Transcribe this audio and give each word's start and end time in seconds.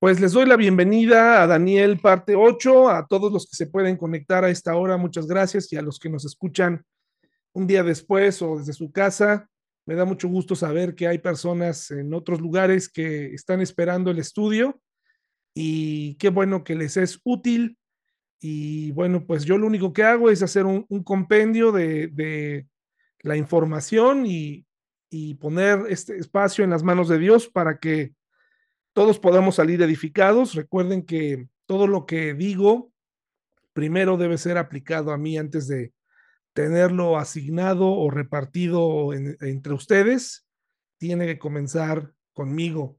Pues 0.00 0.18
les 0.18 0.32
doy 0.32 0.46
la 0.46 0.56
bienvenida 0.56 1.42
a 1.42 1.46
Daniel 1.46 1.98
parte 1.98 2.34
8, 2.34 2.88
a 2.88 3.06
todos 3.06 3.30
los 3.30 3.46
que 3.46 3.54
se 3.54 3.66
pueden 3.66 3.98
conectar 3.98 4.42
a 4.44 4.48
esta 4.48 4.74
hora, 4.74 4.96
muchas 4.96 5.26
gracias, 5.26 5.70
y 5.74 5.76
a 5.76 5.82
los 5.82 5.98
que 5.98 6.08
nos 6.08 6.24
escuchan 6.24 6.86
un 7.52 7.66
día 7.66 7.82
después 7.82 8.40
o 8.40 8.56
desde 8.56 8.72
su 8.72 8.90
casa. 8.92 9.46
Me 9.84 9.94
da 9.94 10.06
mucho 10.06 10.26
gusto 10.28 10.56
saber 10.56 10.94
que 10.94 11.06
hay 11.06 11.18
personas 11.18 11.90
en 11.90 12.14
otros 12.14 12.40
lugares 12.40 12.88
que 12.88 13.34
están 13.34 13.60
esperando 13.60 14.10
el 14.10 14.18
estudio 14.18 14.80
y 15.54 16.14
qué 16.14 16.30
bueno 16.30 16.64
que 16.64 16.76
les 16.76 16.96
es 16.96 17.20
útil. 17.22 17.76
Y 18.40 18.92
bueno, 18.92 19.26
pues 19.26 19.44
yo 19.44 19.58
lo 19.58 19.66
único 19.66 19.92
que 19.92 20.04
hago 20.04 20.30
es 20.30 20.42
hacer 20.42 20.64
un, 20.64 20.86
compendio 21.04 21.72
de, 21.72 22.66
la 23.20 23.36
información 23.36 24.24
y 24.24 24.64
poner 25.40 25.80
este 25.90 26.16
espacio 26.16 26.64
en 26.64 26.70
las 26.70 26.82
manos 26.82 27.06
de 27.10 27.18
Dios 27.18 27.48
para 27.48 27.78
que 27.78 28.14
todos 28.92 29.18
podamos 29.18 29.56
salir 29.56 29.82
edificados. 29.82 30.54
Recuerden 30.54 31.04
que 31.04 31.48
todo 31.66 31.86
lo 31.86 32.06
que 32.06 32.34
digo 32.34 32.92
primero 33.72 34.16
debe 34.16 34.38
ser 34.38 34.58
aplicado 34.58 35.12
a 35.12 35.18
mí 35.18 35.38
antes 35.38 35.68
de 35.68 35.92
tenerlo 36.52 37.16
asignado 37.16 37.88
o 37.88 38.10
repartido 38.10 39.12
en, 39.12 39.36
entre 39.40 39.72
ustedes. 39.72 40.46
Tiene 40.98 41.26
que 41.26 41.38
comenzar 41.38 42.12
conmigo. 42.32 42.98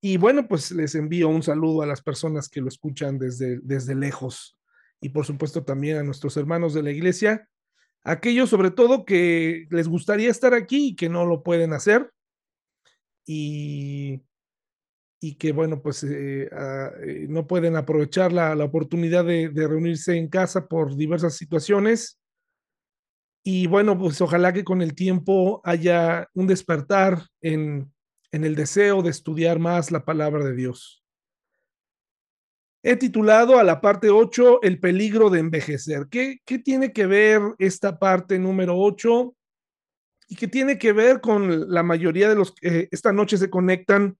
Y 0.00 0.16
bueno, 0.16 0.46
pues 0.48 0.70
les 0.70 0.94
envío 0.94 1.28
un 1.28 1.42
saludo 1.42 1.82
a 1.82 1.86
las 1.86 2.02
personas 2.02 2.48
que 2.48 2.60
lo 2.60 2.68
escuchan 2.68 3.18
desde, 3.18 3.58
desde 3.62 3.94
lejos 3.94 4.58
y 5.00 5.10
por 5.10 5.24
supuesto 5.24 5.64
también 5.64 5.96
a 5.98 6.02
nuestros 6.02 6.36
hermanos 6.36 6.74
de 6.74 6.82
la 6.82 6.90
iglesia, 6.90 7.48
aquellos 8.02 8.50
sobre 8.50 8.70
todo 8.70 9.04
que 9.04 9.66
les 9.70 9.88
gustaría 9.88 10.30
estar 10.30 10.54
aquí 10.54 10.88
y 10.88 10.96
que 10.96 11.08
no 11.08 11.24
lo 11.26 11.42
pueden 11.42 11.72
hacer 11.72 12.12
y, 13.28 14.22
y 15.20 15.34
que, 15.34 15.52
bueno, 15.52 15.82
pues 15.82 16.02
eh, 16.02 16.48
uh, 16.50 17.04
eh, 17.04 17.26
no 17.28 17.46
pueden 17.46 17.76
aprovechar 17.76 18.32
la, 18.32 18.54
la 18.54 18.64
oportunidad 18.64 19.26
de, 19.26 19.50
de, 19.50 19.68
reunirse 19.68 20.16
en 20.16 20.28
casa 20.28 20.66
por 20.66 20.96
diversas 20.96 21.36
situaciones. 21.36 22.18
Y 23.44 23.66
bueno, 23.66 23.98
pues 23.98 24.20
ojalá 24.22 24.54
que 24.54 24.64
con 24.64 24.80
el 24.80 24.94
tiempo 24.94 25.60
haya 25.64 26.26
un 26.32 26.46
despertar 26.46 27.26
en, 27.42 27.92
en 28.32 28.44
el 28.44 28.56
deseo 28.56 29.02
de 29.02 29.10
estudiar 29.10 29.58
más 29.58 29.90
la 29.90 30.06
palabra 30.06 30.42
de 30.42 30.54
Dios. 30.54 31.04
He 32.82 32.96
titulado 32.96 33.58
a 33.58 33.64
la 33.64 33.82
parte 33.82 34.08
8 34.08 34.62
El 34.62 34.80
peligro 34.80 35.28
de 35.28 35.40
envejecer. 35.40 36.06
¿Qué, 36.10 36.38
qué 36.46 36.58
tiene 36.58 36.94
que 36.94 37.06
ver 37.06 37.42
esta 37.58 37.98
parte 37.98 38.38
número 38.38 38.78
8 38.78 39.34
y 40.28 40.36
que 40.36 40.46
tiene 40.46 40.78
que 40.78 40.92
ver 40.92 41.20
con 41.20 41.72
la 41.72 41.82
mayoría 41.82 42.28
de 42.28 42.34
los 42.34 42.52
que 42.52 42.88
esta 42.90 43.12
noche 43.12 43.38
se 43.38 43.48
conectan 43.48 44.18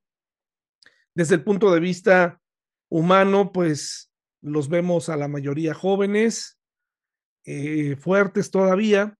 desde 1.14 1.34
el 1.34 1.44
punto 1.44 1.72
de 1.72 1.80
vista 1.80 2.40
humano, 2.88 3.52
pues 3.52 4.10
los 4.40 4.68
vemos 4.68 5.10
a 5.10 5.16
la 5.16 5.28
mayoría 5.28 5.74
jóvenes, 5.74 6.58
eh, 7.44 7.96
fuertes 7.96 8.50
todavía. 8.50 9.18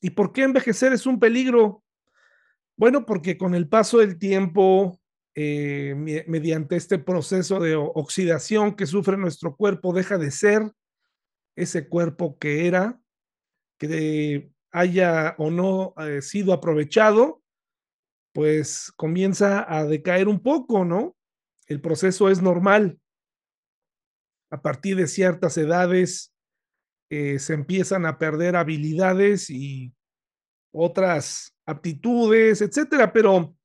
¿Y 0.00 0.10
por 0.10 0.32
qué 0.32 0.42
envejecer 0.42 0.92
es 0.92 1.06
un 1.06 1.18
peligro? 1.18 1.82
Bueno, 2.76 3.06
porque 3.06 3.36
con 3.36 3.54
el 3.54 3.68
paso 3.68 3.98
del 3.98 4.18
tiempo, 4.18 5.00
eh, 5.34 6.24
mediante 6.28 6.76
este 6.76 6.98
proceso 6.98 7.58
de 7.58 7.74
oxidación 7.74 8.76
que 8.76 8.86
sufre 8.86 9.16
nuestro 9.16 9.56
cuerpo, 9.56 9.92
deja 9.92 10.18
de 10.18 10.30
ser 10.30 10.70
ese 11.56 11.88
cuerpo 11.88 12.38
que 12.38 12.66
era, 12.66 13.00
que 13.78 14.53
haya 14.74 15.36
o 15.38 15.52
no 15.52 15.94
eh, 15.98 16.20
sido 16.20 16.52
aprovechado, 16.52 17.40
pues 18.32 18.92
comienza 18.96 19.64
a 19.72 19.84
decaer 19.84 20.26
un 20.26 20.40
poco, 20.40 20.84
¿no? 20.84 21.16
El 21.68 21.80
proceso 21.80 22.28
es 22.28 22.42
normal. 22.42 22.98
A 24.50 24.60
partir 24.62 24.96
de 24.96 25.06
ciertas 25.06 25.56
edades 25.56 26.34
eh, 27.08 27.38
se 27.38 27.54
empiezan 27.54 28.04
a 28.04 28.18
perder 28.18 28.56
habilidades 28.56 29.48
y 29.48 29.94
otras 30.72 31.56
aptitudes, 31.66 32.60
etcétera, 32.60 33.12
pero 33.12 33.56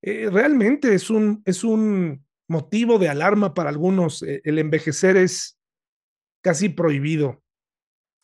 eh, 0.00 0.30
realmente 0.30 0.94
es 0.94 1.10
un, 1.10 1.42
es 1.44 1.64
un 1.64 2.24
motivo 2.48 3.00
de 3.00 3.08
alarma 3.08 3.52
para 3.52 3.70
algunos. 3.70 4.22
El 4.22 4.60
envejecer 4.60 5.16
es 5.16 5.58
casi 6.40 6.68
prohibido. 6.68 7.41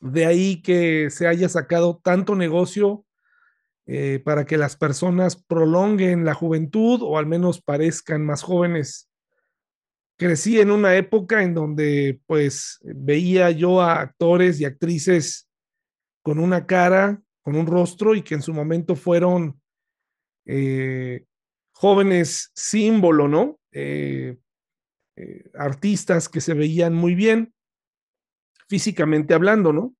De 0.00 0.26
ahí 0.26 0.62
que 0.62 1.10
se 1.10 1.26
haya 1.26 1.48
sacado 1.48 2.00
tanto 2.02 2.36
negocio 2.36 3.04
eh, 3.86 4.20
para 4.24 4.44
que 4.44 4.58
las 4.58 4.76
personas 4.76 5.34
prolonguen 5.36 6.24
la 6.24 6.34
juventud 6.34 7.00
o 7.02 7.18
al 7.18 7.26
menos 7.26 7.60
parezcan 7.60 8.24
más 8.24 8.42
jóvenes. 8.42 9.10
Crecí 10.16 10.60
en 10.60 10.70
una 10.70 10.94
época 10.96 11.42
en 11.42 11.54
donde 11.54 12.20
pues 12.26 12.78
veía 12.82 13.50
yo 13.50 13.80
a 13.80 14.00
actores 14.00 14.60
y 14.60 14.66
actrices 14.66 15.48
con 16.22 16.38
una 16.38 16.66
cara, 16.66 17.22
con 17.42 17.56
un 17.56 17.66
rostro 17.66 18.14
y 18.14 18.22
que 18.22 18.34
en 18.34 18.42
su 18.42 18.52
momento 18.52 18.94
fueron 18.94 19.60
eh, 20.44 21.24
jóvenes 21.72 22.52
símbolo, 22.54 23.26
¿no? 23.26 23.58
Eh, 23.72 24.36
artistas 25.54 26.28
que 26.28 26.40
se 26.40 26.54
veían 26.54 26.94
muy 26.94 27.14
bien 27.14 27.52
físicamente 28.68 29.34
hablando, 29.34 29.72
¿no? 29.72 29.94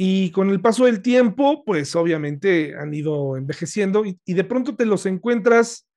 Y 0.00 0.30
con 0.30 0.48
el 0.50 0.60
paso 0.60 0.84
del 0.84 1.02
tiempo, 1.02 1.64
pues 1.64 1.96
obviamente 1.96 2.76
han 2.76 2.94
ido 2.94 3.36
envejeciendo 3.36 4.04
y, 4.04 4.16
de 4.32 4.44
pronto 4.44 4.76
te 4.76 4.86
los 4.86 5.06
encuentras 5.06 5.88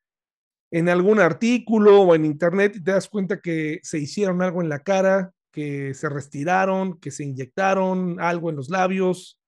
en 0.71 0.89
algún 0.89 1.19
artículo 1.19 2.01
o 2.01 2.15
en 2.15 2.25
internet 2.25 2.75
y 2.75 2.83
te 2.83 2.91
das 2.91 3.07
cuenta 3.07 3.39
que 3.39 3.79
se 3.83 3.99
hicieron 3.99 4.41
algo 4.41 4.63
en 4.63 4.69
la 4.69 4.79
cara, 4.79 5.33
que 5.51 5.93
se 5.93 6.09
retiraron, 6.09 6.99
que 6.99 7.11
se 7.11 7.25
inyectaron 7.25 8.19
algo 8.19 8.49
en 8.49 8.55
los 8.55 8.69
labios 8.69 9.39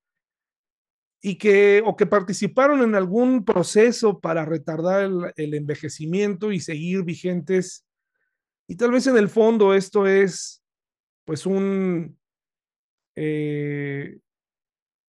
y 1.19 1.37
que 1.39 1.81
o 1.83 1.95
que 1.95 2.05
participaron 2.05 2.83
en 2.83 2.93
algún 2.93 3.45
proceso 3.45 4.19
para 4.19 4.45
retardar 4.45 5.33
el 5.35 5.53
envejecimiento 5.55 6.51
y 6.51 6.59
seguir 6.59 7.03
vigentes. 7.03 7.85
Y 8.67 8.75
tal 8.75 8.91
vez 8.91 9.07
en 9.07 9.17
el 9.17 9.29
fondo 9.29 9.73
esto 9.73 10.05
es 10.05 10.62
pues 11.25 11.45
un, 11.45 12.17
eh, 13.15 14.17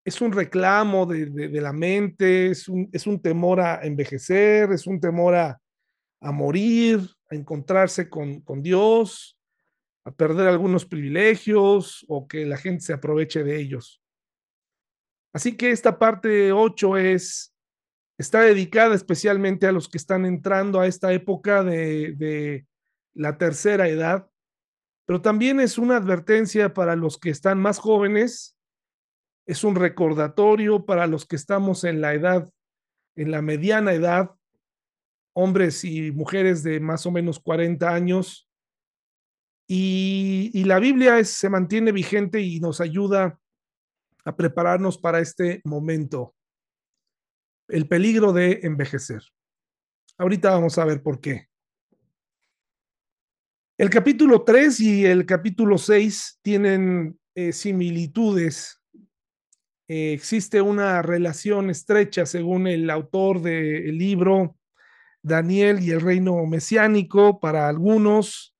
es 0.04 0.20
un 0.20 0.32
reclamo 0.32 1.06
de, 1.06 1.26
de, 1.26 1.60
la 1.60 1.72
mente, 1.72 2.50
es 2.50 2.68
un, 2.68 2.88
es 2.92 3.06
un, 3.06 3.20
temor 3.20 3.60
a 3.60 3.84
envejecer, 3.84 4.70
es 4.72 4.86
un 4.86 5.00
temor 5.00 5.34
a, 5.34 5.60
a 6.20 6.32
morir, 6.32 7.00
a 7.30 7.34
encontrarse 7.34 8.08
con, 8.08 8.42
con, 8.42 8.62
Dios, 8.62 9.38
a 10.04 10.10
perder 10.10 10.48
algunos 10.48 10.84
privilegios 10.84 12.04
o 12.08 12.28
que 12.28 12.44
la 12.44 12.58
gente 12.58 12.84
se 12.84 12.92
aproveche 12.92 13.42
de 13.42 13.58
ellos. 13.58 14.02
Así 15.32 15.56
que 15.56 15.70
esta 15.70 15.98
parte 15.98 16.52
8 16.52 16.98
es, 16.98 17.54
está 18.18 18.42
dedicada 18.42 18.94
especialmente 18.94 19.66
a 19.66 19.72
los 19.72 19.88
que 19.88 19.98
están 19.98 20.26
entrando 20.26 20.80
a 20.80 20.86
esta 20.86 21.12
época 21.12 21.64
de, 21.64 22.12
de 22.12 22.66
la 23.14 23.38
tercera 23.38 23.88
edad, 23.88 24.28
pero 25.06 25.20
también 25.20 25.60
es 25.60 25.78
una 25.78 25.96
advertencia 25.96 26.72
para 26.72 26.96
los 26.96 27.18
que 27.18 27.30
están 27.30 27.60
más 27.60 27.78
jóvenes, 27.78 28.56
es 29.46 29.64
un 29.64 29.74
recordatorio 29.74 30.86
para 30.86 31.06
los 31.06 31.26
que 31.26 31.36
estamos 31.36 31.84
en 31.84 32.00
la 32.00 32.14
edad, 32.14 32.50
en 33.16 33.30
la 33.30 33.42
mediana 33.42 33.92
edad, 33.92 34.34
hombres 35.34 35.84
y 35.84 36.12
mujeres 36.12 36.62
de 36.62 36.80
más 36.80 37.04
o 37.06 37.10
menos 37.10 37.40
40 37.40 37.92
años. 37.92 38.48
Y, 39.68 40.64
la 40.64 40.78
Biblia 40.78 41.22
se 41.24 41.48
mantiene 41.48 41.92
vigente 41.92 42.40
y 42.40 42.60
nos 42.60 42.80
ayuda 42.80 43.38
a 44.24 44.36
prepararnos 44.36 44.98
para 44.98 45.20
este 45.20 45.60
momento. 45.64 46.34
El 47.68 47.88
peligro 47.88 48.32
de 48.32 48.60
envejecer. 48.62 49.22
Ahorita 50.16 50.50
vamos 50.50 50.78
a 50.78 50.84
ver 50.84 51.02
por 51.02 51.20
qué. 51.20 51.48
El 53.76 53.90
capítulo 53.90 54.44
3 54.44 54.78
y 54.78 55.04
el 55.04 55.26
capítulo 55.26 55.78
6 55.78 56.38
tienen 56.42 57.18
eh, 57.34 57.52
similitudes. 57.52 58.80
Eh, 59.88 60.12
existe 60.12 60.60
una 60.60 61.02
relación 61.02 61.70
estrecha 61.70 62.24
según 62.24 62.68
el 62.68 62.88
autor 62.88 63.42
del 63.42 63.84
de 63.86 63.92
libro 63.92 64.56
Daniel 65.24 65.82
y 65.82 65.90
el 65.90 66.00
reino 66.00 66.46
mesiánico, 66.46 67.40
para 67.40 67.68
algunos 67.68 68.54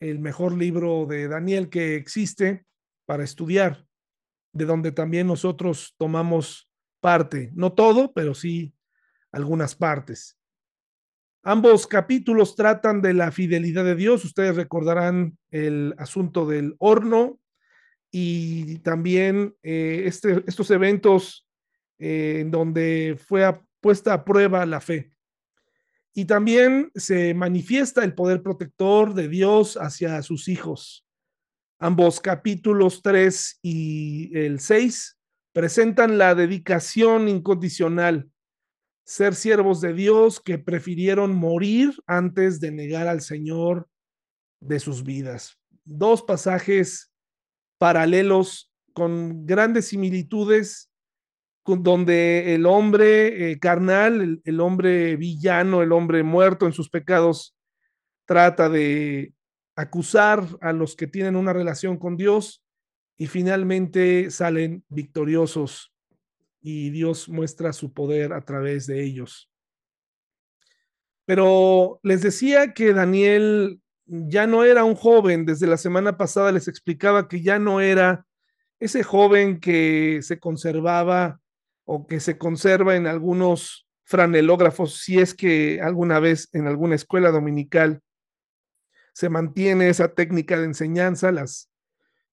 el 0.00 0.18
mejor 0.18 0.58
libro 0.58 1.06
de 1.06 1.28
Daniel 1.28 1.70
que 1.70 1.94
existe 1.94 2.66
para 3.06 3.22
estudiar, 3.22 3.86
de 4.52 4.64
donde 4.64 4.90
también 4.90 5.28
nosotros 5.28 5.94
tomamos 5.96 6.68
parte, 7.00 7.52
no 7.54 7.72
todo, 7.72 8.12
pero 8.12 8.34
sí 8.34 8.74
algunas 9.30 9.76
partes. 9.76 10.36
Ambos 11.46 11.86
capítulos 11.86 12.56
tratan 12.56 13.02
de 13.02 13.12
la 13.12 13.30
fidelidad 13.30 13.84
de 13.84 13.94
Dios. 13.94 14.24
Ustedes 14.24 14.56
recordarán 14.56 15.36
el 15.50 15.94
asunto 15.98 16.46
del 16.46 16.74
horno 16.78 17.38
y 18.10 18.78
también 18.78 19.54
eh, 19.62 20.04
este, 20.06 20.42
estos 20.46 20.70
eventos 20.70 21.46
eh, 21.98 22.38
en 22.40 22.50
donde 22.50 23.18
fue 23.28 23.60
puesta 23.82 24.14
a 24.14 24.24
prueba 24.24 24.64
la 24.64 24.80
fe. 24.80 25.12
Y 26.14 26.24
también 26.24 26.90
se 26.94 27.34
manifiesta 27.34 28.04
el 28.04 28.14
poder 28.14 28.42
protector 28.42 29.12
de 29.12 29.28
Dios 29.28 29.76
hacia 29.76 30.22
sus 30.22 30.48
hijos. 30.48 31.06
Ambos 31.78 32.20
capítulos 32.20 33.02
3 33.02 33.58
y 33.60 34.34
el 34.38 34.60
6 34.60 35.18
presentan 35.52 36.16
la 36.16 36.34
dedicación 36.34 37.28
incondicional, 37.28 38.30
ser 39.04 39.34
siervos 39.34 39.80
de 39.80 39.92
Dios 39.92 40.40
que 40.40 40.58
prefirieron 40.58 41.34
morir 41.34 41.92
antes 42.06 42.60
de 42.60 42.72
negar 42.72 43.06
al 43.06 43.20
Señor 43.20 43.88
de 44.60 44.80
sus 44.80 45.04
vidas. 45.04 45.58
Dos 45.84 46.22
pasajes 46.22 47.12
paralelos 47.78 48.72
con 48.94 49.44
grandes 49.46 49.88
similitudes 49.88 50.90
donde 51.66 52.54
el 52.54 52.66
hombre 52.66 53.50
eh, 53.50 53.58
carnal, 53.58 54.40
el, 54.44 54.60
hombre 54.60 55.16
villano, 55.16 55.82
el 55.82 55.92
hombre 55.92 56.22
muerto 56.22 56.66
en 56.66 56.72
sus 56.72 56.90
pecados, 56.90 57.56
trata 58.26 58.68
de 58.68 59.34
acusar 59.76 60.46
a 60.60 60.72
los 60.72 60.94
que 60.94 61.06
tienen 61.06 61.36
una 61.36 61.52
relación 61.52 61.98
con 61.98 62.16
Dios 62.16 62.62
y 63.16 63.26
finalmente 63.26 64.30
salen 64.30 64.84
victoriosos 64.88 65.93
y 66.66 66.88
Dios 66.88 67.28
muestra 67.28 67.74
su 67.74 67.92
poder 67.92 68.32
a 68.32 68.40
través 68.40 68.86
de 68.86 69.04
ellos. 69.04 69.50
Pero 71.26 72.00
les 72.02 72.22
decía 72.22 72.72
que 72.72 72.94
Daniel 72.94 73.82
ya 74.06 74.46
no 74.46 74.64
era 74.64 74.82
un 74.82 74.94
joven, 74.94 75.44
desde 75.44 75.66
la 75.66 75.76
semana 75.76 76.16
pasada 76.16 76.52
les 76.52 76.66
explicaba 76.66 77.28
que 77.28 77.42
ya 77.42 77.58
no 77.58 77.82
era 77.82 78.26
ese 78.80 79.02
joven 79.02 79.60
que 79.60 80.20
se 80.22 80.40
conservaba 80.40 81.38
o 81.84 82.06
que 82.06 82.18
se 82.18 82.38
conserva 82.38 82.96
en 82.96 83.06
algunos 83.06 83.86
franelógrafos, 84.04 85.02
si 85.02 85.18
es 85.18 85.34
que 85.34 85.82
alguna 85.82 86.18
vez 86.18 86.48
en 86.54 86.66
alguna 86.66 86.94
escuela 86.94 87.30
dominical 87.30 88.00
se 89.12 89.28
mantiene 89.28 89.90
esa 89.90 90.14
técnica 90.14 90.58
de 90.58 90.64
enseñanza, 90.64 91.30
las 91.30 91.70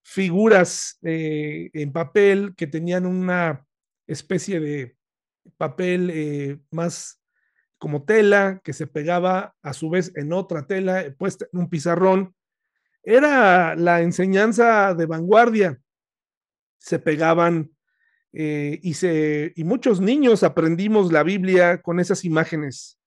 figuras 0.00 0.98
eh, 1.02 1.68
en 1.74 1.92
papel 1.92 2.54
que 2.56 2.66
tenían 2.66 3.04
una 3.04 3.66
especie 4.06 4.60
de 4.60 4.96
papel 5.56 6.10
eh, 6.10 6.60
más 6.70 7.20
como 7.78 8.04
tela 8.04 8.60
que 8.62 8.72
se 8.72 8.86
pegaba 8.86 9.56
a 9.62 9.72
su 9.72 9.90
vez 9.90 10.12
en 10.14 10.32
otra 10.32 10.66
tela 10.66 11.02
eh, 11.02 11.10
puesta 11.10 11.46
en 11.52 11.60
un 11.60 11.68
pizarrón. 11.68 12.34
Era 13.02 13.74
la 13.74 14.02
enseñanza 14.02 14.94
de 14.94 15.06
vanguardia. 15.06 15.80
Se 16.78 16.98
pegaban 16.98 17.72
eh, 18.32 18.78
y, 18.82 18.94
se, 18.94 19.52
y 19.56 19.64
muchos 19.64 20.00
niños 20.00 20.42
aprendimos 20.42 21.12
la 21.12 21.22
Biblia 21.22 21.82
con 21.82 22.00
esas 22.00 22.24
imágenes. 22.24 22.98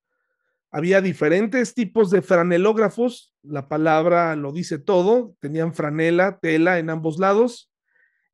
Había 0.72 1.00
diferentes 1.00 1.74
tipos 1.74 2.12
de 2.12 2.22
franelógrafos, 2.22 3.34
la 3.44 3.70
palabra 3.70 4.36
lo 4.36 4.52
dice 4.52 4.78
todo, 4.78 5.36
tenían 5.40 5.74
franela, 5.74 6.38
tela 6.40 6.80
en 6.80 6.90
ambos 6.90 7.18
lados, 7.18 7.72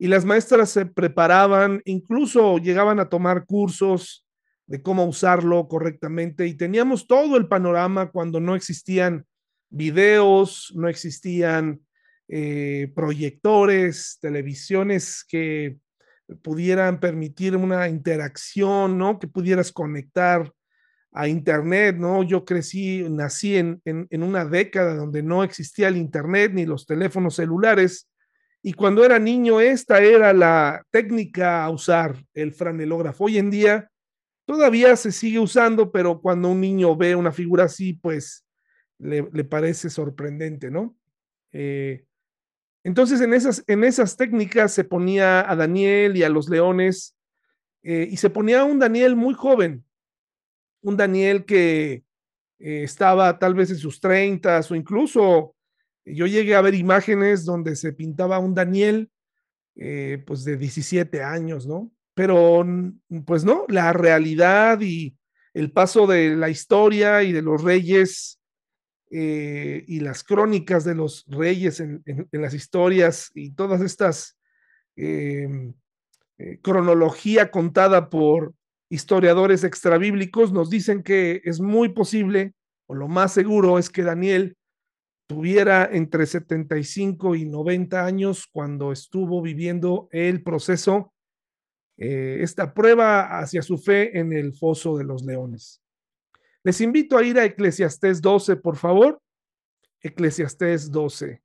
y 0.02 0.08
las 0.08 0.26
maestras 0.26 0.72
se 0.72 0.88
preparaban, 0.88 1.80
incluso 1.86 2.58
llegaban 2.58 3.00
a 3.00 3.08
tomar 3.08 3.46
cursos 3.46 4.26
de 4.66 4.82
cómo 4.82 5.06
usarlo 5.06 5.68
correctamente, 5.68 6.48
y 6.48 6.56
teníamos 6.56 7.06
todo 7.06 7.38
el 7.38 7.48
panorama 7.48 8.10
cuando 8.10 8.40
no 8.40 8.56
existían 8.56 9.28
videos, 9.70 10.74
no 10.76 10.88
existían 10.88 11.82
eh, 12.28 12.92
proyectores, 12.96 14.18
televisiones 14.20 15.24
que 15.24 15.78
pudieran 16.42 17.00
permitir 17.00 17.56
una 17.56 17.88
interacción, 17.88 18.98
¿no? 18.98 19.20
Que 19.20 19.28
pudieras 19.28 19.72
conectar 19.72 20.52
a 21.12 21.28
Internet, 21.28 21.98
¿no? 21.98 22.24
Yo 22.24 22.44
crecí, 22.44 23.06
nací 23.08 23.56
en, 23.56 23.80
en, 23.86 24.24
una 24.24 24.46
década 24.46 24.96
donde 24.96 25.22
no 25.22 25.44
existía 25.44 25.90
el 25.90 25.98
Internet 25.98 26.54
ni 26.56 26.66
los 26.66 26.88
teléfonos 26.88 27.36
celulares. 27.36 28.11
Y 28.64 28.74
cuando 28.74 29.04
era 29.04 29.18
niño, 29.18 29.60
esta 29.60 30.02
era 30.02 30.34
la 30.34 30.86
técnica 30.92 31.64
a 31.64 31.70
usar, 31.70 32.16
el 32.34 32.54
franelógrafo. 32.54 33.26
Hoy 33.26 33.38
en 33.38 33.50
día 33.50 33.90
todavía 34.46 34.96
se 34.96 35.12
sigue 35.12 35.40
usando, 35.40 35.92
pero 35.92 36.22
cuando 36.22 36.50
un 36.50 36.62
niño 36.62 36.96
ve 36.96 37.16
una 37.16 37.32
figura 37.32 37.66
así, 37.66 37.94
pues 37.94 38.46
le, 39.00 39.28
le 39.34 39.44
parece 39.44 39.90
sorprendente, 39.90 40.70
¿no? 40.70 40.96
Eh, 41.52 42.06
entonces, 42.84 43.22
en 43.22 43.34
esas, 43.34 43.64
en 43.68 43.84
esas 43.84 44.18
técnicas 44.18 44.74
se 44.74 44.84
ponía 44.84 45.50
a 45.50 45.56
Daniel 45.56 46.18
y 46.18 46.24
a 46.24 46.30
los 46.30 46.50
leones, 46.50 47.16
eh, 47.84 48.08
y 48.10 48.18
se 48.18 48.30
ponía 48.30 48.64
un 48.64 48.80
Daniel 48.80 49.16
muy 49.16 49.34
joven, 49.34 49.86
un 50.82 50.98
Daniel 50.98 51.46
que 51.46 52.04
eh, 52.60 52.84
estaba 52.84 53.38
tal 53.38 53.54
vez 53.54 53.70
en 53.72 53.78
sus 53.78 54.00
treintas 54.00 54.70
o 54.72 54.76
incluso 54.76 55.56
yo 56.06 56.28
llegué 56.28 56.56
a 56.56 56.62
ver 56.62 56.76
imágenes 56.76 57.46
donde 57.46 57.76
se 57.76 57.94
pintaba 57.94 58.40
un 58.40 58.54
Daniel 58.54 59.10
eh, 59.76 60.24
pues 60.26 60.44
de 60.44 60.58
17 60.58 61.24
años, 61.24 61.66
¿no? 61.66 61.92
Pero 62.14 62.66
pues 63.26 63.46
no, 63.46 63.66
la 63.70 63.94
realidad 63.94 64.82
y 64.82 65.16
el 65.54 65.72
paso 65.72 66.08
de 66.08 66.36
la 66.36 66.50
historia 66.50 67.24
y 67.24 67.32
de 67.32 67.42
los 67.42 67.64
reyes 67.64 68.40
eh, 69.10 69.84
y 69.88 70.00
las 70.00 70.24
crónicas 70.24 70.84
de 70.84 70.96
los 70.96 71.26
reyes 71.28 71.80
en, 71.80 72.04
las 72.32 72.54
historias 72.54 73.32
y 73.34 73.52
todas 73.52 73.82
estas 73.82 74.38
em, 74.96 75.74
eh, 76.38 76.60
cronología 76.62 77.52
contada 77.52 78.10
por 78.10 78.54
historiadores 78.90 79.64
extrabíblicos 79.64 80.52
nos 80.52 80.70
dicen 80.70 81.02
que 81.02 81.42
es 81.46 81.62
muy 81.62 81.90
posible, 81.90 82.54
o 82.88 82.96
lo 82.96 83.08
más 83.08 83.34
seguro 83.34 83.80
es 83.80 83.90
que 83.90 84.04
Daniel 84.04 84.58
tuviera 85.32 85.90
entre 85.90 86.26
75 86.26 87.36
y 87.36 87.46
90 87.46 88.06
años 88.06 88.48
cuando 88.52 88.92
estuvo 88.92 89.42
viviendo 89.42 90.10
el 90.12 90.44
proceso, 90.44 91.14
eh, 91.98 92.40
esta 92.42 92.74
prueba 92.74 93.40
hacia 93.40 93.62
su 93.62 93.78
fe 93.78 94.20
en 94.20 94.34
el 94.34 94.54
foso 94.54 94.98
de 94.98 95.06
los 95.06 95.24
leones. 95.24 95.82
Les 96.64 96.82
invito 96.82 97.18
a 97.18 97.24
ir 97.24 97.40
a 97.40 97.46
Eclesiastés 97.46 98.22
12, 98.22 98.58
por 98.58 98.76
favor. 98.76 99.22
Eclesiastés 100.02 100.92
12. 100.92 101.42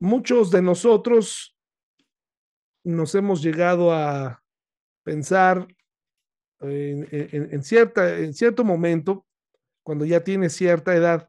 Muchos 0.00 0.50
de 0.50 0.62
nosotros 0.62 1.54
nos 2.82 3.14
hemos 3.14 3.42
llegado 3.42 3.92
a 3.92 4.42
pensar 5.04 5.68
en, 6.60 7.62
cierta, 7.62 8.18
en 8.18 8.32
cierto 8.32 8.64
momento, 8.64 9.26
cuando 9.84 10.06
ya 10.06 10.24
tienes 10.24 10.54
cierta 10.54 10.96
edad, 10.96 11.28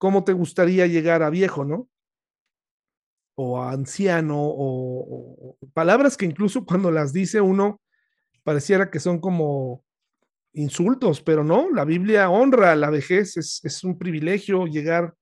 cómo 0.00 0.24
te 0.24 0.32
gustaría 0.32 0.86
llegar 0.86 1.22
a 1.22 1.28
viejo, 1.28 1.66
¿no? 1.66 1.86
O 3.34 3.62
a 3.62 3.72
anciano, 3.72 4.38
o 4.40 5.58
palabras 5.74 6.16
que 6.16 6.24
incluso 6.24 6.64
cuando 6.66 6.90
las 6.90 7.12
dice 7.12 7.42
uno, 7.42 7.82
pareciera 8.42 8.90
que 8.90 8.98
son 8.98 9.20
como 9.20 9.84
insultos, 10.54 11.20
pero 11.20 11.44
no, 11.44 11.70
la 11.70 11.84
Biblia 11.84 12.30
honra 12.30 12.74
la 12.76 12.88
vejez, 12.88 13.36
es, 13.36 13.84
un 13.84 13.98
privilegio 13.98 14.66
llegar 14.66 15.14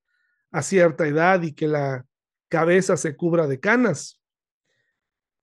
a 0.53 0.63
cierta 0.63 1.09
edad 1.09 1.43
y 1.43 1.53
que 1.53 1.67
la 1.67 2.07
cabeza 2.49 2.97
se 2.97 3.17
cubra 3.17 3.49
de 3.49 3.59
canas. 3.59 4.21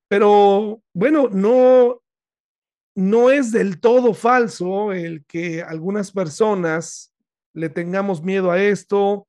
Pero 0.07 0.81
bueno, 0.93 1.27
no, 1.29 2.01
no 2.95 3.31
es 3.31 3.51
del 3.51 3.81
todo 3.81 4.13
falso 4.13 4.93
el 4.93 5.25
que 5.25 5.61
algunas 5.61 6.13
personas 6.13 7.13
le 7.55 7.69
tengamos 7.69 8.21
miedo 8.21 8.51
a 8.51 8.61
esto 8.61 9.27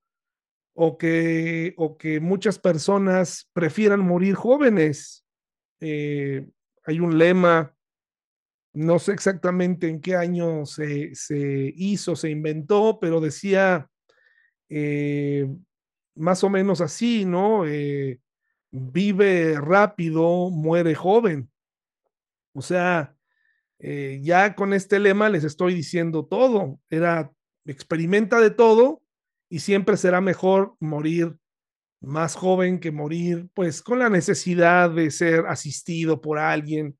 o 0.74 0.98
que, 0.98 1.74
o 1.78 1.96
que 1.96 2.20
muchas 2.20 2.58
personas 2.58 3.48
prefieran 3.52 4.00
morir 4.00 4.34
jóvenes. 4.34 5.24
Eh, 5.80 6.46
hay 6.84 7.00
un 7.00 7.18
lema 7.18 7.72
no 8.72 8.98
sé 8.98 9.12
exactamente 9.12 9.88
en 9.88 10.02
qué 10.02 10.16
año 10.16 10.66
se, 10.66 11.10
hizo, 11.76 12.14
se 12.14 12.28
inventó, 12.28 12.98
pero 13.00 13.22
decía 13.22 13.88
eh, 14.68 15.48
más 16.14 16.44
o 16.44 16.50
menos 16.50 16.82
así, 16.82 17.24
¿no? 17.24 17.64
Eh, 17.64 18.20
vive 18.70 19.58
rápido, 19.58 20.50
muere 20.50 20.94
joven. 20.94 21.50
O 22.52 22.60
sea, 22.60 23.16
ya 23.78 24.54
con 24.54 24.74
este 24.74 24.98
lema 24.98 25.30
les 25.30 25.44
estoy 25.44 25.72
diciendo 25.72 26.26
todo. 26.26 26.78
Era, 26.90 27.32
experimenta 27.66 28.40
de 28.40 28.50
todo 28.50 29.02
y 29.48 29.60
siempre 29.60 29.96
será 29.96 30.20
mejor 30.20 30.74
morir 30.80 31.36
más 32.00 32.34
joven 32.34 32.78
que 32.78 32.92
morir, 32.92 33.48
pues 33.54 33.82
con 33.82 33.98
la 33.98 34.08
necesidad 34.08 34.90
de 34.90 35.10
ser 35.10 35.46
asistido 35.46 36.20
por 36.20 36.38
alguien 36.38 36.96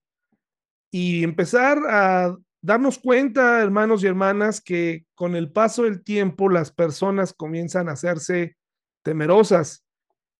y 0.90 1.22
empezar 1.22 1.78
a 1.88 2.36
darnos 2.62 2.98
cuenta, 2.98 3.62
hermanos 3.62 4.02
y 4.02 4.08
hermanas, 4.08 4.60
que 4.60 5.04
con 5.14 5.36
el 5.36 5.52
paso 5.52 5.84
del 5.84 6.02
tiempo 6.02 6.48
las 6.48 6.72
personas 6.72 7.32
comienzan 7.32 7.88
a 7.88 7.92
hacerse 7.92 8.56
temerosas. 9.02 9.84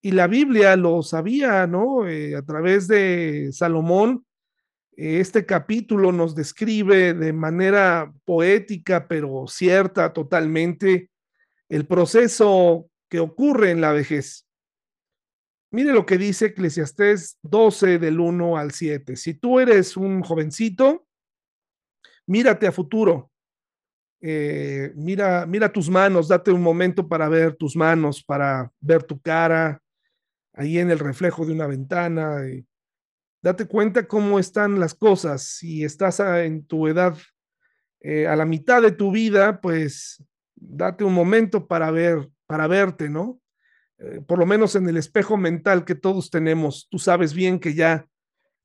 Y 0.03 0.11
la 0.13 0.27
Biblia 0.27 0.77
lo 0.77 1.03
sabía, 1.03 1.67
¿no? 1.67 2.09
Eh, 2.09 2.37
a 2.37 2.43
través 2.43 2.89
de 2.89 3.51
Salomón, 3.53 4.26
Este 4.97 5.45
capítulo 5.45 6.11
nos 6.11 6.35
describe 6.35 7.13
de 7.13 7.33
manera 7.35 8.11
poética, 8.25 9.07
pero 9.07 9.45
cierta 9.47 10.15
totalmente, 10.15 11.11
el 11.69 11.87
proceso 11.87 12.89
que 13.11 13.21
ocurre 13.21 13.71
en 13.73 13.83
la 13.83 13.93
vejez. 13.93 14.47
Mire 15.71 15.93
lo 15.93 16.07
que 16.07 16.17
dice 16.17 16.47
Eclesiastés 16.47 17.39
12 17.43 17.99
del 17.99 18.21
1 18.21 18.57
al 18.57 18.71
7. 18.71 19.17
Si 19.17 19.35
tú 19.35 19.61
eres 19.61 19.99
un 19.99 20.23
jovencito, 20.23 21.07
mírate 22.27 22.67
a 22.67 22.73
futuro. 22.73 23.31
Eh, 24.23 24.93
mira, 24.95 25.45
mira 25.45 25.71
tus 25.71 25.91
manos, 25.91 26.29
date 26.29 26.51
un 26.51 26.63
momento 26.63 27.07
para 27.07 27.29
ver 27.29 27.55
tus 27.55 27.77
manos, 27.77 28.25
para 28.25 28.73
ver 28.81 29.03
tu 29.03 29.21
cara 29.21 29.83
ahí 30.55 30.79
en 30.79 30.91
el 30.91 30.99
reflejo 30.99 31.45
de 31.45 31.53
una 31.53 31.67
ventana. 31.67 32.49
Y 32.49 32.67
date 33.47 33.67
cuenta 33.67 34.09
cómo 34.09 34.41
están 34.41 34.81
las 34.81 34.93
cosas. 34.93 35.45
Si 35.45 35.85
estás 35.85 36.19
en 36.19 36.67
tu 36.67 36.89
edad, 36.89 37.17
eh, 38.01 38.27
a 38.27 38.35
la 38.35 38.45
mitad 38.45 38.83
de 38.83 38.91
tu 38.91 39.13
vida, 39.13 39.61
pues 39.61 40.21
date 40.57 41.05
un 41.05 41.15
momento 41.15 41.69
para 41.69 41.93
ver, 41.93 42.29
para 42.49 42.67
verte, 42.67 43.09
¿no? 43.09 43.41
Eh, 43.99 44.21
por 44.27 44.41
lo 44.41 44.47
menos 44.47 44.75
en 44.75 44.89
el 44.89 44.97
espejo 44.97 45.37
mental 45.37 45.85
que 45.85 45.95
todos 45.95 46.29
tenemos, 46.29 46.89
tú 46.91 46.99
sabes 46.99 47.35
bien 47.35 47.61
que 47.61 47.75
ya 47.75 48.09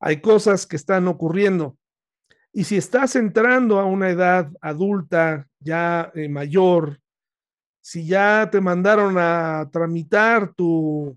hay 0.00 0.20
cosas 0.20 0.66
que 0.66 0.74
están 0.74 1.06
ocurriendo. 1.06 1.78
Y 2.52 2.64
si 2.64 2.76
estás 2.76 3.14
entrando 3.14 3.78
a 3.78 3.84
una 3.84 4.10
edad 4.10 4.50
adulta, 4.60 5.46
ya 5.60 6.10
eh, 6.16 6.28
mayor, 6.28 6.98
si 7.80 8.04
ya 8.04 8.48
te 8.50 8.60
mandaron 8.60 9.14
a 9.16 9.70
tramitar 9.72 10.52
tu 10.54 11.16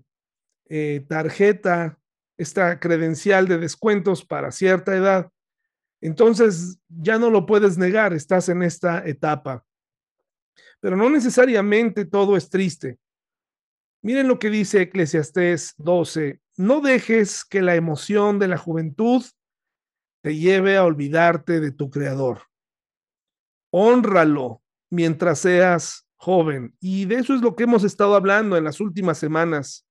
tarjeta, 1.08 1.96
esta 2.36 2.78
credencial 2.80 3.48
de 3.48 3.58
descuentos 3.58 4.24
para 4.24 4.50
cierta 4.50 4.94
edad, 4.94 5.30
entonces 6.00 6.78
ya 6.88 7.18
no 7.18 7.30
lo 7.30 7.46
puedes 7.46 7.78
negar, 7.78 8.12
estás 8.12 8.48
en 8.48 8.62
esta 8.62 9.06
etapa. 9.06 9.64
Pero 10.80 10.96
no 10.96 11.10
necesariamente 11.10 12.04
todo 12.04 12.36
es 12.36 12.50
triste. 12.50 12.98
Miren 14.02 14.28
lo 14.28 14.38
que 14.38 14.50
dice 14.50 14.82
Eclesiastés 14.82 15.74
12, 15.78 16.40
no 16.56 16.80
dejes 16.80 17.44
que 17.44 17.62
la 17.62 17.74
emoción 17.74 18.38
de 18.38 18.48
la 18.48 18.58
juventud 18.58 19.24
te 20.22 20.36
lleve 20.36 20.76
a 20.76 20.84
olvidarte 20.84 21.60
de 21.60 21.72
tu 21.72 21.90
creador. 21.90 22.42
Honralo 23.70 24.62
mientras 24.90 25.40
seas 25.40 26.06
joven. 26.16 26.74
Y 26.80 27.04
de 27.04 27.16
eso 27.16 27.34
es 27.34 27.42
lo 27.42 27.56
que 27.56 27.64
hemos 27.64 27.84
estado 27.84 28.14
hablando 28.14 28.56
en 28.56 28.64
las 28.64 28.80
últimas 28.80 29.18
semanas. 29.18 29.85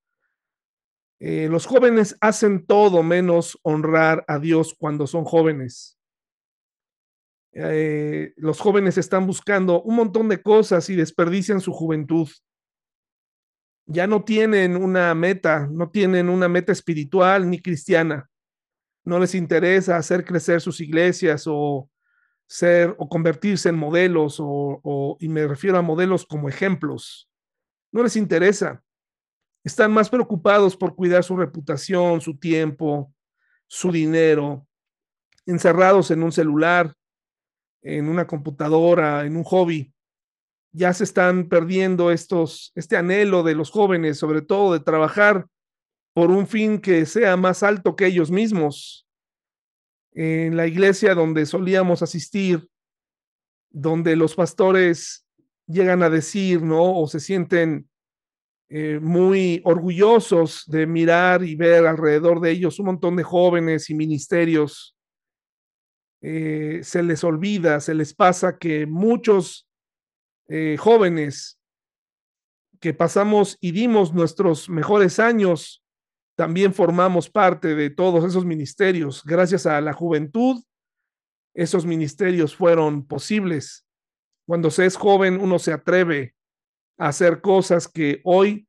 Eh, 1.20 1.48
los 1.50 1.66
jóvenes 1.66 2.18
hacen 2.22 2.66
todo 2.66 3.04
menos 3.04 3.58
honrar 3.64 4.26
a 4.28 4.40
Dios 4.40 4.76
cuando 4.78 5.08
son 5.08 5.26
jóvenes. 5.26 5.98
Eh, 7.54 8.34
los 8.36 8.60
jóvenes 8.60 8.98
están 8.98 9.26
buscando 9.26 9.82
un 9.82 9.96
montón 9.96 10.28
de 10.28 10.42
cosas 10.42 10.90
y 10.90 10.96
desperdician 10.96 11.62
su 11.62 11.72
juventud 11.72 12.28
ya 13.86 14.08
no 14.08 14.24
tienen 14.24 14.76
una 14.76 15.14
meta, 15.14 15.68
no 15.72 15.90
tienen 15.90 16.30
una 16.30 16.48
meta 16.48 16.72
espiritual 16.72 17.50
ni 17.50 17.62
cristiana. 17.62 18.30
No 19.04 19.20
les 19.20 19.36
interesa 19.36 19.98
hacer 19.98 20.26
crecer 20.26 20.62
sus 20.62 20.82
iglesias 20.82 21.44
o 21.46 21.90
ser 22.48 22.96
o 22.98 23.08
convertirse 23.08 23.70
en 23.70 23.76
modelos 23.76 24.38
o, 24.40 25.18
y 25.20 25.30
me 25.30 25.48
refiero 25.48 25.78
a 25.78 25.84
modelos 25.84 26.26
como 26.26 26.50
ejemplos. 26.50 27.30
No 27.92 28.02
les 28.04 28.16
interesa. 28.16 28.84
Están 29.66 29.92
más 29.92 30.10
preocupados 30.10 30.78
por 30.78 30.96
cuidar 30.96 31.26
su 31.26 31.36
reputación, 31.36 32.22
su 32.22 32.38
tiempo, 32.38 33.14
su 33.68 33.92
dinero, 33.92 34.66
encerrados 35.46 36.10
en 36.12 36.24
un 36.24 36.32
celular, 36.32 36.96
en 37.82 38.08
una 38.08 38.26
computadora, 38.26 39.26
en 39.26 39.36
un 39.36 39.44
hobby 39.44 39.92
ya 40.76 40.94
se 40.94 41.06
están 41.06 41.48
perdiendo 41.48 42.12
estos, 42.12 42.74
este 42.76 42.98
anhelo 42.98 43.44
de 43.44 43.56
los 43.56 43.72
jóvenes, 43.72 44.18
sobre 44.18 44.42
todo 44.42 44.74
de 44.74 44.82
trabajar 44.82 45.48
por 46.14 46.32
un 46.32 46.48
fin 46.48 46.82
que 46.82 47.06
sea 47.06 47.38
más 47.38 47.64
alto 47.64 47.96
que 47.96 48.08
ellos 48.08 48.30
mismos. 48.30 49.08
En 50.12 50.58
la 50.58 50.68
iglesia 50.68 51.16
donde 51.16 51.46
solíamos 51.46 52.02
asistir, 52.02 52.70
donde 53.70 54.18
los 54.18 54.36
pastores 54.36 55.26
llegan 55.66 56.04
a 56.04 56.10
decir, 56.10 56.62
¿no? 56.62 57.00
O 57.00 57.08
se 57.08 57.22
sienten 57.22 57.90
eh, 58.68 59.00
muy 59.00 59.62
orgullosos 59.64 60.64
de 60.66 60.88
mirar 60.88 61.44
y 61.44 61.56
ver 61.56 61.86
alrededor 61.86 62.42
de 62.42 62.52
ellos 62.52 62.80
un 62.80 62.88
montón 62.88 63.16
de 63.16 63.24
jóvenes 63.24 63.90
y 63.90 63.96
ministerios. 63.96 64.96
Eh, 66.22 66.80
se 66.82 67.04
les 67.04 67.24
olvida, 67.24 67.80
se 67.80 67.94
les 67.94 68.16
pasa 68.16 68.58
que 68.58 68.88
muchos 68.88 69.68
eh, 70.48 70.78
jóvenes 70.80 71.60
que 72.80 72.94
pasamos 72.94 73.58
y 73.62 73.72
dimos 73.72 74.14
nuestros 74.14 74.70
mejores 74.70 75.20
años, 75.20 75.84
también 76.36 76.74
formamos 76.74 77.30
parte 77.30 77.76
de 77.76 77.90
todos 77.90 78.26
esos 78.26 78.46
ministerios. 78.46 79.24
Gracias 79.24 79.66
a 79.66 79.80
la 79.80 79.94
juventud, 79.94 80.62
esos 81.54 81.86
ministerios 81.86 82.56
fueron 82.56 83.08
posibles. 83.08 83.86
Cuando 84.46 84.70
se 84.70 84.86
es 84.86 84.98
joven, 84.98 85.40
uno 85.40 85.60
se 85.60 85.72
atreve 85.72 86.35
hacer 86.98 87.42
cosas 87.42 87.88
que 87.88 88.22
hoy, 88.24 88.68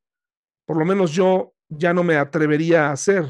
por 0.66 0.76
lo 0.76 0.84
menos 0.84 1.12
yo, 1.12 1.52
ya 1.68 1.92
no 1.92 2.04
me 2.04 2.16
atrevería 2.16 2.88
a 2.88 2.92
hacer. 2.92 3.26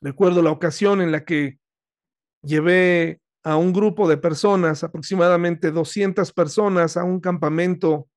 Recuerdo 0.00 0.42
la 0.42 0.50
ocasión 0.50 1.00
en 1.02 1.12
la 1.12 1.24
que 1.24 1.58
llevé 2.42 3.20
a 3.42 3.56
un 3.56 3.72
grupo 3.72 4.08
de 4.08 4.16
personas, 4.16 4.84
aproximadamente 4.84 5.70
200 5.70 6.32
personas, 6.32 6.96
a 6.96 7.04
un 7.04 7.20
campamento 7.20 8.08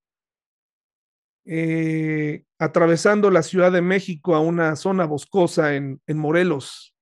eh, 1.45 2.43
atravesando 2.57 3.29
la 3.29 3.43
Ciudad 3.43 3.71
de 3.71 3.81
México 3.81 4.35
a 4.35 4.39
una 4.39 4.75
zona 4.75 5.05
boscosa 5.05 5.75
en, 5.75 6.01
en 6.07 6.17
Morelos. 6.17 6.95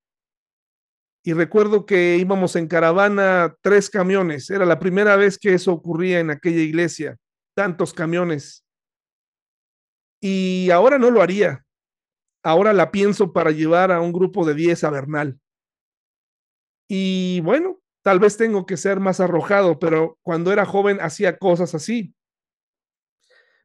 Y 1.24 1.32
recuerdo 1.34 1.86
que 1.86 2.16
íbamos 2.16 2.56
en 2.56 2.66
caravana 2.66 3.54
tres 3.60 3.88
camiones. 3.88 4.50
Era 4.50 4.66
la 4.66 4.80
primera 4.80 5.14
vez 5.14 5.38
que 5.38 5.54
eso 5.54 5.72
ocurría 5.72 6.18
en 6.18 6.30
aquella 6.30 6.60
iglesia, 6.60 7.16
tantos 7.54 7.92
camiones. 7.92 8.64
Y 10.20 10.70
ahora 10.70 10.98
no 10.98 11.10
lo 11.10 11.22
haría. 11.22 11.64
Ahora 12.42 12.72
la 12.72 12.90
pienso 12.90 13.32
para 13.32 13.50
llevar 13.50 13.92
a 13.92 14.00
un 14.00 14.12
grupo 14.12 14.44
de 14.44 14.54
10 14.54 14.84
a 14.84 14.90
Bernal. 14.90 15.40
Y 16.88 17.40
bueno, 17.40 17.82
Tal 18.02 18.18
vez 18.18 18.36
tengo 18.36 18.66
que 18.66 18.76
ser 18.76 18.98
más 18.98 19.20
arrojado, 19.20 19.78
pero 19.78 20.18
cuando 20.22 20.52
era 20.52 20.66
joven 20.66 20.98
hacía 21.00 21.38
cosas 21.38 21.74
así. 21.74 22.14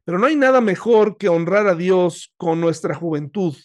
Pero 0.04 0.18
no 0.18 0.26
hay 0.26 0.36
nada 0.36 0.60
mejor 0.60 1.18
que 1.18 1.28
honrar 1.28 1.66
a 1.66 1.74
Dios 1.74 2.32
con 2.36 2.60
nuestra 2.60 2.94
juventud, 2.94 3.56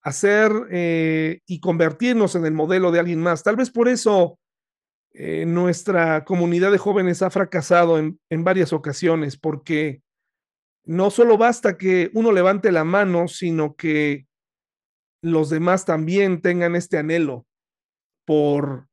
hacer 0.00 0.52
eh, 0.70 1.40
y 1.44 1.60
convertirnos 1.60 2.36
en 2.36 2.46
el 2.46 2.52
modelo 2.52 2.92
de 2.92 3.00
alguien 3.00 3.20
más. 3.20 3.42
Tal 3.42 3.56
vez 3.56 3.70
por 3.70 3.88
eso 3.88 4.38
eh, 5.18 5.46
nuestra 5.46 6.24
comunidad 6.24 6.70
de 6.70 6.78
jóvenes 6.78 7.22
ha 7.22 7.30
fracasado 7.30 7.98
en, 7.98 8.20
en 8.30 8.44
varias 8.44 8.72
ocasiones, 8.72 9.38
porque 9.38 10.02
no 10.84 11.10
solo 11.10 11.38
basta 11.38 11.78
que 11.78 12.10
uno 12.12 12.32
levante 12.32 12.70
la 12.70 12.84
mano, 12.84 13.26
sino 13.26 13.76
que 13.76 14.26
los 15.22 15.48
demás 15.48 15.86
también 15.86 16.42
tengan 16.42 16.76
este 16.76 16.98
anhelo 16.98 17.46
por 18.26 18.88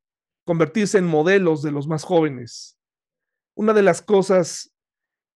convertirse 0.45 0.97
en 0.97 1.05
modelos 1.05 1.61
de 1.61 1.71
los 1.71 1.87
más 1.87 2.03
jóvenes. 2.03 2.77
Una 3.55 3.73
de 3.73 3.83
las 3.83 4.01
cosas 4.01 4.73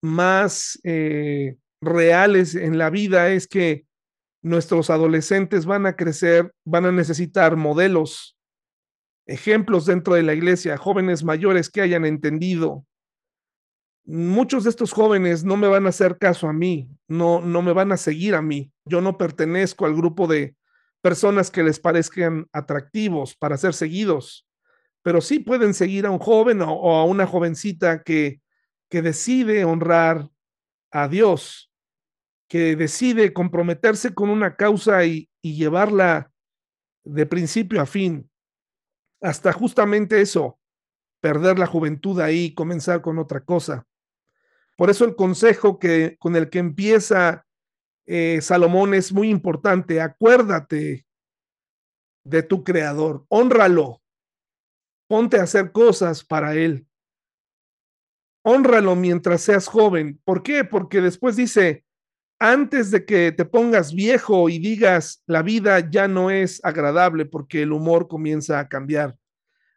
más 0.01 0.79
eh, 0.83 1.57
reales 1.81 2.55
en 2.55 2.77
la 2.77 2.89
vida 2.89 3.29
es 3.29 3.47
que 3.47 3.85
nuestros 4.41 4.89
adolescentes 4.89 5.65
van 5.65 5.85
a 5.85 5.97
crecer, 5.97 6.53
van 6.65 6.85
a 6.85 6.91
necesitar 6.91 7.57
modelos, 7.57 8.36
ejemplos 9.27 9.85
dentro 9.85 10.15
de 10.15 10.23
la 10.23 10.33
iglesia, 10.33 10.77
jóvenes 10.77 11.23
mayores 11.23 11.69
que 11.69 11.81
hayan 11.81 12.05
entendido. 12.05 12.85
Muchos 14.05 14.63
de 14.63 14.69
estos 14.69 14.93
jóvenes 14.93 15.43
no 15.43 15.57
me 15.57 15.67
van 15.67 15.85
a 15.85 15.89
hacer 15.89 16.17
caso 16.17 16.47
a 16.47 16.53
mí, 16.53 16.89
no, 17.07 17.41
no 17.41 17.61
me 17.61 17.73
van 17.73 17.91
a 17.91 17.97
seguir 17.97 18.35
a 18.35 18.41
mí. 18.41 18.71
Yo 18.85 19.01
no 19.01 19.17
pertenezco 19.17 19.85
al 19.85 19.95
grupo 19.95 20.27
de 20.27 20.55
personas 21.01 21.51
que 21.51 21.63
les 21.63 21.79
parezcan 21.79 22.47
atractivos 22.51 23.35
para 23.35 23.57
ser 23.57 23.73
seguidos 23.73 24.47
pero 25.07 25.21
sí 25.21 25.39
pueden 25.39 25.73
seguir 25.73 26.05
a 26.05 26.11
un 26.11 26.19
joven 26.19 26.61
o, 26.61 26.97
a 26.97 27.05
una 27.05 27.25
jovencita 27.25 28.03
que, 28.03 28.41
que 28.89 29.01
decide 29.01 29.63
honrar 29.63 30.29
a 30.91 31.07
Dios, 31.07 31.71
que 32.49 32.75
decide 32.75 33.31
comprometerse 33.31 34.13
con 34.13 34.29
una 34.29 34.57
causa 34.57 35.05
y, 35.05 35.29
y 35.41 35.55
llevarla 35.55 36.33
de 37.05 37.25
principio 37.25 37.79
a 37.79 37.85
fin, 37.85 38.29
hasta 39.21 39.51
justamente 39.53 40.21
eso, 40.21 40.59
perder 41.19 41.59
la 41.59 41.67
juventud 41.67 42.19
ahí 42.19 42.45
y 42.45 42.53
comenzar 42.53 43.01
con 43.01 43.17
otra 43.19 43.41
cosa. 43.41 43.87
Por 44.75 44.89
eso 44.89 45.05
el 45.05 45.15
consejo 45.15 45.79
que, 45.79 46.17
con 46.19 46.35
el 46.35 46.49
que 46.49 46.59
empieza 46.59 47.47
eh, 48.05 48.39
Salomón 48.41 48.93
es 48.93 49.11
muy 49.11 49.29
importante. 49.29 49.99
Acuérdate 50.01 51.05
de 52.23 52.43
tu 52.43 52.63
creador. 52.63 53.25
Honralo. 53.27 54.01
Ponte 55.07 55.39
a 55.39 55.43
hacer 55.43 55.71
cosas 55.71 56.23
para 56.23 56.55
él. 56.55 56.87
Honralo 58.43 58.95
mientras 58.95 59.41
seas 59.41 59.67
joven. 59.67 60.21
¿Por 60.23 60.43
qué? 60.43 60.63
Porque 60.63 61.01
después 61.01 61.35
dice, 61.35 61.85
antes 62.39 62.91
de 62.91 63.05
que 63.05 63.31
te 63.31 63.45
pongas 63.45 63.93
viejo 63.93 64.49
y 64.49 64.59
digas, 64.59 65.23
la 65.25 65.41
vida 65.41 65.89
ya 65.89 66.07
no 66.07 66.29
es 66.29 66.63
agradable 66.63 67.25
porque 67.25 67.63
el 67.63 67.71
humor 67.71 68.07
comienza 68.07 68.59
a 68.59 68.69
cambiar. 68.69 69.17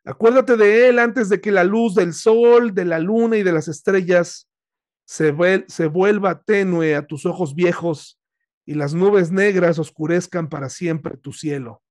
Acuérdate 0.05 0.57
de 0.57 0.89
él 0.89 0.99
antes 0.99 1.29
de 1.29 1.41
que 1.41 1.53
la 1.53 1.65
luz 1.65 1.95
del 1.95 2.15
sol, 2.15 2.75
de 2.75 2.85
la 2.85 2.99
luna 2.99 3.37
y 3.37 3.43
de 3.43 3.53
las 3.53 3.69
estrellas 3.69 4.49
se, 5.05 5.35
se 5.69 5.87
vuelva 5.87 6.43
tenue 6.43 6.97
a 6.97 7.07
tus 7.07 7.27
ojos 7.27 7.55
viejos 7.55 8.21
y 8.65 8.75
las 8.75 8.95
nubes 8.95 9.31
negras 9.31 9.79
oscurezcan 9.79 10.49
para 10.49 10.69
siempre 10.69 11.17
tu 11.17 11.33
cielo. 11.33 11.83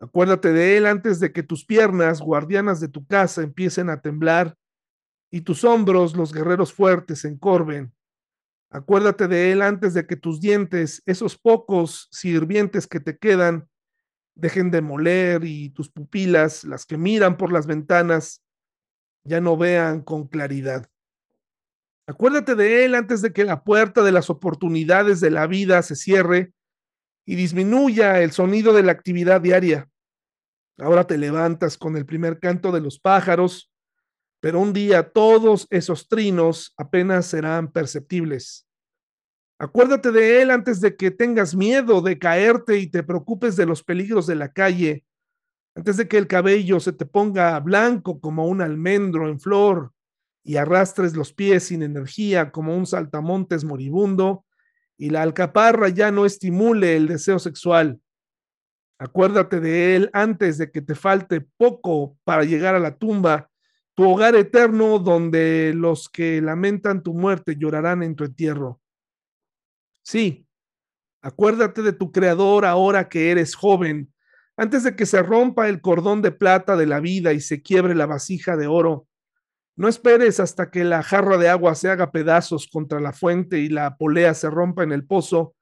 Acuérdate 0.00 0.52
de 0.52 0.76
él 0.76 0.86
antes 0.86 1.20
de 1.20 1.32
que 1.32 1.42
tus 1.42 1.64
piernas, 1.64 2.20
guardianas 2.20 2.80
de 2.80 2.88
tu 2.88 3.06
casa, 3.06 3.42
empiecen 3.42 3.90
a 3.90 4.00
temblar 4.00 4.56
y 5.30 5.42
tus 5.42 5.64
hombros, 5.64 6.16
los 6.16 6.32
guerreros 6.32 6.72
fuertes, 6.72 7.20
se 7.20 7.28
encorven. 7.28 7.92
Acuérdate 8.74 9.28
de 9.28 9.52
él 9.52 9.62
antes 9.62 9.94
de 9.94 10.04
que 10.04 10.16
tus 10.16 10.40
dientes, 10.40 11.00
esos 11.06 11.38
pocos 11.38 12.08
sirvientes 12.10 12.88
que 12.88 12.98
te 12.98 13.16
quedan, 13.16 13.68
dejen 14.34 14.72
de 14.72 14.82
moler 14.82 15.44
y 15.44 15.70
tus 15.70 15.88
pupilas, 15.88 16.64
las 16.64 16.84
que 16.84 16.98
miran 16.98 17.36
por 17.36 17.52
las 17.52 17.68
ventanas, 17.68 18.42
ya 19.22 19.40
no 19.40 19.56
vean 19.56 20.02
con 20.02 20.26
claridad. 20.26 20.90
Acuérdate 22.08 22.56
de 22.56 22.84
él 22.84 22.96
antes 22.96 23.22
de 23.22 23.32
que 23.32 23.44
la 23.44 23.62
puerta 23.62 24.02
de 24.02 24.10
las 24.10 24.28
oportunidades 24.28 25.20
de 25.20 25.30
la 25.30 25.46
vida 25.46 25.80
se 25.82 25.94
cierre 25.94 26.52
y 27.24 27.36
disminuya 27.36 28.22
el 28.22 28.32
sonido 28.32 28.72
de 28.72 28.82
la 28.82 28.90
actividad 28.90 29.40
diaria. 29.40 29.88
Ahora 30.78 31.06
te 31.06 31.16
levantas 31.16 31.78
con 31.78 31.96
el 31.96 32.06
primer 32.06 32.40
canto 32.40 32.72
de 32.72 32.80
los 32.80 32.98
pájaros, 32.98 33.70
pero 34.44 34.60
un 34.60 34.74
día 34.74 35.08
todos 35.08 35.66
esos 35.70 36.06
trinos 36.06 36.74
apenas 36.76 37.24
serán 37.24 37.72
perceptibles. 37.72 38.66
Acuérdate 39.58 40.12
de 40.12 40.42
él 40.42 40.50
antes 40.50 40.82
de 40.82 40.96
que 40.96 41.10
tengas 41.10 41.54
miedo 41.54 42.02
de 42.02 42.18
caerte 42.18 42.76
y 42.76 42.88
te 42.88 43.02
preocupes 43.02 43.56
de 43.56 43.64
los 43.64 43.82
peligros 43.82 44.26
de 44.26 44.34
la 44.34 44.52
calle, 44.52 45.06
antes 45.74 45.96
de 45.96 46.08
que 46.08 46.18
el 46.18 46.26
cabello 46.26 46.78
se 46.78 46.92
te 46.92 47.06
ponga 47.06 47.58
blanco 47.60 48.20
como 48.20 48.46
un 48.46 48.60
almendro 48.60 49.30
en 49.30 49.40
flor 49.40 49.94
y 50.42 50.56
arrastres 50.56 51.16
los 51.16 51.32
pies 51.32 51.68
sin 51.68 51.82
energía 51.82 52.52
como 52.52 52.76
un 52.76 52.84
saltamontes 52.84 53.64
moribundo 53.64 54.44
y 54.98 55.08
la 55.08 55.22
alcaparra 55.22 55.88
ya 55.88 56.10
no 56.10 56.26
estimule 56.26 56.96
el 56.96 57.08
deseo 57.08 57.38
sexual. 57.38 57.98
Acuérdate 58.98 59.60
de 59.60 59.96
él 59.96 60.10
antes 60.12 60.58
de 60.58 60.70
que 60.70 60.82
te 60.82 60.94
falte 60.94 61.40
poco 61.40 62.18
para 62.24 62.44
llegar 62.44 62.74
a 62.74 62.78
la 62.78 62.98
tumba, 62.98 63.50
tu 63.94 64.10
hogar 64.10 64.34
eterno 64.34 64.98
donde 64.98 65.72
los 65.74 66.08
que 66.08 66.40
lamentan 66.40 67.02
tu 67.02 67.14
muerte 67.14 67.56
llorarán 67.56 68.02
en 68.02 68.16
tu 68.16 68.24
entierro. 68.24 68.80
Sí, 70.02 70.46
acuérdate 71.22 71.82
de 71.82 71.92
tu 71.92 72.12
creador 72.12 72.64
ahora 72.64 73.08
que 73.08 73.30
eres 73.30 73.54
joven, 73.54 74.12
antes 74.56 74.82
de 74.84 74.96
que 74.96 75.06
se 75.06 75.22
rompa 75.22 75.68
el 75.68 75.80
cordón 75.80 76.22
de 76.22 76.32
plata 76.32 76.76
de 76.76 76.86
la 76.86 77.00
vida 77.00 77.32
y 77.32 77.40
se 77.40 77.62
quiebre 77.62 77.94
la 77.94 78.06
vasija 78.06 78.56
de 78.56 78.66
oro. 78.66 79.06
No 79.76 79.88
esperes 79.88 80.38
hasta 80.38 80.70
que 80.70 80.84
la 80.84 81.02
jarra 81.02 81.36
de 81.36 81.48
agua 81.48 81.74
se 81.74 81.88
haga 81.88 82.12
pedazos 82.12 82.68
contra 82.68 83.00
la 83.00 83.12
fuente 83.12 83.58
y 83.58 83.68
la 83.68 83.96
polea 83.96 84.34
se 84.34 84.50
rompa 84.50 84.84
en 84.84 84.92
el 84.92 85.04
pozo, 85.04 85.56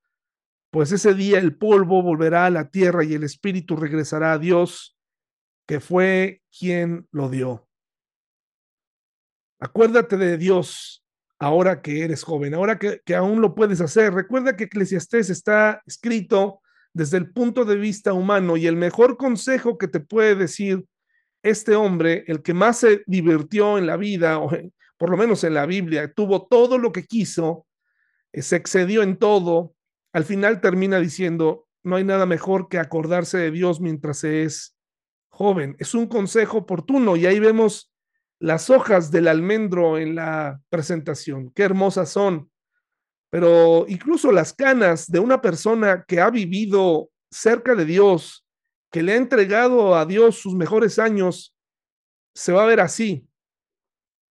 pues 0.71 0.91
ese 0.93 1.15
día 1.15 1.39
el 1.39 1.57
polvo 1.57 2.03
volverá 2.03 2.47
a 2.47 2.51
la 2.51 2.71
tierra 2.71 3.05
y 3.05 3.15
el 3.15 3.25
espíritu 3.25 3.77
regresará 3.77 4.33
a 4.33 4.39
Dios, 4.39 4.97
que 5.67 5.81
fue 5.81 6.43
quien 6.51 7.07
lo 7.11 7.29
dio. 7.29 7.69
Acuérdate 9.63 10.17
de 10.17 10.39
Dios 10.39 11.05
ahora 11.39 11.83
que 11.83 12.03
eres 12.03 12.25
joven, 12.25 12.53
ahora 12.53 12.81
que, 12.81 13.01
que 13.05 13.15
aún 13.15 13.41
lo 13.41 13.55
puedes 13.55 13.81
hacer. 13.81 14.13
Recuerda 14.13 14.57
que 14.57 14.65
Eclesiastés 14.65 15.31
está 15.31 15.81
escrito 15.87 16.61
desde 16.93 17.19
el 17.19 17.31
punto 17.31 17.65
de 17.65 17.77
vista 17.77 18.13
humano 18.13 18.57
y 18.57 18.67
el 18.67 18.75
mejor 18.75 19.17
consejo 19.17 19.79
que 19.79 19.87
te 19.87 20.01
puede 20.01 20.35
decir 20.35 20.85
este 21.45 21.77
hombre, 21.77 22.25
el 22.27 22.43
que 22.43 22.55
más 22.55 22.79
se 22.79 23.05
divirtió 23.07 23.79
en 23.79 23.87
la 23.87 23.97
vida, 23.97 24.41
o 24.41 24.51
por 24.97 25.11
lo 25.11 25.17
menos 25.17 25.45
en 25.45 25.55
la 25.55 25.65
Biblia, 25.65 26.13
tuvo 26.13 26.49
todo 26.49 26.77
lo 26.77 26.91
que 26.91 27.05
quiso, 27.05 27.65
eh, 28.33 28.43
se 28.43 28.57
excedió 28.57 29.05
en 29.05 29.17
todo, 29.17 29.77
al 30.13 30.25
final 30.25 30.61
termina 30.61 30.99
diciendo, 30.99 31.69
no 31.85 31.95
hay 31.95 32.05
nada 32.05 32.27
mejor 32.27 32.69
que 32.69 32.81
acordarse 32.81 33.39
de 33.39 33.53
Dios 33.53 33.81
mientras 33.81 34.19
se 34.19 34.43
es 34.43 34.77
joven. 35.29 35.77
Es 35.79 35.95
un 35.95 36.09
consejo 36.09 36.59
oportuno 36.59 37.15
y 37.15 37.27
ahí 37.27 37.39
vemos 37.39 37.92
las 38.43 38.71
hojas 38.71 39.13
del 39.13 39.29
almendro 39.29 39.99
en 39.99 40.17
la 40.17 40.61
presentación. 40.69 41.53
Qué 41.55 41.63
hermosas 41.63 42.11
son. 42.11 42.51
Pero 43.31 43.85
incluso 43.87 44.33
las 44.33 44.53
canas 44.53 45.09
de 45.09 45.21
una 45.21 45.41
persona 45.41 46.05
que 46.09 46.21
ha 46.21 46.29
vivido 46.29 47.09
cerca 47.31 47.77
de 47.77 47.85
Dios, 47.85 48.45
que 48.91 49.05
le 49.05 49.13
ha 49.13 49.17
entregado 49.17 49.95
a 49.95 50.05
Dios 50.07 50.41
sus 50.41 50.57
mejores 50.57 50.99
años, 50.99 51.55
se 52.35 52.51
va 52.51 52.65
a 52.65 52.67
ver 52.67 52.81
así. 52.81 53.29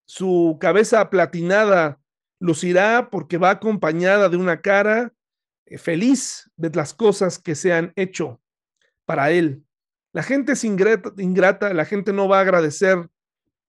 Su 0.06 0.58
cabeza 0.60 1.10
platinada 1.10 1.98
lucirá 2.38 3.10
porque 3.10 3.38
va 3.38 3.52
acompañada 3.52 4.28
de 4.28 4.36
una 4.36 4.60
cara 4.60 5.14
eh, 5.66 5.78
feliz 5.78 6.52
de 6.58 6.70
las 6.72 6.94
cosas 6.94 7.40
que 7.40 7.56
se 7.56 7.72
han 7.72 7.94
hecho 7.96 8.42
para 9.06 9.32
él. 9.32 9.64
La 10.12 10.22
gente 10.22 10.52
es 10.52 10.66
ingrata, 10.66 11.14
ingrata, 11.18 11.74
la 11.74 11.86
gente 11.86 12.12
no 12.12 12.28
va 12.28 12.40
a 12.40 12.42
agradecer 12.42 13.10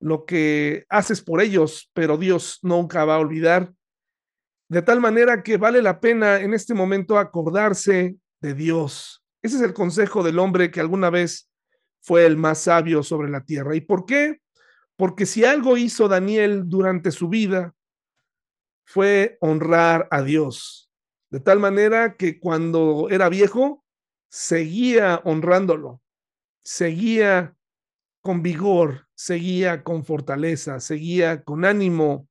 lo 0.02 0.26
que 0.26 0.84
haces 0.88 1.22
por 1.22 1.40
ellos, 1.40 1.90
pero 1.94 2.18
Dios 2.18 2.58
nunca 2.62 3.04
va 3.04 3.14
a 3.14 3.20
olvidar. 3.20 3.72
De 4.68 4.82
tal 4.82 5.00
manera 5.00 5.42
que 5.42 5.56
vale 5.56 5.80
la 5.80 6.00
pena 6.00 6.40
en 6.40 6.54
este 6.54 6.74
momento 6.74 7.18
acordarse 7.18 8.16
de 8.40 8.54
Dios, 8.54 9.24
ese 9.42 9.56
es 9.56 9.62
el 9.62 9.72
consejo 9.72 10.22
del 10.22 10.38
hombre 10.38 10.70
que 10.70 10.80
alguna 10.80 11.10
vez 11.10 11.50
fue 12.00 12.26
el 12.26 12.36
más 12.36 12.58
sabio 12.58 13.02
sobre 13.02 13.30
la 13.30 13.44
tierra. 13.44 13.76
¿Y 13.76 13.80
por 13.80 14.06
qué? 14.06 14.40
Porque 14.96 15.24
si 15.24 15.44
algo 15.44 15.76
hizo 15.76 16.08
Daniel 16.08 16.64
durante 16.66 17.10
su 17.12 17.28
vida 17.28 17.74
fue 18.84 19.36
honrar 19.40 20.08
a 20.10 20.22
Dios, 20.22 20.90
de 21.30 21.40
tal 21.40 21.60
manera 21.60 22.16
que 22.16 22.40
cuando 22.40 23.08
era 23.08 23.28
viejo 23.28 23.84
seguía 24.28 25.20
honrándolo, 25.24 26.02
seguía 26.64 27.56
con 28.20 28.42
vigor, 28.42 29.08
seguía 29.22 29.84
con 29.84 30.04
fortaleza, 30.04 30.80
seguía 30.80 31.44
con 31.44 31.64
ánimo, 31.64 32.26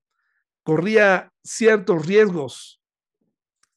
corría 0.63 1.31
ciertos 1.41 2.05
riesgos, 2.05 2.81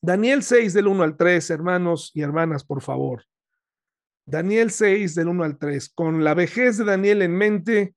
Daniel 0.00 0.42
6 0.42 0.74
del 0.74 0.88
1 0.88 1.02
al 1.04 1.16
3, 1.16 1.48
hermanos 1.50 2.10
y 2.12 2.22
hermanas, 2.22 2.64
por 2.64 2.82
favor. 2.82 3.24
Daniel 4.26 4.72
6 4.72 5.14
del 5.14 5.28
1 5.28 5.44
al 5.44 5.58
3. 5.58 5.88
Con 5.90 6.24
la 6.24 6.34
vejez 6.34 6.76
de 6.76 6.84
Daniel 6.84 7.22
en 7.22 7.36
mente, 7.36 7.94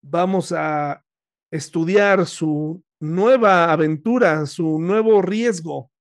vamos 0.00 0.50
a 0.50 1.04
estudiar 1.50 2.26
su 2.26 2.82
nueva 3.00 3.70
aventura, 3.70 4.46
su 4.46 4.80
nuevo 4.80 5.20
riesgo 5.20 5.92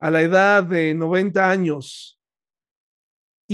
a 0.00 0.10
la 0.10 0.22
edad 0.22 0.64
de 0.64 0.94
90 0.94 1.50
años. 1.50 2.18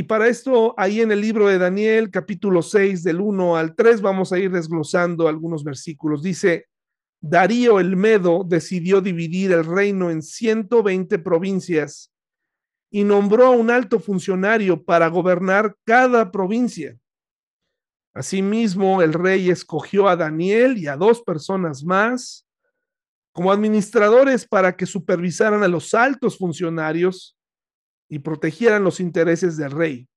Y 0.00 0.04
para 0.04 0.28
esto, 0.28 0.72
ahí 0.78 1.02
en 1.02 1.12
el 1.12 1.20
libro 1.20 1.46
de 1.46 1.58
Daniel, 1.58 2.10
capítulo 2.10 2.62
6, 2.62 3.02
del 3.02 3.20
1 3.20 3.56
al 3.58 3.76
3, 3.76 4.00
vamos 4.00 4.32
a 4.32 4.38
ir 4.38 4.50
desglosando 4.50 5.28
algunos 5.28 5.62
versículos. 5.62 6.22
Dice, 6.22 6.68
Darío 7.20 7.78
el 7.78 7.96
Medo 7.96 8.42
decidió 8.42 9.02
dividir 9.02 9.52
el 9.52 9.62
reino 9.62 10.10
en 10.10 10.22
120 10.22 11.18
provincias 11.18 12.10
y 12.90 13.04
nombró 13.04 13.48
a 13.48 13.50
un 13.50 13.70
alto 13.70 14.00
funcionario 14.00 14.82
para 14.82 15.06
gobernar 15.08 15.76
cada 15.84 16.32
provincia. 16.32 16.98
Asimismo, 18.14 19.02
el 19.02 19.12
rey 19.12 19.50
escogió 19.50 20.08
a 20.08 20.16
Daniel 20.16 20.78
y 20.78 20.86
a 20.86 20.96
dos 20.96 21.20
personas 21.20 21.84
más 21.84 22.48
como 23.32 23.52
administradores 23.52 24.48
para 24.48 24.74
que 24.74 24.86
supervisaran 24.86 25.62
a 25.62 25.68
los 25.68 25.92
altos 25.92 26.38
funcionarios 26.38 27.36
y 28.10 28.18
protegieran 28.18 28.84
los 28.84 29.00
intereses 29.00 29.56
del 29.56 29.70
rey. 29.70 30.08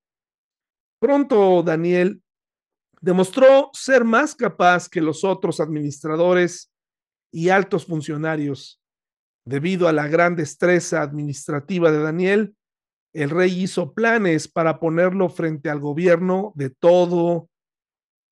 Pronto 0.99 1.61
Daniel 1.61 2.21
demostró 2.99 3.69
ser 3.73 4.03
más 4.03 4.33
capaz 4.33 4.89
que 4.89 4.99
los 4.99 5.23
otros 5.23 5.59
administradores 5.59 6.71
y 7.31 7.49
altos 7.49 7.85
funcionarios. 7.85 8.81
Debido 9.45 9.87
a 9.87 9.93
la 9.93 10.07
gran 10.07 10.35
destreza 10.35 11.01
administrativa 11.01 11.91
de 11.91 11.99
Daniel, 11.99 12.55
el 13.13 13.29
rey 13.29 13.61
hizo 13.61 13.93
planes 13.93 14.47
para 14.47 14.79
ponerlo 14.79 15.29
frente 15.29 15.69
al 15.69 15.79
gobierno 15.79 16.51
de 16.55 16.71
todo 16.71 17.49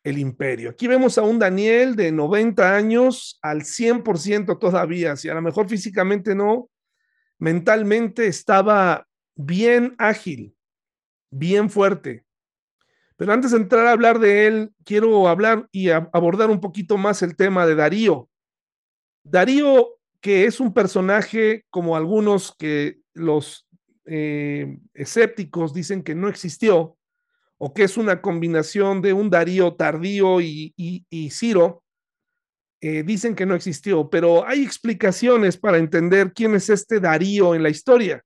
el 0.04 0.18
imperio. 0.18 0.72
Aquí 0.72 0.88
vemos 0.88 1.20
a 1.20 1.22
un 1.22 1.38
Daniel 1.38 1.96
de 1.96 2.12
90 2.12 2.76
años 2.76 3.38
al 3.44 3.62
100% 3.62 4.58
todavía, 4.58 5.16
si 5.16 5.30
a 5.30 5.36
lo 5.36 5.42
mejor 5.44 5.70
físicamente 5.70 6.34
no, 6.34 6.70
mentalmente 7.38 8.26
estaba 8.26 9.06
bien 9.36 9.96
ágil, 9.98 10.56
bien 11.30 11.70
fuerte. 11.70 12.26
Pero 13.18 13.34
antes 13.34 13.52
de 13.52 13.58
entrar 13.58 13.86
a 13.86 13.92
hablar 13.92 14.20
de 14.20 14.48
él, 14.48 14.74
quiero 14.84 15.28
hablar 15.28 15.68
y 15.72 15.90
abordar 15.90 16.50
un 16.50 16.60
poquito 16.60 16.98
más 16.98 17.22
el 17.22 17.36
tema 17.36 17.66
de 17.68 17.76
Darío. 17.76 18.30
Darío, 19.24 20.00
que 20.22 20.46
es 20.46 20.60
un 20.60 20.74
personaje 20.74 21.66
como 21.70 21.96
algunos 21.96 22.56
que 22.58 23.00
los 23.14 23.68
eh, 24.06 24.80
escépticos 24.94 25.74
dicen 25.74 26.02
que 26.02 26.16
no 26.16 26.30
existió, 26.30 26.98
o 27.64 27.76
que 27.76 27.84
es 27.84 27.96
una 27.96 28.22
combinación 28.24 29.04
de 29.04 29.14
un 29.14 29.30
Darío 29.30 29.76
tardío 29.76 30.42
y, 30.42 30.74
Ciro, 31.30 31.84
eh, 32.82 33.04
dicen 33.04 33.36
que 33.36 33.46
no 33.46 33.54
existió, 33.54 34.10
pero 34.10 34.48
hay 34.48 34.64
explicaciones 34.64 35.58
para 35.58 35.78
entender 35.78 36.34
quién 36.34 36.56
es 36.56 36.72
este 36.72 37.00
Darío 37.00 37.54
en 37.54 37.62
la 37.62 37.70
historia. 37.70 38.26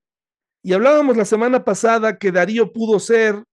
Y 0.65 0.73
hablábamos 0.73 1.15
la 1.15 1.25
semana 1.25 1.63
pasada 1.63 2.17
que 2.17 2.31
Darío 2.31 2.73
pudo 2.73 2.99
ser 2.99 3.43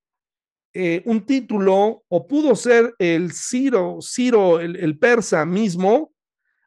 eh, 0.73 1.03
un 1.05 1.27
título 1.27 2.05
o 2.09 2.27
pudo 2.27 2.57
ser 2.57 2.95
el 2.99 3.33
Ciro, 3.35 3.99
Ciro, 4.01 4.61
el, 4.61 4.99
persa 4.99 5.45
mismo, 5.45 6.15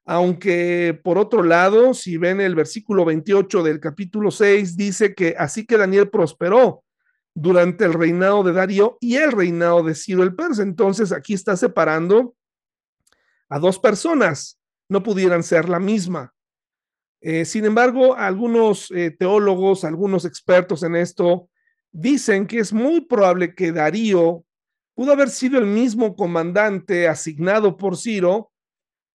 aunque 0.05 1.01
por 1.03 1.17
otro 1.17 1.41
lado, 1.41 1.95
si 1.95 2.17
ven 2.17 2.41
el 2.41 2.53
versículo 2.53 3.05
28 3.05 3.63
del 3.63 3.79
capítulo 3.79 4.29
6, 4.29 4.77
dice 4.77 5.15
que 5.15 5.33
así 5.35 5.65
que 5.65 5.77
Daniel 5.77 6.11
prosperó 6.11 6.83
durante 7.33 7.83
el 7.83 7.93
reinado 7.93 8.43
de 8.43 8.53
Darío 8.53 8.99
y 9.01 9.15
el 9.15 9.31
reinado 9.31 9.81
de 9.81 9.95
Ciro 9.95 10.21
el 10.21 10.35
Persa. 10.35 10.61
Entonces 10.61 11.11
aquí 11.11 11.33
está 11.33 11.57
separando 11.57 12.35
a 13.49 13.57
dos 13.57 13.79
personas, 13.79 14.59
no 14.89 15.01
pudieran 15.01 15.41
ser 15.41 15.69
la 15.69 15.79
misma. 15.79 16.34
Eh, 17.27 17.43
sin 17.43 17.65
embargo, 17.65 18.15
algunos 18.15 18.91
eh, 18.91 19.09
teólogos, 19.09 19.83
algunos 19.83 20.25
expertos 20.25 20.83
en 20.83 20.95
esto, 20.95 21.49
dicen 21.91 22.45
que 22.45 22.59
es 22.59 22.71
muy 22.71 23.01
probable 23.01 23.55
que 23.55 23.71
Darío 23.71 24.45
pudo 24.93 25.11
haber 25.11 25.31
sido 25.31 25.57
el 25.57 25.65
mismo 25.65 26.15
comandante 26.15 27.07
asignado 27.07 27.77
por 27.77 27.97
Ciro 27.97 28.51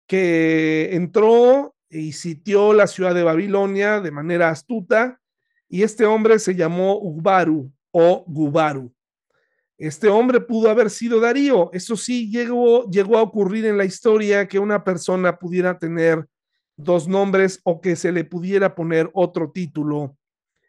que 0.08 0.88
entró 0.90 1.76
y 1.88 2.10
sitió 2.10 2.72
la 2.72 2.88
ciudad 2.88 3.14
de 3.14 3.22
Babilonia 3.22 4.00
de 4.00 4.10
manera 4.10 4.48
astuta, 4.48 5.20
y 5.68 5.84
este 5.84 6.04
hombre 6.04 6.40
se 6.40 6.56
llamó 6.56 6.98
Ubaru 7.00 7.70
o 7.92 8.24
Gubaru. 8.26 8.92
Este 9.78 10.08
hombre 10.08 10.40
pudo 10.40 10.68
haber 10.68 10.90
sido 10.90 11.20
Darío. 11.20 11.70
Eso 11.72 11.94
sí, 11.94 12.28
llegó, 12.28 12.90
llegó 12.90 13.18
a 13.18 13.22
ocurrir 13.22 13.66
en 13.66 13.78
la 13.78 13.84
historia 13.84 14.48
que 14.48 14.58
una 14.58 14.82
persona 14.82 15.38
pudiera 15.38 15.78
tener 15.78 16.26
dos 16.82 17.08
nombres 17.08 17.60
o 17.64 17.80
que 17.80 17.96
se 17.96 18.12
le 18.12 18.24
pudiera 18.24 18.74
poner 18.74 19.10
otro 19.14 19.50
título 19.50 20.16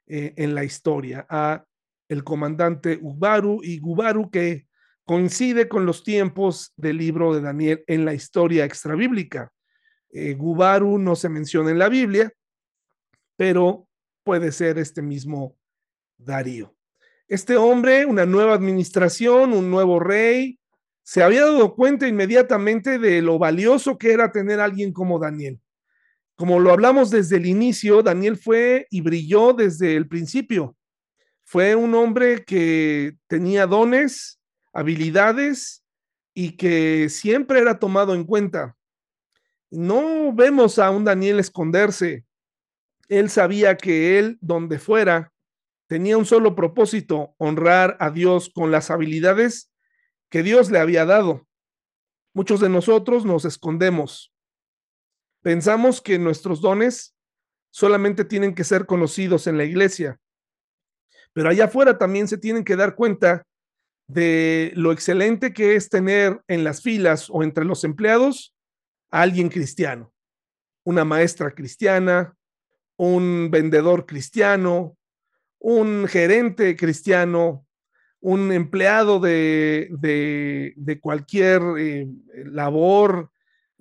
eh, 0.08 0.34
en 0.38 0.56
la 0.56 0.64
historia 0.64 1.26
a 1.30 1.64
el 2.10 2.24
comandante 2.24 3.00
Ubaru 3.02 3.62
y 3.64 3.80
Gubaru 3.80 4.30
que 4.30 4.68
coincide 5.06 5.68
con 5.68 5.86
los 5.86 6.04
tiempos 6.04 6.74
del 6.76 6.98
libro 6.98 7.34
de 7.34 7.42
Daniel 7.42 7.84
en 7.88 8.06
la 8.06 8.14
historia 8.14 8.66
extrabíblica. 8.66 9.52
Eh, 10.10 10.34
Gubaru 10.34 10.98
no 10.98 11.16
se 11.16 11.30
menciona 11.30 11.72
en 11.72 11.80
la 11.80 11.90
Biblia, 11.90 12.32
pero 13.38 13.88
puede 14.24 14.52
ser 14.52 14.78
este 14.78 15.02
mismo 15.02 15.56
Darío. 16.18 16.76
Este 17.28 17.56
hombre, 17.56 18.06
una 18.06 18.26
nueva 18.26 18.54
administración, 18.54 19.54
un 19.54 19.72
nuevo 19.72 20.00
rey, 20.00 20.60
se 21.04 21.24
había 21.24 21.42
dado 21.42 21.76
cuenta 21.76 22.08
inmediatamente 22.08 23.00
de 23.00 23.22
lo 23.22 23.40
valioso 23.40 23.98
que 23.98 24.12
era 24.12 24.32
tener 24.32 24.60
a 24.60 24.66
alguien 24.66 24.94
como 24.94 25.18
Daniel. 25.18 25.60
Como 26.42 26.60
lo 26.60 26.72
hablamos 26.72 27.12
desde 27.12 27.38
el 27.38 27.46
inicio, 27.46 28.02
Daniel 28.02 28.36
fue 28.36 28.88
y 28.90 29.02
brilló 29.02 29.54
desde 29.54 29.96
el 29.96 30.08
principio. 30.08 30.76
Fue 31.44 31.76
un 31.76 31.94
hombre 31.94 32.44
que 32.46 33.16
tenía 33.28 33.68
dones, 33.68 34.42
habilidades 34.74 35.84
y 36.34 36.58
que 36.58 37.10
siempre 37.10 37.60
era 37.60 37.78
tomado 37.78 38.16
en 38.16 38.24
cuenta. 38.24 38.76
No 39.70 40.34
vemos 40.34 40.80
a 40.80 40.90
un 40.90 41.06
Daniel 41.06 41.40
esconderse. 41.40 42.26
Él 43.08 43.30
sabía 43.30 43.78
que 43.78 44.18
él, 44.18 44.40
donde 44.42 44.80
fuera, 44.80 45.32
tenía 45.86 46.18
un 46.18 46.26
solo 46.26 46.56
propósito, 46.56 47.36
honrar 47.38 47.98
a 48.00 48.10
Dios 48.10 48.50
con 48.50 48.72
las 48.72 48.90
habilidades 48.90 49.72
que 50.28 50.42
Dios 50.42 50.72
le 50.72 50.80
había 50.80 51.06
dado. 51.06 51.48
Muchos 52.34 52.60
de 52.62 52.70
nosotros 52.70 53.26
nos 53.26 53.46
escondemos. 53.46 54.31
Pensamos 55.42 56.02
que 56.02 56.20
nuestros 56.20 56.62
dones 56.62 57.16
solamente 57.72 58.26
tienen 58.26 58.54
que 58.54 58.64
ser 58.64 58.86
conocidos 58.86 59.48
en 59.48 59.58
la 59.58 59.64
iglesia, 59.64 60.20
pero 61.34 61.50
allá 61.50 61.66
afuera 61.66 61.98
también 61.98 62.28
se 62.28 62.38
tienen 62.38 62.64
que 62.64 62.76
dar 62.76 62.96
cuenta 62.96 63.46
de 64.08 64.72
lo 64.76 64.92
excelente 64.92 65.54
que 65.54 65.76
es 65.76 65.90
tener 65.90 66.42
en 66.48 66.64
las 66.64 66.82
filas 66.82 67.30
o 67.30 67.44
entre 67.44 67.66
los 67.66 67.84
empleados 67.84 68.54
a 69.10 69.22
alguien 69.22 69.50
cristiano, 69.50 70.14
una 70.84 71.06
maestra 71.06 71.52
cristiana, 71.52 72.36
un 72.98 73.50
vendedor 73.50 74.06
cristiano, 74.06 74.98
un 75.60 76.08
gerente 76.08 76.76
cristiano, 76.76 77.66
un 78.20 78.52
empleado 78.52 79.20
de, 79.20 79.88
de, 80.76 81.00
cualquier 81.00 81.62
eh, 81.80 82.08
labor, 82.46 83.32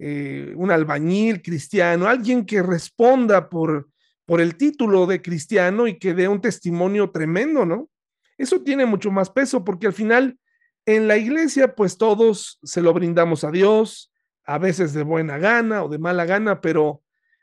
eh, 0.02 0.54
un 0.56 0.70
albañil 0.70 1.42
cristiano, 1.42 2.08
alguien 2.08 2.46
que 2.46 2.62
responda 2.62 3.50
por, 3.50 3.90
por 4.24 4.40
el 4.40 4.56
título 4.56 5.04
de 5.04 5.20
cristiano 5.20 5.86
y 5.86 5.98
que 5.98 6.14
dé 6.14 6.26
un 6.26 6.40
testimonio 6.40 7.10
tremendo, 7.10 7.66
¿no? 7.66 7.90
Eso 8.38 8.62
tiene 8.62 8.86
mucho 8.86 9.10
más 9.10 9.28
peso 9.28 9.62
porque 9.62 9.86
al 9.86 9.92
final 9.92 10.38
en 10.86 11.06
la 11.06 11.18
iglesia 11.18 11.74
pues 11.74 11.98
todos 11.98 12.58
se 12.62 12.80
lo 12.80 12.94
brindamos 12.94 13.44
a 13.44 13.50
Dios, 13.50 14.10
a 14.46 14.56
veces 14.56 14.94
de 14.94 15.02
buena 15.02 15.36
gana 15.36 15.84
o 15.84 15.90
de 15.90 15.98
mala 15.98 16.24
gana, 16.24 16.62
pero 16.62 17.02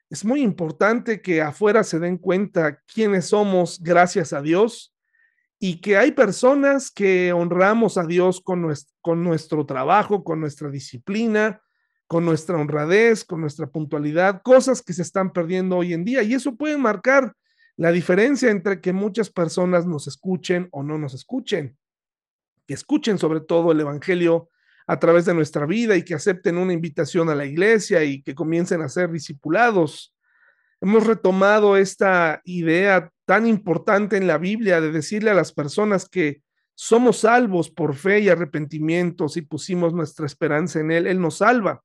es 0.09 0.25
muy 0.25 0.41
importante 0.41 1.21
que 1.21 1.43
afuera 1.43 1.83
se 1.83 1.99
den 1.99 2.17
cuenta 2.17 2.81
quiénes 2.91 3.27
somos 3.27 3.79
gracias 3.83 4.33
a 4.33 4.41
Dios 4.41 4.95
y 5.59 5.79
que 5.79 5.95
hay 5.97 6.11
personas 6.11 6.89
que 6.89 7.33
honramos 7.33 7.99
a 7.99 8.05
Dios 8.07 8.41
con 8.41 8.63
nuestro, 8.63 8.95
con 9.01 9.23
nuestro 9.23 9.63
trabajo, 9.67 10.23
con 10.23 10.39
nuestra 10.39 10.71
disciplina, 10.71 11.61
con 12.07 12.25
nuestra 12.25 12.57
honradez, 12.57 13.25
con 13.25 13.41
nuestra 13.41 13.67
puntualidad, 13.67 14.41
cosas 14.41 14.81
que 14.81 14.93
se 14.93 15.01
están 15.01 15.31
perdiendo 15.31 15.77
hoy 15.77 15.93
en 15.93 16.05
día. 16.05 16.23
Y 16.23 16.33
eso 16.33 16.55
puede 16.55 16.77
marcar 16.77 17.33
la 17.75 17.91
diferencia 17.91 18.49
entre 18.49 18.81
que 18.81 18.93
muchas 18.93 19.29
personas 19.29 19.85
nos 19.85 20.07
escuchen 20.07 20.69
o 20.71 20.83
no 20.83 20.97
nos 20.97 21.13
escuchen, 21.13 21.77
que 22.65 22.73
escuchen 22.73 23.17
sobre 23.17 23.41
todo 23.41 23.71
el 23.71 23.79
Evangelio 23.81 24.49
a 24.87 24.99
través 24.99 25.25
de 25.25 25.33
nuestra 25.33 25.65
vida 25.65 25.95
y 25.95 26.03
que 26.03 26.15
acepten 26.15 26.57
una 26.57 26.73
invitación 26.73 27.29
a 27.29 27.35
la 27.35 27.45
iglesia 27.45 28.03
y 28.03 28.23
que 28.23 28.33
comiencen 28.33 28.81
a 28.81 28.89
ser 28.89 29.11
discipulados. 29.11 30.15
Hemos 30.79 31.05
retomado 31.05 31.75
esta 31.75 32.41
idea 32.45 33.11
tan 33.25 33.45
importante 33.45 34.15
en 34.15 34.27
la 34.27 34.37
Biblia 34.37 34.79
de 34.79 34.91
decirle 34.91 35.29
a 35.29 35.35
las 35.35 35.51
personas 35.51 36.07
que 36.07 36.41
somos 36.73 37.19
salvos 37.19 37.69
por 37.69 37.95
fe 37.95 38.21
y 38.21 38.29
arrepentimiento 38.29 39.27
si 39.27 39.41
pusimos 39.41 39.93
nuestra 39.93 40.25
esperanza 40.25 40.79
en 40.79 40.91
Él, 40.91 41.07
Él 41.07 41.19
nos 41.19 41.37
salva. 41.37 41.83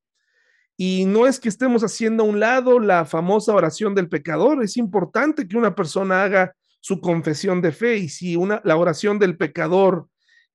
Y 0.76 1.04
no 1.04 1.26
es 1.26 1.38
que 1.38 1.48
estemos 1.48 1.82
haciendo 1.85 2.22
a 2.22 2.26
un 2.26 2.40
lado 2.40 2.80
la 2.80 3.04
famosa 3.04 3.54
oración 3.54 3.94
del 3.94 4.08
pecador, 4.08 4.62
es 4.62 4.76
importante 4.76 5.46
que 5.46 5.56
una 5.56 5.74
persona 5.74 6.24
haga 6.24 6.54
su 6.80 7.00
confesión 7.00 7.61
de 7.62 7.72
fe 7.72 7.96
y 7.96 8.08
si 8.08 8.37
una, 8.37 8.61
la 8.64 8.76
oración 8.76 9.18
del 9.18 9.37
pecador 9.37 10.08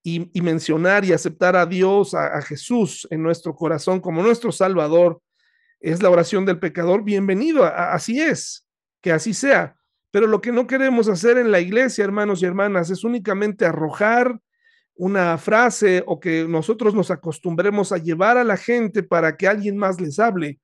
y, 0.03 0.41
mencionar 0.41 1.03
y 1.03 1.11
aceptar 1.11 1.55
a 1.55 1.65
Dios, 1.65 2.13
a, 2.13 2.41
Jesús 2.41 3.07
en 3.11 3.21
nuestro 3.21 3.53
corazón 3.55 3.99
como 3.99 4.23
nuestro 4.23 4.51
Salvador, 4.51 5.21
es 5.79 6.01
la 6.01 6.09
oración 6.09 6.45
del 6.45 6.59
pecador, 6.59 7.03
bienvenido, 7.03 7.65
así 7.65 8.21
es, 8.21 8.67
que 9.01 9.11
así 9.11 9.33
sea. 9.33 9.75
Pero 10.11 10.27
lo 10.27 10.39
que 10.41 10.51
no 10.51 10.65
queremos 10.65 11.09
hacer 11.09 11.37
en 11.37 11.51
la 11.51 11.59
iglesia, 11.59 12.05
hermanos 12.05 12.41
y 12.41 12.45
hermanas, 12.45 12.89
es 12.89 13.03
únicamente 13.03 13.65
arrojar 13.65 14.39
una 14.97 15.37
frase 15.37 16.03
o 16.05 16.19
que 16.19 16.47
nosotros 16.47 16.93
nos 16.93 17.11
acostumbremos 17.11 17.91
a 17.91 17.97
llevar 17.97 18.37
a 18.37 18.43
la 18.43 18.57
gente 18.57 19.03
para 19.03 19.37
que 19.37 19.47
alguien 19.47 19.77
más 19.77 20.01
les 20.01 20.19
hable. 20.19 20.59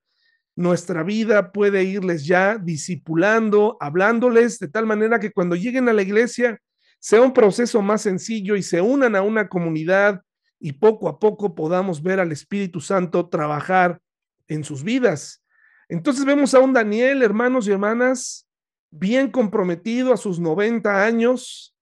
Nuestra 0.56 1.04
vida 1.04 1.52
puede 1.52 1.84
irles 1.84 2.26
ya 2.26 2.58
discipulando, 2.58 3.78
hablándoles 3.80 4.60
de 4.60 4.68
tal 4.68 4.86
manera 4.86 5.20
que 5.20 5.32
cuando 5.32 5.56
lleguen 5.56 5.90
a 5.90 5.94
la 5.94 6.02
iglesia 6.02 6.60
sea 7.00 7.22
un 7.22 7.34
proceso 7.34 7.82
más 7.82 8.02
sencillo 8.02 8.56
y 8.56 8.64
se 8.64 8.82
unan 8.82 9.16
a 9.16 9.22
una 9.22 9.50
comunidad 9.50 10.22
y 10.60 10.74
poco 10.74 11.10
a 11.10 11.20
poco 11.20 11.54
podamos 11.54 12.02
ver 12.02 12.20
al 12.20 12.32
Espíritu 12.32 12.80
Santo 12.80 13.28
trabajar 13.28 14.00
en 14.48 14.64
sus 14.64 14.84
vidas. 14.84 15.44
Entonces 15.90 16.24
vemos 16.24 16.54
a 16.54 16.60
un 16.60 16.72
Daniel, 16.74 17.22
hermanos 17.22 17.68
y 17.68 17.72
hermanas, 17.72 18.48
bien 18.90 19.30
comprometido 19.30 20.14
a 20.14 20.18
sus 20.18 20.40
90 20.40 21.04
años. 21.04 21.73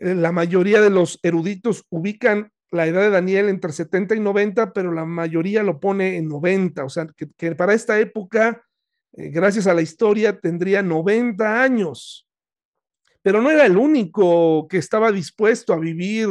Eh, 0.00 0.14
la 0.14 0.32
mayoría 0.32 0.80
de 0.80 0.90
los 0.90 1.18
eruditos 1.22 1.84
ubican 1.90 2.52
la 2.70 2.86
edad 2.86 3.02
de 3.02 3.10
Daniel 3.10 3.48
entre 3.48 3.72
70 3.72 4.14
y 4.14 4.20
90, 4.20 4.72
pero 4.72 4.92
la 4.92 5.04
mayoría 5.04 5.62
lo 5.62 5.80
pone 5.80 6.16
en 6.16 6.28
90, 6.28 6.84
o 6.84 6.88
sea, 6.88 7.06
que, 7.36 7.54
para 7.54 7.74
esta 7.74 7.98
época, 7.98 8.64
eh, 9.12 9.30
gracias 9.30 9.66
a 9.66 9.74
la 9.74 9.82
historia, 9.82 10.38
tendría 10.38 10.82
90 10.82 11.62
años. 11.62 12.28
Pero 13.22 13.42
no 13.42 13.50
era 13.50 13.66
el 13.66 13.76
único 13.76 14.68
que 14.68 14.78
estaba 14.78 15.10
dispuesto 15.12 15.72
a 15.72 15.78
vivir 15.78 16.28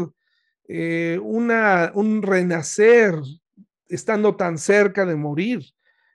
eh, 0.68 1.20
una, 1.22 1.92
un 1.96 2.22
renacer 2.22 3.16
estando 3.90 4.36
tan 4.36 4.58
cerca 4.58 5.06
de 5.06 5.16
morir. 5.16 5.64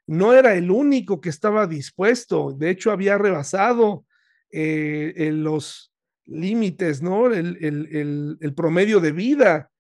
No 0.07 0.35
era 0.35 0.55
el 0.55 0.71
único 0.71 1.21
que 1.21 1.29
estaba 1.29 1.67
dispuesto, 1.67 2.53
de 2.53 2.71
hecho 2.71 2.91
había 2.91 3.19
rebasado 3.19 4.05
eh, 4.51 5.31
los 5.33 5.92
límites, 6.27 7.03
¿no? 7.03 7.33
El, 7.33 8.53
promedio 8.57 9.01
de 9.01 9.13
vida. 9.13 9.71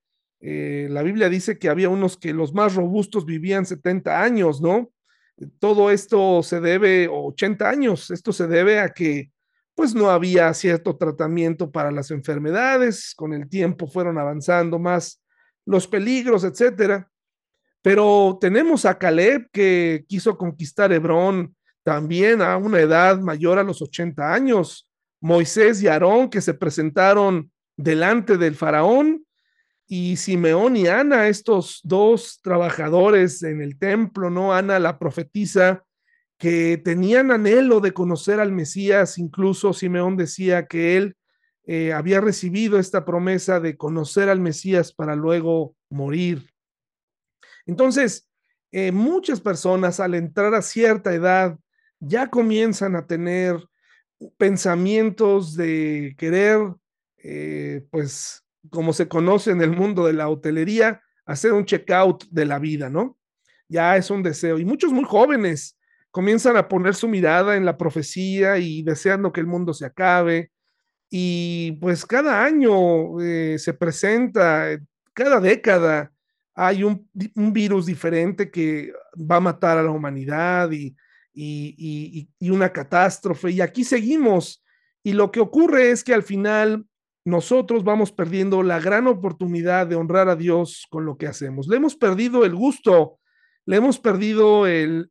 Eh, 0.40 0.88
la 0.90 1.02
Biblia 1.02 1.28
dice 1.28 1.58
que 1.58 1.68
había 1.68 1.88
unos 1.88 2.16
que 2.16 2.32
los 2.32 2.52
más 2.52 2.74
robustos 2.74 3.24
vivían 3.24 3.64
70 3.64 4.22
años, 4.22 4.60
¿no? 4.60 4.90
Todo 5.58 5.90
esto 5.90 6.42
se 6.42 6.60
debe, 6.60 7.08
80 7.08 7.68
años, 7.68 8.10
esto 8.10 8.32
se 8.32 8.46
debe 8.46 8.80
a 8.80 8.90
que 8.90 9.30
pues 9.74 9.94
no 9.94 10.10
había 10.10 10.52
cierto 10.52 10.96
tratamiento 10.96 11.70
para 11.70 11.90
las 11.90 12.10
enfermedades, 12.10 13.14
con 13.16 13.32
el 13.32 13.48
tiempo 13.48 13.86
fueron 13.86 14.18
avanzando 14.18 14.78
más 14.78 15.22
los 15.64 15.88
peligros, 15.88 16.44
etcétera. 16.44 17.08
Pero 17.80 18.38
tenemos 18.40 18.84
a 18.84 18.98
Caleb 18.98 19.48
que 19.50 20.04
quiso 20.06 20.36
conquistar 20.36 20.92
Hebrón 20.92 21.56
también 21.82 22.42
a 22.42 22.56
una 22.56 22.80
edad 22.80 23.18
mayor 23.18 23.58
a 23.58 23.64
los 23.64 23.82
80 23.82 24.32
años. 24.32 24.88
Moisés 25.22 25.80
y 25.82 25.86
Aarón 25.86 26.28
que 26.28 26.40
se 26.40 26.52
presentaron 26.52 27.50
delante 27.76 28.36
del 28.36 28.56
faraón 28.56 29.24
y 29.86 30.16
Simeón 30.16 30.76
y 30.76 30.88
Ana, 30.88 31.28
estos 31.28 31.80
dos 31.84 32.40
trabajadores 32.42 33.42
en 33.44 33.62
el 33.62 33.78
templo, 33.78 34.30
¿no? 34.30 34.52
Ana 34.52 34.78
la 34.80 34.98
profetisa 34.98 35.84
que 36.38 36.76
tenían 36.76 37.30
anhelo 37.30 37.80
de 37.80 37.92
conocer 37.92 38.40
al 38.40 38.50
Mesías, 38.50 39.16
incluso 39.16 39.72
Simeón 39.72 40.16
decía 40.16 40.66
que 40.66 40.96
él 40.96 41.16
eh, 41.66 41.92
había 41.92 42.20
recibido 42.20 42.80
esta 42.80 43.04
promesa 43.04 43.60
de 43.60 43.76
conocer 43.76 44.28
al 44.28 44.40
Mesías 44.40 44.92
para 44.92 45.14
luego 45.14 45.76
morir. 45.88 46.50
Entonces, 47.64 48.28
eh, 48.72 48.90
muchas 48.90 49.40
personas 49.40 50.00
al 50.00 50.14
entrar 50.14 50.52
a 50.54 50.62
cierta 50.62 51.14
edad 51.14 51.56
ya 52.00 52.28
comienzan 52.28 52.96
a 52.96 53.06
tener 53.06 53.68
pensamientos 54.36 55.56
de 55.56 56.14
querer, 56.18 56.58
eh, 57.18 57.84
pues, 57.90 58.44
como 58.70 58.92
se 58.92 59.08
conoce 59.08 59.50
en 59.50 59.60
el 59.62 59.70
mundo 59.70 60.06
de 60.06 60.12
la 60.12 60.28
hotelería, 60.28 61.02
hacer 61.24 61.52
un 61.52 61.64
checkout 61.64 62.24
de 62.30 62.46
la 62.46 62.58
vida, 62.58 62.88
¿no? 62.88 63.18
Ya 63.68 63.96
es 63.96 64.10
un 64.10 64.22
deseo. 64.22 64.58
Y 64.58 64.64
muchos 64.64 64.92
muy 64.92 65.04
jóvenes 65.04 65.78
comienzan 66.10 66.56
a 66.56 66.68
poner 66.68 66.94
su 66.94 67.08
mirada 67.08 67.56
en 67.56 67.64
la 67.64 67.76
profecía 67.76 68.58
y 68.58 68.82
deseando 68.82 69.32
que 69.32 69.40
el 69.40 69.46
mundo 69.46 69.72
se 69.74 69.86
acabe. 69.86 70.52
Y 71.10 71.72
pues 71.80 72.06
cada 72.06 72.44
año 72.44 73.20
eh, 73.20 73.58
se 73.58 73.74
presenta, 73.74 74.78
cada 75.14 75.40
década 75.40 76.12
hay 76.54 76.84
un, 76.84 77.08
virus 77.34 77.86
diferente 77.86 78.50
que 78.50 78.92
va 79.18 79.36
a 79.36 79.40
matar 79.40 79.78
a 79.78 79.82
la 79.82 79.90
humanidad 79.90 80.70
y, 80.70 80.94
y, 81.32 82.28
una 82.40 82.72
catástrofe. 82.72 83.50
Y 83.50 83.60
aquí 83.60 83.84
seguimos. 83.84 84.62
Y 85.02 85.12
lo 85.14 85.30
que 85.30 85.40
ocurre 85.40 85.90
es 85.90 86.04
que 86.04 86.14
al 86.14 86.22
final 86.22 86.86
nosotros 87.24 87.84
vamos 87.84 88.12
perdiendo 88.12 88.62
la 88.62 88.80
gran 88.80 89.06
oportunidad 89.06 89.86
de 89.86 89.96
honrar 89.96 90.28
a 90.28 90.36
Dios 90.36 90.86
con 90.90 91.04
lo 91.04 91.16
que 91.16 91.26
hacemos. 91.26 91.66
Le 91.68 91.76
hemos 91.76 91.96
perdido 91.96 92.44
el 92.44 92.54
gusto 92.54 93.18
le 93.64 93.76
hemos 93.76 93.98
perdido 94.00 94.66
el, 94.66 95.08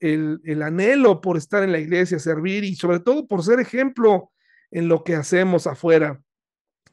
anhelo 0.63 1.21
por 1.21 1.37
estar 1.37 1.63
en 1.63 1.71
la 1.71 1.79
iglesia, 1.79 2.19
servir 2.19 2.63
y 2.63 2.75
sobre 2.75 2.99
todo 2.99 3.27
por 3.27 3.43
ser 3.43 3.59
ejemplo 3.59 4.31
en 4.71 4.87
lo 4.87 5.03
que 5.03 5.15
hacemos 5.15 5.67
afuera, 5.67 6.21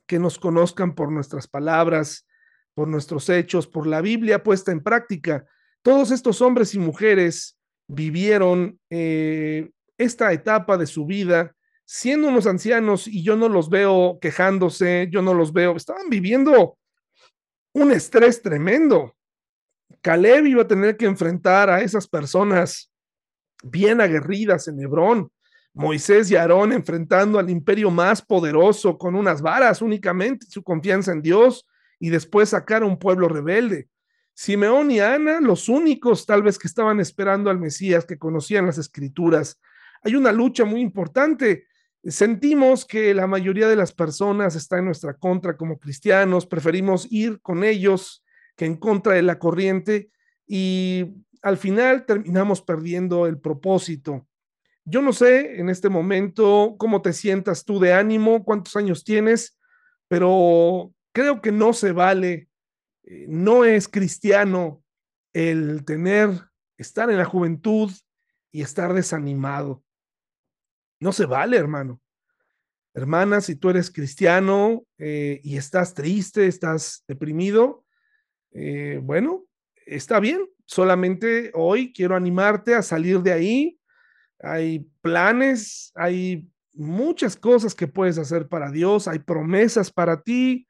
que 0.06 0.18
nos 0.18 0.38
conozcan 0.38 0.94
por 0.94 1.10
nuestras 1.10 1.48
palabras, 1.48 2.26
por 2.74 2.86
nuestros 2.86 3.28
hechos, 3.28 3.66
por 3.66 3.86
la 3.86 4.00
Biblia 4.00 4.42
puesta 4.42 4.70
en 4.70 4.82
práctica. 4.82 5.46
Todos 5.82 6.12
estos 6.12 6.40
hombres 6.42 6.74
y 6.74 6.78
mujeres 6.78 7.57
vivieron 7.88 8.78
eh, 8.90 9.70
esta 9.96 10.32
etapa 10.32 10.76
de 10.78 10.86
su 10.86 11.06
vida 11.06 11.54
siendo 11.84 12.28
unos 12.28 12.46
ancianos 12.46 13.08
y 13.08 13.22
yo 13.22 13.34
no 13.34 13.48
los 13.48 13.70
veo 13.70 14.18
quejándose, 14.20 15.08
yo 15.10 15.22
no 15.22 15.32
los 15.32 15.54
veo, 15.54 15.74
estaban 15.74 16.10
viviendo 16.10 16.76
un 17.72 17.92
estrés 17.92 18.42
tremendo. 18.42 19.16
Caleb 20.02 20.46
iba 20.46 20.62
a 20.62 20.68
tener 20.68 20.98
que 20.98 21.06
enfrentar 21.06 21.70
a 21.70 21.80
esas 21.80 22.06
personas 22.06 22.92
bien 23.62 24.02
aguerridas 24.02 24.68
en 24.68 24.80
Hebrón. 24.80 25.32
Moisés 25.72 26.30
y 26.30 26.36
Aarón 26.36 26.72
enfrentando 26.72 27.38
al 27.38 27.48
imperio 27.48 27.90
más 27.90 28.20
poderoso 28.20 28.98
con 28.98 29.14
unas 29.14 29.40
varas 29.40 29.80
únicamente, 29.80 30.46
su 30.46 30.62
confianza 30.62 31.12
en 31.12 31.22
Dios 31.22 31.66
y 31.98 32.10
después 32.10 32.50
sacar 32.50 32.82
a 32.82 32.86
un 32.86 32.98
pueblo 32.98 33.28
rebelde. 33.28 33.88
Simeón 34.38 34.92
y 34.92 35.00
Ana, 35.00 35.40
los 35.40 35.68
únicos 35.68 36.24
tal 36.24 36.44
vez 36.44 36.60
que 36.60 36.68
estaban 36.68 37.00
esperando 37.00 37.50
al 37.50 37.58
Mesías, 37.58 38.04
que 38.04 38.18
conocían 38.18 38.66
las 38.66 38.78
escrituras. 38.78 39.60
Hay 40.00 40.14
una 40.14 40.30
lucha 40.30 40.64
muy 40.64 40.80
importante. 40.80 41.66
Sentimos 42.04 42.84
que 42.84 43.12
la 43.14 43.26
mayoría 43.26 43.66
de 43.66 43.74
las 43.74 43.92
personas 43.92 44.54
está 44.54 44.78
en 44.78 44.84
nuestra 44.84 45.14
contra 45.14 45.56
como 45.56 45.80
cristianos, 45.80 46.46
preferimos 46.46 47.08
ir 47.10 47.40
con 47.40 47.64
ellos 47.64 48.24
que 48.54 48.64
en 48.64 48.76
contra 48.76 49.14
de 49.14 49.22
la 49.22 49.40
corriente 49.40 50.12
y 50.46 51.16
al 51.42 51.56
final 51.56 52.06
terminamos 52.06 52.62
perdiendo 52.62 53.26
el 53.26 53.40
propósito. 53.40 54.28
Yo 54.84 55.02
no 55.02 55.12
sé 55.12 55.58
en 55.58 55.68
este 55.68 55.88
momento 55.88 56.76
cómo 56.78 57.02
te 57.02 57.12
sientas 57.12 57.64
tú 57.64 57.80
de 57.80 57.92
ánimo, 57.92 58.44
cuántos 58.44 58.76
años 58.76 59.02
tienes, 59.02 59.58
pero 60.06 60.92
creo 61.10 61.42
que 61.42 61.50
no 61.50 61.72
se 61.72 61.90
vale, 61.90 62.47
no 63.28 63.64
es 63.64 63.88
cristiano 63.88 64.82
el 65.32 65.84
tener, 65.84 66.30
estar 66.76 67.10
en 67.10 67.18
la 67.18 67.24
juventud 67.24 67.90
y 68.50 68.62
estar 68.62 68.92
desanimado. 68.94 69.82
No 71.00 71.12
se 71.12 71.26
vale, 71.26 71.56
hermano. 71.56 72.00
Hermana, 72.94 73.40
si 73.40 73.54
tú 73.54 73.70
eres 73.70 73.90
cristiano 73.90 74.84
eh, 74.98 75.40
y 75.44 75.56
estás 75.56 75.94
triste, 75.94 76.46
estás 76.46 77.04
deprimido, 77.06 77.84
eh, 78.50 78.98
bueno, 79.02 79.44
está 79.86 80.18
bien, 80.18 80.48
solamente 80.64 81.50
hoy 81.54 81.92
quiero 81.92 82.16
animarte 82.16 82.74
a 82.74 82.82
salir 82.82 83.20
de 83.20 83.32
ahí. 83.32 83.80
Hay 84.40 84.88
planes, 85.00 85.92
hay 85.94 86.48
muchas 86.72 87.36
cosas 87.36 87.74
que 87.74 87.86
puedes 87.86 88.18
hacer 88.18 88.48
para 88.48 88.70
Dios, 88.70 89.06
hay 89.06 89.20
promesas 89.20 89.92
para 89.92 90.22
ti, 90.22 90.66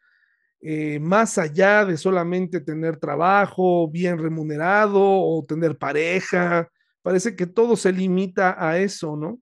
eh, 0.60 0.98
más 1.00 1.38
allá 1.38 1.84
de 1.84 1.96
solamente 1.96 2.60
tener 2.60 2.96
trabajo 2.96 3.88
bien 3.88 4.18
remunerado 4.18 5.00
o 5.00 5.44
tener 5.46 5.78
pareja. 5.78 6.68
Parece 7.02 7.36
que 7.36 7.46
todo 7.46 7.76
se 7.76 7.92
limita 7.92 8.56
a 8.58 8.78
eso, 8.78 9.16
¿no? 9.16 9.40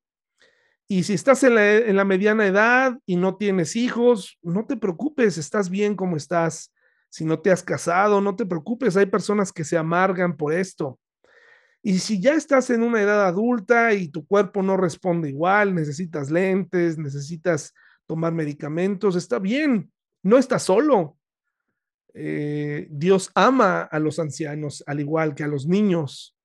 Y 0.89 1.03
si 1.03 1.15
estás 1.15 1.43
en 1.43 1.57
la, 1.57 1.77
en 1.77 1.97
la 1.97 2.05
mediana 2.05 2.47
edad 2.47 2.97
y 3.07 3.17
no 3.17 3.37
tienes 3.37 3.75
hijos, 3.75 4.39
no 4.43 4.67
te 4.67 4.77
preocupes, 4.77 5.37
estás 5.37 5.69
bien 5.69 5.97
como 5.97 6.17
estás 6.17 6.73
si 7.09 7.25
no 7.25 7.41
te 7.41 7.51
has 7.51 7.63
casado, 7.63 8.21
no 8.21 8.37
te 8.37 8.47
preocupes, 8.47 8.97
hay 8.97 9.07
personas 9.07 9.53
que 9.53 9.65
se 9.65 9.79
amargan 9.79 10.37
por 10.37 10.53
esto. 10.53 10.99
Y 11.83 11.99
si 12.01 12.21
ya 12.21 12.35
estás 12.35 12.69
en 12.71 12.83
una 12.83 13.01
edad 13.01 13.27
adulta 13.27 13.95
y 13.95 14.09
tu 14.09 14.27
cuerpo 14.27 14.63
no 14.63 14.77
responde 14.77 15.31
igual, 15.31 15.75
necesitas 15.75 16.31
lentes, 16.31 16.99
necesitas 16.99 17.73
tomar 18.07 18.33
medicamentos, 18.33 19.17
está 19.17 19.39
bien, 19.39 19.91
no 20.27 20.39
estás 20.39 20.65
solo. 20.65 21.17
Eh, 22.15 22.89
Dios 22.91 23.31
ama 23.35 23.83
a 23.83 23.99
los 23.99 24.19
ancianos 24.19 24.83
al 24.87 25.01
igual 25.01 25.35
que 25.35 25.45
a 25.45 25.49
los 25.49 25.67
niños. 25.67 26.37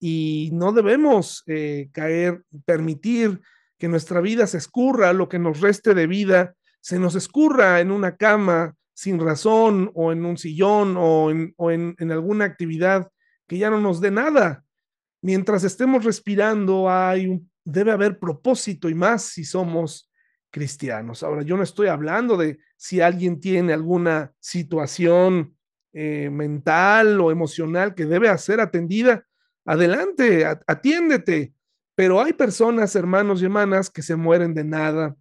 Y 0.00 0.50
no 0.52 0.72
debemos 0.72 1.42
eh, 1.46 1.88
caer, 1.92 2.44
permitir 2.64 3.40
que 3.78 3.88
nuestra 3.88 4.20
vida 4.20 4.46
se 4.46 4.58
escurra, 4.58 5.12
lo 5.12 5.28
que 5.28 5.38
nos 5.38 5.60
reste 5.60 5.94
de 5.94 6.06
vida, 6.06 6.54
se 6.80 6.98
nos 6.98 7.14
escurra 7.14 7.80
en 7.80 7.90
una 7.90 8.16
cama 8.16 8.74
sin 8.94 9.18
razón 9.20 9.90
o 9.94 10.12
en 10.12 10.24
un 10.24 10.38
sillón 10.38 10.96
o 10.96 11.30
en, 11.30 11.94
alguna 12.10 12.46
actividad 12.46 13.10
que 13.46 13.58
ya 13.58 13.68
no 13.68 13.80
nos 13.80 14.00
dé 14.00 14.10
nada. 14.10 14.64
Mientras 15.20 15.64
estemos 15.64 16.04
respirando, 16.04 16.88
hay 16.88 17.40
debe 17.64 17.90
haber 17.90 18.18
propósito 18.18 18.88
y 18.88 18.94
más 18.94 19.24
si 19.24 19.44
somos 19.44 20.05
cristianos. 20.56 21.22
Ahora, 21.22 21.42
yo 21.42 21.54
no 21.58 21.62
estoy 21.62 21.88
hablando 21.88 22.38
de 22.38 22.58
si 22.78 23.02
alguien 23.02 23.40
tiene 23.40 23.74
alguna 23.74 24.32
situación 24.40 25.54
eh, 25.92 26.30
mental 26.30 27.20
o 27.20 27.30
emocional 27.30 27.94
que 27.94 28.06
debe 28.06 28.36
ser 28.38 28.60
atendida. 28.60 29.26
Adelante, 29.66 30.46
atiéndete. 30.66 31.52
Pero 31.94 32.22
hay 32.22 32.32
personas, 32.32 32.96
hermanos 32.96 33.42
y 33.42 33.44
hermanas, 33.44 33.90
que 33.90 34.00
se 34.00 34.16
mueren 34.16 34.54
de 34.54 34.64
nada, 34.64 35.14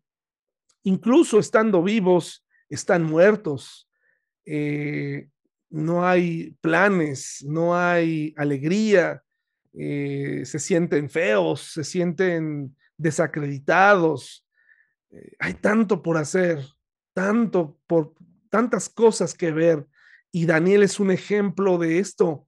incluso 0.84 1.38
estando 1.38 1.84
vivos, 1.84 2.46
están 2.70 3.04
muertos, 3.04 3.90
eh, 4.46 5.28
no 5.70 6.08
hay 6.08 6.56
planes, 6.62 7.44
no 7.46 7.76
hay 7.76 8.34
alegría, 8.38 9.22
eh, 9.74 10.44
se 10.46 10.60
sienten 10.60 11.10
feos, 11.10 11.74
se 11.74 11.84
sienten 11.84 12.74
desacreditados. 12.96 14.45
Eh, 15.12 15.32
hay 15.40 15.56
tanto 15.56 16.02
por 16.02 16.18
hacer, 16.18 16.66
tanto 17.14 17.80
por 17.88 18.14
tantas 18.50 18.90
cosas 18.90 19.34
que 19.34 19.52
ver 19.52 19.88
y 20.36 20.46
Daniel 20.46 20.84
es 20.84 21.00
un 21.00 21.12
ejemplo 21.12 21.78
de 21.78 22.00
esto. 22.00 22.46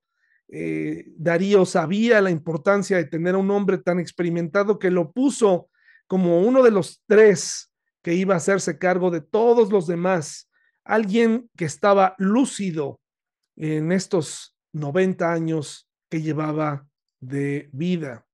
Eh, 0.49 1.05
Darío 1.15 1.65
sabía 1.65 2.19
la 2.19 2.31
importancia 2.31 2.97
de 2.97 3.05
tener 3.05 3.35
a 3.35 3.37
un 3.37 3.49
hombre 3.49 3.77
tan 3.77 3.97
experimentado 3.97 4.77
que 4.77 4.91
lo 4.91 5.13
puso 5.13 5.69
como 6.05 6.41
uno 6.41 6.63
de 6.63 6.71
los 6.71 7.01
tres 7.07 7.71
que 8.01 8.13
iba 8.13 8.33
a 8.33 8.37
hacerse 8.37 8.77
cargo 8.77 9.09
de 9.09 9.21
todos 9.21 9.71
los 9.71 9.87
demás, 9.87 10.49
alguien 10.83 11.49
que 11.55 11.63
estaba 11.63 12.13
lúcido 12.17 12.99
en 13.55 13.93
estos 13.93 14.57
90 14.73 15.31
años 15.31 15.89
que 16.09 16.21
llevaba 16.21 16.85
de 17.21 17.69
vida. 17.71 18.26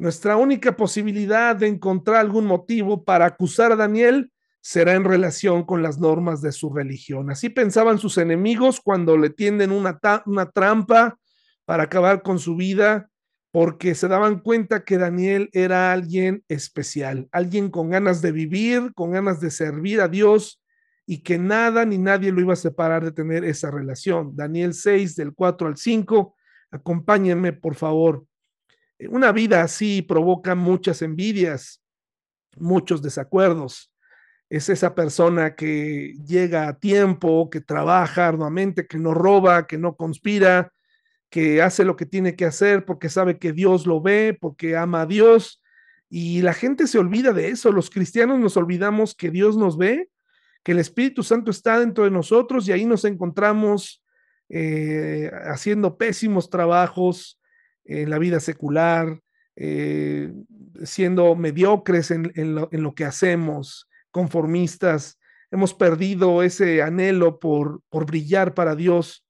Nuestra 0.00 0.38
única 0.38 0.78
posibilidad 0.78 1.54
de 1.54 1.66
encontrar 1.66 2.16
algún 2.16 2.46
motivo 2.46 3.04
para 3.04 3.26
acusar 3.26 3.72
a 3.72 3.76
Daniel 3.76 4.32
será 4.62 4.94
en 4.94 5.04
relación 5.04 5.62
con 5.62 5.82
las 5.82 5.98
normas 5.98 6.40
de 6.40 6.52
su 6.52 6.72
religión. 6.72 7.30
Así 7.30 7.50
pensaban 7.50 7.98
sus 7.98 8.16
enemigos 8.16 8.80
cuando 8.80 9.18
le 9.18 9.28
tienden 9.28 9.72
una, 9.72 10.00
una 10.24 10.50
trampa 10.50 11.18
para 11.66 11.82
acabar 11.82 12.22
con 12.22 12.38
su 12.38 12.56
vida, 12.56 13.10
porque 13.50 13.94
se 13.94 14.08
daban 14.08 14.40
cuenta 14.40 14.84
que 14.86 14.96
Daniel 14.96 15.50
era 15.52 15.92
alguien 15.92 16.44
especial, 16.48 17.28
alguien 17.30 17.68
con 17.68 17.90
ganas 17.90 18.22
de 18.22 18.32
vivir, 18.32 18.94
con 18.94 19.10
ganas 19.10 19.38
de 19.38 19.50
servir 19.50 20.00
a 20.00 20.08
Dios 20.08 20.62
y 21.04 21.18
que 21.18 21.36
nada 21.36 21.84
ni 21.84 21.98
nadie 21.98 22.32
lo 22.32 22.40
iba 22.40 22.54
a 22.54 22.56
separar 22.56 23.04
de 23.04 23.12
tener 23.12 23.44
esa 23.44 23.70
relación. 23.70 24.34
Daniel 24.34 24.72
6 24.72 25.14
del 25.14 25.34
4 25.34 25.68
al 25.68 25.76
5, 25.76 26.34
acompáñenme 26.70 27.52
por 27.52 27.74
favor. 27.74 28.24
Una 29.08 29.32
vida 29.32 29.62
así 29.62 30.02
provoca 30.02 30.54
muchas 30.54 31.02
envidias, 31.02 31.82
muchos 32.56 33.02
desacuerdos 33.02 33.90
es 34.50 34.68
esa 34.68 34.96
persona 34.96 35.54
que 35.54 36.16
llega 36.26 36.66
a 36.66 36.78
tiempo, 36.78 37.48
que 37.50 37.60
trabaja 37.60 38.26
arduamente, 38.26 38.86
que 38.86 38.98
no 38.98 39.14
roba, 39.14 39.68
que 39.68 39.78
no 39.78 39.94
conspira, 39.94 40.72
que 41.30 41.62
hace 41.62 41.84
lo 41.84 41.94
que 41.96 42.04
tiene 42.04 42.34
que 42.34 42.44
hacer 42.44 42.84
porque 42.84 43.08
sabe 43.08 43.38
que 43.38 43.52
Dios 43.52 43.86
lo 43.86 44.02
ve, 44.02 44.36
porque 44.38 44.76
ama 44.76 45.02
a 45.02 45.06
Dios. 45.06 45.62
Y 46.08 46.42
la 46.42 46.52
gente 46.52 46.88
se 46.88 46.98
olvida 46.98 47.32
de 47.32 47.50
eso. 47.50 47.70
Los 47.70 47.90
cristianos 47.90 48.40
nos 48.40 48.56
olvidamos 48.56 49.14
que 49.14 49.30
Dios 49.30 49.56
nos 49.56 49.78
ve, 49.78 50.10
que 50.64 50.72
el 50.72 50.80
Espíritu 50.80 51.22
Santo 51.22 51.52
está 51.52 51.78
dentro 51.78 52.02
de 52.02 52.10
nosotros 52.10 52.66
y 52.66 52.72
ahí 52.72 52.84
nos 52.84 53.04
encontramos 53.04 54.02
eh, 54.48 55.30
haciendo 55.44 55.96
pésimos 55.96 56.50
trabajos 56.50 57.39
en 57.84 58.10
la 58.10 58.18
vida 58.18 58.40
secular, 58.40 59.20
eh, 59.56 60.32
siendo 60.84 61.34
mediocres 61.34 62.10
en, 62.10 62.54
lo, 62.54 62.68
en 62.72 62.82
lo 62.82 62.94
que 62.94 63.04
hacemos 63.04 63.88
conformistas, 64.10 65.18
hemos 65.50 65.74
perdido 65.74 66.42
ese 66.42 66.82
anhelo 66.82 67.38
por, 67.38 67.82
por 67.88 68.06
brillar 68.06 68.54
para 68.54 68.74
Dios 68.74 69.26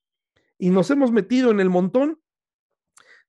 y 0.59 0.71
nos 0.71 0.91
hemos 0.91 1.11
metido 1.11 1.51
en 1.51 1.61
el 1.61 1.71
montón. 1.71 2.19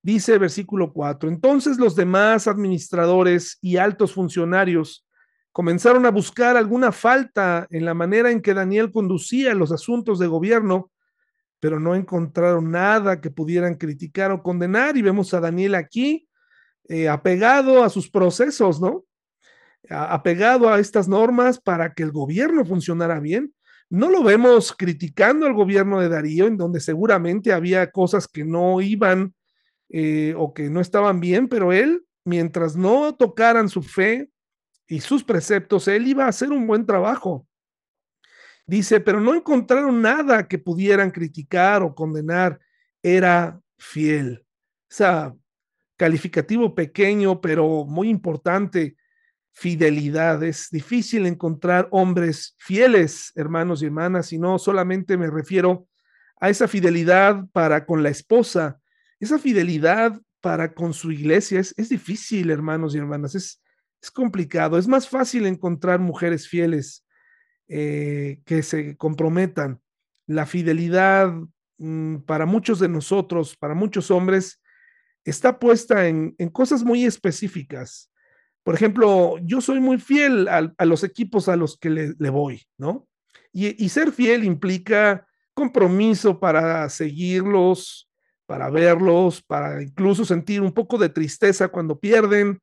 Dice 0.04 0.38
versículo 0.38 0.94
4, 0.94 1.30
entonces 1.30 1.78
los 1.78 1.96
demás 1.96 2.48
administradores 2.48 3.60
y 3.62 3.78
altos 3.78 4.14
funcionarios 4.14 5.06
comenzaron 5.52 6.06
a 6.06 6.12
buscar 6.12 6.58
alguna 6.58 6.92
falta 6.92 7.68
en 7.70 7.86
la 7.86 7.94
manera 7.94 8.32
en 8.32 8.42
que 8.42 8.54
Daniel 8.54 8.92
conducía 8.92 9.54
los 9.54 9.72
asuntos 9.72 10.18
de 10.18 10.28
gobierno, 10.28 10.92
pero 11.62 11.80
no 11.80 11.96
encontraron 11.96 12.72
nada 12.72 13.22
que 13.22 13.30
pudieran 13.30 13.76
criticar 13.76 14.32
o 14.32 14.44
condenar. 14.44 14.98
Y 14.98 15.02
vemos 15.02 15.34
a 15.34 15.40
Daniel 15.40 15.76
aquí 15.76 16.28
eh, 16.90 17.08
apegado 17.08 17.84
a 17.84 17.90
sus 17.90 18.10
procesos, 18.10 18.82
¿no? 18.82 19.06
apegado 19.90 20.70
a 20.70 20.80
estas 20.80 21.08
normas 21.08 21.60
para 21.60 21.94
que 21.94 22.04
el 22.04 22.12
gobierno 22.12 22.66
funcionara 22.66 23.20
bien. 23.20 23.54
No 23.90 24.10
lo 24.10 24.24
vemos 24.24 24.74
criticando 24.74 25.46
al 25.46 25.54
gobierno 25.54 26.00
de 26.00 26.10
Darío, 26.10 26.48
en 26.48 26.58
donde 26.58 26.80
seguramente 26.80 27.52
había 27.52 27.92
cosas 27.92 28.28
que 28.28 28.46
no 28.46 28.80
iban 28.80 29.34
eh, 29.90 30.34
o 30.38 30.54
que 30.54 30.70
no 30.70 30.80
estaban 30.80 31.20
bien, 31.20 31.50
pero 31.50 31.74
él, 31.74 32.06
mientras 32.24 32.76
no 32.76 33.14
tocaran 33.16 33.68
su 33.68 33.82
fe 33.82 34.30
y 34.88 35.02
sus 35.02 35.24
preceptos, 35.24 35.88
él 35.88 36.08
iba 36.08 36.26
a 36.26 36.30
hacer 36.30 36.52
un 36.52 36.68
buen 36.68 36.86
trabajo. 36.86 37.46
Dice, 38.66 39.00
pero 39.00 39.20
no 39.20 39.34
encontraron 39.34 40.02
nada 40.02 40.48
que 40.48 40.58
pudieran 40.58 41.12
criticar 41.12 41.84
o 41.84 41.94
condenar. 41.96 42.60
Era 43.04 43.60
fiel. 43.78 44.44
O 44.44 44.94
sea, 44.94 45.34
calificativo 45.98 46.74
pequeño, 46.74 47.42
pero 47.42 47.86
muy 47.86 48.10
importante 48.10 48.96
fidelidad. 49.54 50.44
Es 50.44 50.70
difícil 50.72 51.26
encontrar 51.26 51.88
hombres 51.92 52.56
fieles, 52.58 53.32
hermanos 53.36 53.82
y 53.82 53.86
hermanas, 53.86 54.34
y 54.34 54.40
no 54.40 54.58
solamente 54.58 55.18
me 55.18 55.30
refiero 55.30 55.88
a 56.40 56.50
esa 56.50 56.68
fidelidad 56.68 57.46
para 57.52 57.86
con 57.86 58.02
la 58.02 58.10
esposa, 58.10 58.80
esa 59.20 59.38
fidelidad 59.38 60.20
para 60.42 60.74
con 60.74 60.94
su 60.94 61.12
iglesia 61.12 61.60
es, 61.60 61.74
es 61.78 61.90
difícil, 61.90 62.50
hermanos 62.50 62.96
y 62.96 62.98
hermanas, 62.98 63.36
es, 63.36 63.62
es, 64.02 64.10
complicado. 64.10 64.80
Es 64.80 64.88
más 64.88 65.08
fácil 65.08 65.46
encontrar 65.46 66.00
mujeres 66.00 66.48
fieles 66.48 67.06
eh, 67.72 68.42
que 68.46 68.64
se 68.64 68.98
comprometan. 68.98 69.80
La 70.28 70.46
fidelidad 70.46 71.34
mm, 71.78 72.18
para 72.26 72.46
muchos 72.46 72.80
de 72.80 72.90
nosotros, 72.90 73.56
para 73.56 73.74
muchos 73.74 74.12
hombres, 74.12 74.62
está 75.24 75.58
puesta 75.60 76.08
en, 76.08 76.36
en 76.38 76.50
cosas 76.50 76.84
muy 76.84 77.06
específicas 77.06 78.12
por 78.64 78.76
ejemplo, 78.76 79.38
yo 79.40 79.60
soy 79.60 79.80
muy 79.80 79.98
fiel 79.98 80.48
a, 80.48 80.86
los 80.86 81.04
equipos 81.04 81.50
a 81.50 81.56
los 81.56 81.78
que 81.78 81.90
le, 81.90 82.30
voy, 82.30 82.64
¿no? 82.78 83.08
Y, 83.52 83.90
ser 83.90 84.12
fiel 84.12 84.44
implica 84.44 85.28
compromiso 85.54 86.40
para 86.40 86.88
seguirlos, 86.90 88.10
para 88.46 88.70
verlos, 88.70 89.42
para 89.42 89.82
incluso 89.82 90.26
sentir 90.26 90.62
un 90.62 90.72
poco 90.72 90.98
de 90.98 91.10
tristeza 91.10 91.70
cuando 91.70 92.00
pierden, 92.00 92.62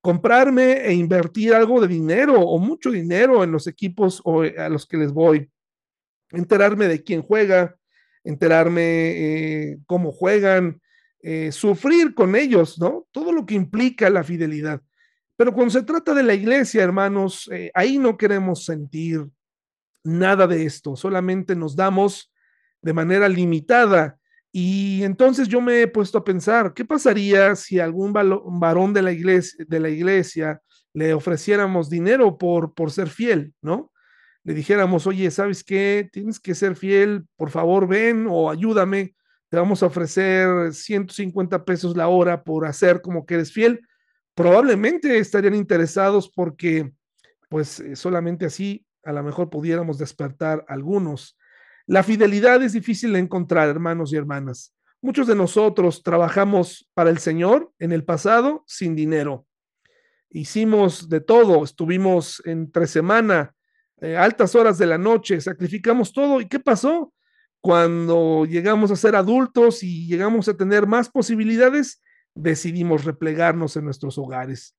comprarme 0.00 0.86
e 0.86 0.92
invertir 0.92 1.54
algo 1.54 1.80
de 1.80 1.88
dinero 1.88 2.40
o 2.40 2.58
mucho 2.58 2.90
dinero 2.90 3.42
en 3.44 3.52
los 3.52 3.66
equipos 3.66 4.22
a 4.56 4.68
los 4.68 4.86
que 4.86 4.96
les 4.96 5.12
voy, 5.12 5.50
enterarme 6.30 6.88
de 6.88 7.02
quién 7.02 7.22
juega, 7.22 7.76
enterarme 8.24 8.82
eh, 8.82 9.78
cómo 9.86 10.12
juegan, 10.12 10.80
eh, 11.20 11.50
sufrir 11.50 12.14
con 12.14 12.36
ellos, 12.36 12.78
¿no? 12.78 13.06
Todo 13.10 13.32
lo 13.32 13.44
que 13.44 13.54
implica 13.54 14.08
la 14.10 14.22
fidelidad. 14.22 14.82
Pero 15.36 15.52
cuando 15.52 15.70
se 15.70 15.82
trata 15.82 16.14
de 16.14 16.22
la 16.22 16.34
iglesia, 16.34 16.82
hermanos, 16.82 17.48
eh, 17.52 17.70
ahí 17.74 17.98
no 17.98 18.16
queremos 18.16 18.64
sentir 18.64 19.24
nada 20.04 20.46
de 20.46 20.64
esto, 20.64 20.96
solamente 20.96 21.54
nos 21.54 21.76
damos 21.76 22.32
de 22.82 22.92
manera 22.92 23.28
limitada. 23.28 24.17
Y 24.60 25.04
entonces 25.04 25.46
yo 25.46 25.60
me 25.60 25.82
he 25.82 25.86
puesto 25.86 26.18
a 26.18 26.24
pensar, 26.24 26.74
¿qué 26.74 26.84
pasaría 26.84 27.54
si 27.54 27.78
algún 27.78 28.12
varón 28.12 28.92
de 28.92 29.02
la 29.02 29.12
iglesia, 29.12 29.64
de 29.68 29.78
la 29.78 29.88
iglesia 29.88 30.60
le 30.92 31.14
ofreciéramos 31.14 31.88
dinero 31.88 32.38
por, 32.38 32.74
por 32.74 32.90
ser 32.90 33.08
fiel, 33.08 33.54
¿no? 33.62 33.92
Le 34.42 34.54
dijéramos, 34.54 35.06
oye, 35.06 35.30
¿sabes 35.30 35.62
qué? 35.62 36.08
Tienes 36.10 36.40
que 36.40 36.56
ser 36.56 36.74
fiel, 36.74 37.24
por 37.36 37.50
favor 37.50 37.86
ven 37.86 38.26
o 38.28 38.50
ayúdame, 38.50 39.14
te 39.48 39.58
vamos 39.58 39.84
a 39.84 39.86
ofrecer 39.86 40.74
150 40.74 41.64
pesos 41.64 41.96
la 41.96 42.08
hora 42.08 42.42
por 42.42 42.66
hacer 42.66 43.00
como 43.00 43.26
que 43.26 43.34
eres 43.34 43.52
fiel 43.52 43.80
probablemente 44.34 45.18
estarían 45.18 45.54
interesados 45.54 46.28
porque 46.28 46.92
pues 47.48 47.78
eh, 47.78 47.94
solamente 47.94 48.46
así 48.46 48.84
a 49.04 49.12
lo 49.12 49.22
mejor 49.22 49.50
pudiéramos 49.50 49.98
despertar 49.98 50.64
algunos. 50.68 51.37
La 51.88 52.02
fidelidad 52.02 52.62
es 52.62 52.74
difícil 52.74 53.14
de 53.14 53.18
encontrar, 53.18 53.66
hermanos 53.70 54.12
y 54.12 54.16
hermanas. 54.16 54.74
Muchos 55.00 55.26
de 55.26 55.34
nosotros 55.34 56.02
trabajamos 56.02 56.86
para 56.92 57.08
el 57.08 57.16
Señor 57.16 57.72
en 57.78 57.92
el 57.92 58.04
pasado 58.04 58.62
sin 58.66 58.94
dinero. 58.94 59.46
Hicimos 60.28 61.08
de 61.08 61.22
todo, 61.22 61.64
estuvimos 61.64 62.42
entre 62.44 62.86
semana, 62.86 63.54
eh, 64.02 64.18
altas 64.18 64.54
horas 64.54 64.76
de 64.76 64.84
la 64.84 64.98
noche, 64.98 65.40
sacrificamos 65.40 66.12
todo. 66.12 66.42
¿Y 66.42 66.46
qué 66.46 66.60
pasó? 66.60 67.14
Cuando 67.62 68.44
llegamos 68.44 68.90
a 68.90 68.96
ser 68.96 69.16
adultos 69.16 69.82
y 69.82 70.06
llegamos 70.06 70.46
a 70.50 70.58
tener 70.58 70.86
más 70.86 71.08
posibilidades, 71.08 72.02
decidimos 72.34 73.06
replegarnos 73.06 73.78
en 73.78 73.86
nuestros 73.86 74.18
hogares. 74.18 74.76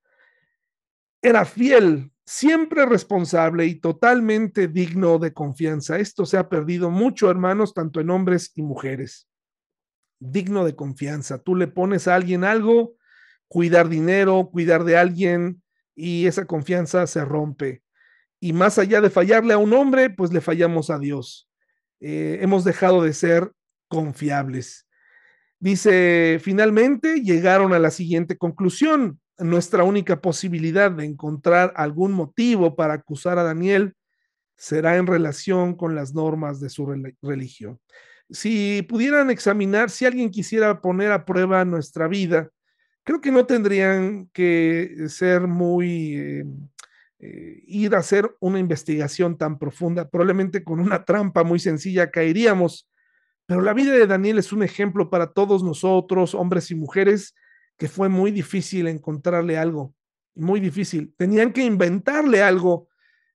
Era 1.24 1.44
fiel, 1.44 2.12
siempre 2.30 2.86
responsable 2.86 3.66
y 3.66 3.74
totalmente 3.74 4.68
digno 4.68 5.18
de 5.18 5.34
confianza. 5.34 5.98
Esto 5.98 6.28
se 6.28 6.38
ha 6.38 6.48
perdido 6.48 6.92
mucho, 6.92 7.32
hermanos, 7.32 7.74
tanto 7.74 8.00
en 8.02 8.12
hombres 8.12 8.52
y 8.54 8.62
mujeres. 8.62 9.28
Digno 10.20 10.64
de 10.64 10.76
confianza. 10.76 11.40
Tú 11.42 11.56
le 11.56 11.66
pones 11.66 12.08
a 12.08 12.14
alguien 12.14 12.44
algo, 12.44 12.94
cuidar 13.48 13.90
dinero, 13.90 14.48
cuidar 14.52 14.84
de 14.84 14.96
alguien 14.96 15.64
y 15.96 16.28
esa 16.28 16.46
confianza 16.46 17.08
se 17.08 17.26
rompe. 17.26 17.82
Y 18.40 18.54
más 18.54 18.78
allá 18.78 19.02
de 19.02 19.10
fallarle 19.10 19.56
a 19.56 19.58
un 19.58 19.74
hombre, 19.74 20.12
pues 20.12 20.32
le 20.32 20.40
fallamos 20.40 20.92
a 20.92 21.00
Dios. 21.00 21.50
Eh, 22.00 22.38
hemos 22.42 22.64
dejado 22.64 23.02
de 23.02 23.14
ser 23.14 23.54
confiables. 23.88 24.88
Dice, 25.58 26.40
finalmente 26.40 27.24
llegaron 27.24 27.74
a 27.74 27.80
la 27.80 27.90
siguiente 27.90 28.38
conclusión. 28.38 29.20
Nuestra 29.40 29.84
única 29.84 30.22
posibilidad 30.22 30.92
de 30.92 31.06
encontrar 31.06 31.74
algún 31.76 32.12
motivo 32.12 32.76
para 32.76 32.96
acusar 32.96 33.40
a 33.40 33.44
Daniel 33.44 33.96
será 34.58 34.98
en 34.98 35.08
relación 35.08 35.76
con 35.76 35.96
las 35.96 36.14
normas 36.14 36.60
de 36.60 36.70
su 36.70 36.86
religión. 37.22 37.80
Si 38.30 38.84
pudieran 38.84 39.32
examinar, 39.32 39.90
si 39.90 40.06
alguien 40.06 40.30
quisiera 40.30 40.82
poner 40.82 41.12
a 41.12 41.26
prueba 41.26 41.64
nuestra 41.66 42.08
vida, 42.08 42.50
creo 43.04 43.22
que 43.22 43.32
no 43.32 43.46
tendrían 43.46 44.30
que 44.34 45.06
ser 45.08 45.48
muy, 45.48 46.16
eh, 46.16 46.46
eh, 47.20 47.64
ir 47.66 47.96
a 47.96 48.00
hacer 48.00 48.30
una 48.40 48.60
investigación 48.60 49.38
tan 49.38 49.58
profunda, 49.58 50.10
probablemente 50.10 50.64
con 50.64 50.80
una 50.80 51.06
trampa 51.06 51.44
muy 51.44 51.60
sencilla 51.60 52.12
caeríamos, 52.12 52.88
pero 53.46 53.62
la 53.62 53.74
vida 53.74 53.94
de 53.94 54.06
Daniel 54.06 54.38
es 54.38 54.54
un 54.54 54.62
ejemplo 54.62 55.10
para 55.10 55.32
todos 55.34 55.64
nosotros, 55.64 56.36
hombres 56.36 56.70
y 56.70 56.76
mujeres, 56.76 57.34
que 57.80 57.88
fue 57.88 58.10
muy 58.10 58.32
difícil 58.32 58.88
encontrarle 58.88 59.58
algo, 59.58 59.96
muy 60.36 60.60
difícil. 60.60 61.16
Tenían 61.18 61.54
que 61.54 61.64
inventarle 61.64 62.44
algo 62.44 62.90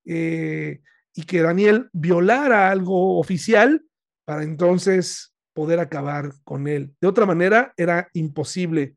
eh, 0.05 0.83
y 1.15 1.23
que 1.23 1.41
Daniel 1.41 1.89
violara 1.95 2.71
algo 2.71 3.19
oficial 3.19 3.83
para 4.27 4.43
entonces 4.43 5.35
poder 5.55 5.81
acabar 5.81 6.35
con 6.45 6.69
él. 6.69 6.95
De 7.01 7.09
otra 7.09 7.25
manera, 7.25 7.73
era 7.79 8.09
imposible. 8.13 8.97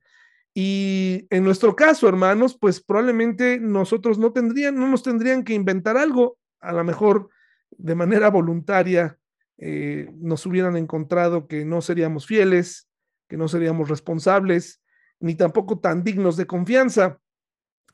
Y 0.53 1.27
en 1.29 1.45
nuestro 1.45 1.75
caso, 1.77 2.09
hermanos, 2.09 2.57
pues 2.59 2.83
probablemente 2.83 3.57
nosotros 3.57 4.17
no 4.17 4.33
tendrían, 4.33 4.75
no 4.75 4.87
nos 4.89 5.01
tendrían 5.01 5.43
que 5.45 5.53
inventar 5.53 5.95
algo, 5.95 6.37
a 6.59 6.73
lo 6.73 6.83
mejor 6.83 7.29
de 7.71 7.95
manera 7.95 8.29
voluntaria 8.29 9.17
eh, 9.59 10.09
nos 10.15 10.45
hubieran 10.45 10.75
encontrado 10.75 11.47
que 11.47 11.63
no 11.63 11.81
seríamos 11.81 12.25
fieles, 12.25 12.89
que 13.29 13.37
no 13.37 13.47
seríamos 13.47 13.87
responsables, 13.87 14.81
ni 15.19 15.35
tampoco 15.35 15.79
tan 15.79 16.03
dignos 16.03 16.37
de 16.37 16.47
confianza. 16.47 17.19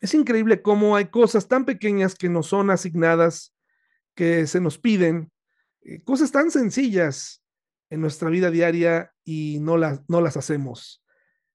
Es 0.02 0.14
increíble 0.14 0.62
cómo 0.62 0.96
hay 0.96 1.06
cosas 1.06 1.48
tan 1.48 1.66
pequeñas 1.66 2.16
que 2.16 2.30
nos 2.30 2.48
son 2.48 2.70
asignadas, 2.70 3.56
que 4.16 4.48
se 4.48 4.60
nos 4.60 4.78
piden, 4.78 5.32
eh, 5.82 6.02
cosas 6.04 6.32
tan 6.32 6.52
sencillas 6.52 7.44
en 7.90 8.02
nuestra 8.02 8.30
vida 8.30 8.52
diaria 8.52 9.14
y 9.24 9.60
no 9.62 9.78
las, 9.78 10.02
no 10.08 10.22
las 10.22 10.38
hacemos. 10.38 11.04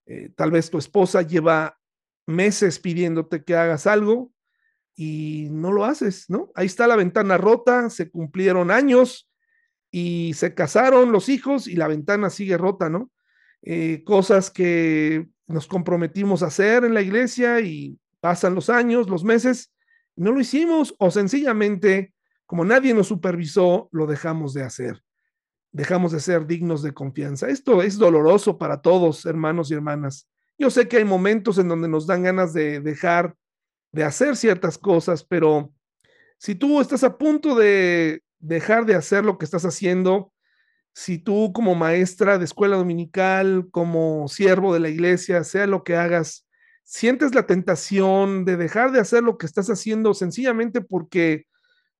Eh, 0.06 0.30
tal 0.36 0.50
vez 0.50 0.70
tu 0.70 0.78
esposa 0.78 1.22
lleva 1.22 1.78
meses 2.26 2.78
pidiéndote 2.78 3.44
que 3.44 3.56
hagas 3.56 3.86
algo 3.86 4.32
y 4.94 5.48
no 5.50 5.72
lo 5.72 5.84
haces, 5.84 6.28
¿no? 6.28 6.50
Ahí 6.54 6.66
está 6.66 6.86
la 6.86 6.96
ventana 6.96 7.38
rota, 7.38 7.90
se 7.90 8.10
cumplieron 8.10 8.70
años 8.70 9.30
y 9.90 10.32
se 10.34 10.54
casaron 10.54 11.12
los 11.12 11.28
hijos 11.28 11.68
y 11.68 11.76
la 11.76 11.88
ventana 11.88 12.30
sigue 12.30 12.56
rota, 12.58 12.88
¿no? 12.88 13.10
Eh, 13.62 14.02
cosas 14.04 14.50
que 14.50 15.28
nos 15.48 15.66
comprometimos 15.66 16.42
a 16.42 16.46
hacer 16.46 16.84
en 16.84 16.94
la 16.94 17.02
iglesia 17.02 17.60
y 17.60 17.98
pasan 18.20 18.54
los 18.54 18.70
años, 18.70 19.08
los 19.08 19.24
meses, 19.24 19.72
no 20.14 20.32
lo 20.32 20.40
hicimos 20.40 20.94
o 20.98 21.10
sencillamente 21.10 22.12
como 22.46 22.64
nadie 22.64 22.94
nos 22.94 23.08
supervisó, 23.08 23.88
lo 23.92 24.06
dejamos 24.06 24.54
de 24.54 24.62
hacer. 24.62 25.02
Dejamos 25.70 26.12
de 26.12 26.20
ser 26.20 26.46
dignos 26.46 26.82
de 26.82 26.94
confianza. 26.94 27.48
Esto 27.48 27.82
es 27.82 27.98
doloroso 27.98 28.56
para 28.56 28.80
todos, 28.80 29.26
hermanos 29.26 29.70
y 29.70 29.74
hermanas. 29.74 30.28
Yo 30.56 30.70
sé 30.70 30.88
que 30.88 30.96
hay 30.96 31.04
momentos 31.04 31.58
en 31.58 31.68
donde 31.68 31.88
nos 31.88 32.06
dan 32.06 32.22
ganas 32.22 32.54
de 32.54 32.80
dejar 32.80 33.36
de 33.92 34.04
hacer 34.04 34.36
ciertas 34.36 34.78
cosas, 34.78 35.24
pero 35.24 35.72
si 36.38 36.54
tú 36.54 36.80
estás 36.80 37.04
a 37.04 37.18
punto 37.18 37.54
de 37.54 38.22
dejar 38.38 38.86
de 38.86 38.94
hacer 38.94 39.24
lo 39.24 39.36
que 39.36 39.44
estás 39.44 39.64
haciendo, 39.66 40.32
si 40.94 41.18
tú 41.18 41.52
como 41.52 41.74
maestra 41.74 42.38
de 42.38 42.44
escuela 42.44 42.76
dominical, 42.76 43.68
como 43.70 44.26
siervo 44.28 44.74
de 44.74 44.80
la 44.80 44.88
iglesia, 44.88 45.44
sea 45.44 45.66
lo 45.66 45.84
que 45.84 45.96
hagas, 45.96 46.46
sientes 46.84 47.34
la 47.34 47.46
tentación 47.46 48.44
de 48.44 48.56
dejar 48.56 48.92
de 48.92 49.00
hacer 49.00 49.22
lo 49.22 49.38
que 49.38 49.46
estás 49.46 49.68
haciendo 49.68 50.14
sencillamente 50.14 50.80
porque 50.80 51.46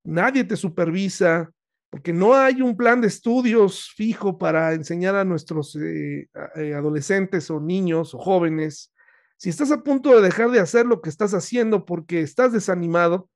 nadie 0.02 0.44
te 0.44 0.56
supervisa, 0.56 1.50
porque 1.90 2.12
no 2.12 2.34
hay 2.34 2.62
un 2.62 2.76
plan 2.76 3.00
de 3.00 3.08
estudios 3.08 3.90
fijo 3.94 4.38
para 4.38 4.72
enseñar 4.72 5.14
a 5.14 5.24
nuestros 5.24 5.76
eh, 5.76 6.28
eh, 6.56 6.74
adolescentes 6.74 7.50
o 7.50 7.60
niños 7.60 8.14
o 8.14 8.18
jóvenes. 8.18 8.92
Si 9.36 9.50
estás 9.50 9.70
a 9.70 9.82
punto 9.82 10.14
de 10.14 10.22
dejar 10.22 10.50
de 10.50 10.60
hacer 10.60 10.86
lo 10.86 11.00
que 11.00 11.10
estás 11.10 11.32
haciendo 11.34 11.84
porque 11.84 12.20
estás 12.20 12.52
desanimado, 12.52 13.30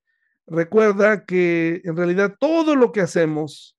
recuerda 0.46 1.24
que 1.24 1.80
en 1.84 1.96
realidad 1.96 2.34
todo 2.38 2.76
lo 2.76 2.92
que 2.92 3.00
hacemos 3.00 3.76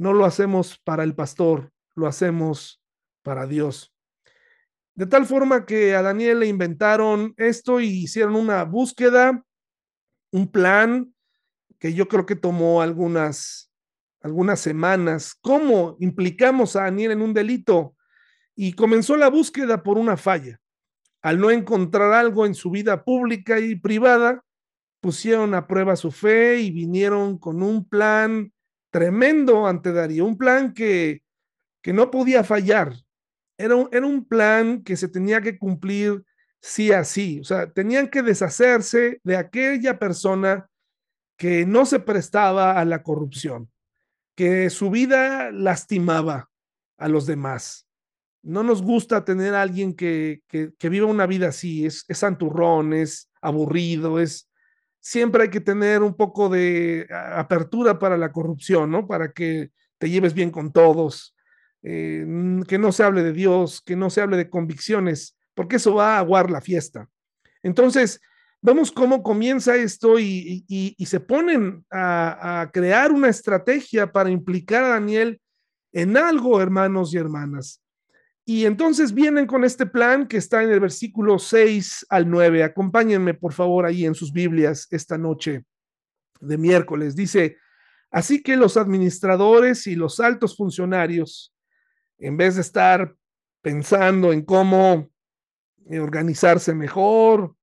no 0.00 0.14
lo 0.14 0.24
hacemos 0.24 0.78
para 0.82 1.04
el 1.04 1.14
pastor, 1.14 1.70
lo 1.94 2.06
hacemos 2.06 2.82
para 3.22 3.46
Dios. 3.46 3.92
De 4.94 5.04
tal 5.04 5.26
forma 5.26 5.66
que 5.66 5.94
a 5.94 6.00
Daniel 6.00 6.40
le 6.40 6.46
inventaron 6.46 7.34
esto 7.36 7.80
y 7.80 8.04
hicieron 8.04 8.34
una 8.34 8.64
búsqueda, 8.64 9.44
un 10.32 10.50
plan, 10.50 11.14
que 11.78 11.92
yo 11.92 12.08
creo 12.08 12.24
que 12.24 12.34
tomó 12.34 12.80
algunas, 12.80 13.70
algunas 14.22 14.60
semanas. 14.60 15.34
¿Cómo 15.42 15.96
implicamos 16.00 16.76
a 16.76 16.84
Daniel 16.84 17.12
en 17.12 17.20
un 17.20 17.34
delito? 17.34 17.94
Y 18.56 18.72
comenzó 18.72 19.18
la 19.18 19.28
búsqueda 19.28 19.82
por 19.82 19.98
una 19.98 20.16
falla. 20.16 20.60
Al 21.20 21.38
no 21.38 21.50
encontrar 21.50 22.14
algo 22.14 22.46
en 22.46 22.54
su 22.54 22.70
vida 22.70 23.04
pública 23.04 23.60
y 23.60 23.76
privada, 23.76 24.42
pusieron 25.00 25.52
a 25.52 25.66
prueba 25.66 25.94
su 25.94 26.10
fe 26.10 26.60
y 26.60 26.70
vinieron 26.70 27.36
con 27.36 27.62
un 27.62 27.86
plan 27.86 28.50
tremendo 28.90 29.66
ante 29.66 29.92
Darío, 29.92 30.26
un 30.26 30.36
plan 30.36 30.74
que, 30.74 31.22
que 31.82 31.92
no 31.92 32.10
podía 32.10 32.44
fallar. 32.44 32.94
Era 33.56 33.76
un, 33.76 33.88
era 33.92 34.06
un 34.06 34.24
plan 34.24 34.82
que 34.82 34.96
se 34.96 35.08
tenía 35.08 35.40
que 35.40 35.58
cumplir 35.58 36.24
sí 36.60 36.92
a 36.92 37.04
sí. 37.04 37.40
O 37.40 37.44
sea, 37.44 37.70
tenían 37.70 38.08
que 38.08 38.22
deshacerse 38.22 39.20
de 39.24 39.36
aquella 39.36 39.98
persona 39.98 40.68
que 41.36 41.64
no 41.64 41.86
se 41.86 42.00
prestaba 42.00 42.78
a 42.78 42.84
la 42.84 43.02
corrupción, 43.02 43.70
que 44.36 44.68
su 44.68 44.90
vida 44.90 45.50
lastimaba 45.50 46.50
a 46.98 47.08
los 47.08 47.26
demás. 47.26 47.86
No 48.42 48.62
nos 48.62 48.82
gusta 48.82 49.24
tener 49.24 49.54
a 49.54 49.62
alguien 49.62 49.94
que, 49.94 50.42
que, 50.48 50.88
viva 50.88 51.06
una 51.06 51.26
vida 51.26 51.48
así, 51.48 51.86
es, 51.86 52.04
es 52.08 52.18
santurrón, 52.18 52.92
es 52.92 53.30
aburrido, 53.40 54.20
es... 54.20 54.49
Siempre 55.00 55.44
hay 55.44 55.50
que 55.50 55.60
tener 55.60 56.02
un 56.02 56.14
poco 56.14 56.48
de 56.48 57.08
apertura 57.10 57.98
para 57.98 58.16
la 58.16 58.32
corrupción, 58.32 58.90
¿no? 58.90 59.06
Para 59.06 59.32
que 59.32 59.70
te 59.98 60.08
lleves 60.08 60.34
bien 60.34 60.50
con 60.50 60.72
todos, 60.72 61.34
eh, 61.82 62.26
que 62.68 62.78
no 62.78 62.92
se 62.92 63.02
hable 63.02 63.22
de 63.22 63.32
Dios, 63.32 63.80
que 63.80 63.96
no 63.96 64.10
se 64.10 64.20
hable 64.20 64.36
de 64.36 64.50
convicciones, 64.50 65.38
porque 65.54 65.76
eso 65.76 65.94
va 65.94 66.16
a 66.16 66.18
aguar 66.18 66.50
la 66.50 66.60
fiesta. 66.60 67.08
Entonces, 67.62 68.20
vemos 68.62 68.92
cómo 68.92 69.22
comienza 69.22 69.76
esto 69.76 70.18
y, 70.18 70.64
se 71.06 71.20
ponen 71.20 71.84
a, 71.90 72.70
crear 72.72 73.12
una 73.12 73.28
estrategia 73.28 74.12
para 74.12 74.30
implicar 74.30 74.84
a 74.84 74.88
Daniel 74.88 75.40
en 75.92 76.16
algo, 76.16 76.60
hermanos 76.60 77.14
y 77.14 77.18
hermanas. 77.18 77.79
Y 78.50 78.66
entonces 78.66 79.14
vienen 79.14 79.46
con 79.46 79.62
este 79.62 79.86
plan 79.86 80.26
que 80.26 80.36
está 80.36 80.64
en 80.64 80.72
el 80.72 80.80
versículo 80.80 81.38
6 81.38 82.06
al 82.08 82.28
9. 82.28 82.64
Acompáñenme, 82.64 83.32
por 83.32 83.52
favor, 83.52 83.86
ahí 83.86 84.04
en 84.04 84.16
sus 84.16 84.32
Biblias 84.32 84.88
esta 84.90 85.16
noche 85.16 85.64
de 86.40 86.58
miércoles. 86.58 87.14
Dice, 87.14 87.58
así 88.10 88.42
que 88.42 88.56
los 88.56 88.76
administradores 88.76 89.86
y 89.86 89.94
los 89.94 90.18
altos 90.18 90.56
funcionarios, 90.56 91.54
en 92.18 92.36
vez 92.36 92.56
de 92.56 92.62
estar 92.62 93.14
pensando 93.62 94.32
en 94.32 94.44
cómo 94.44 95.08
organizarse 95.88 96.74
mejor, 96.74 97.54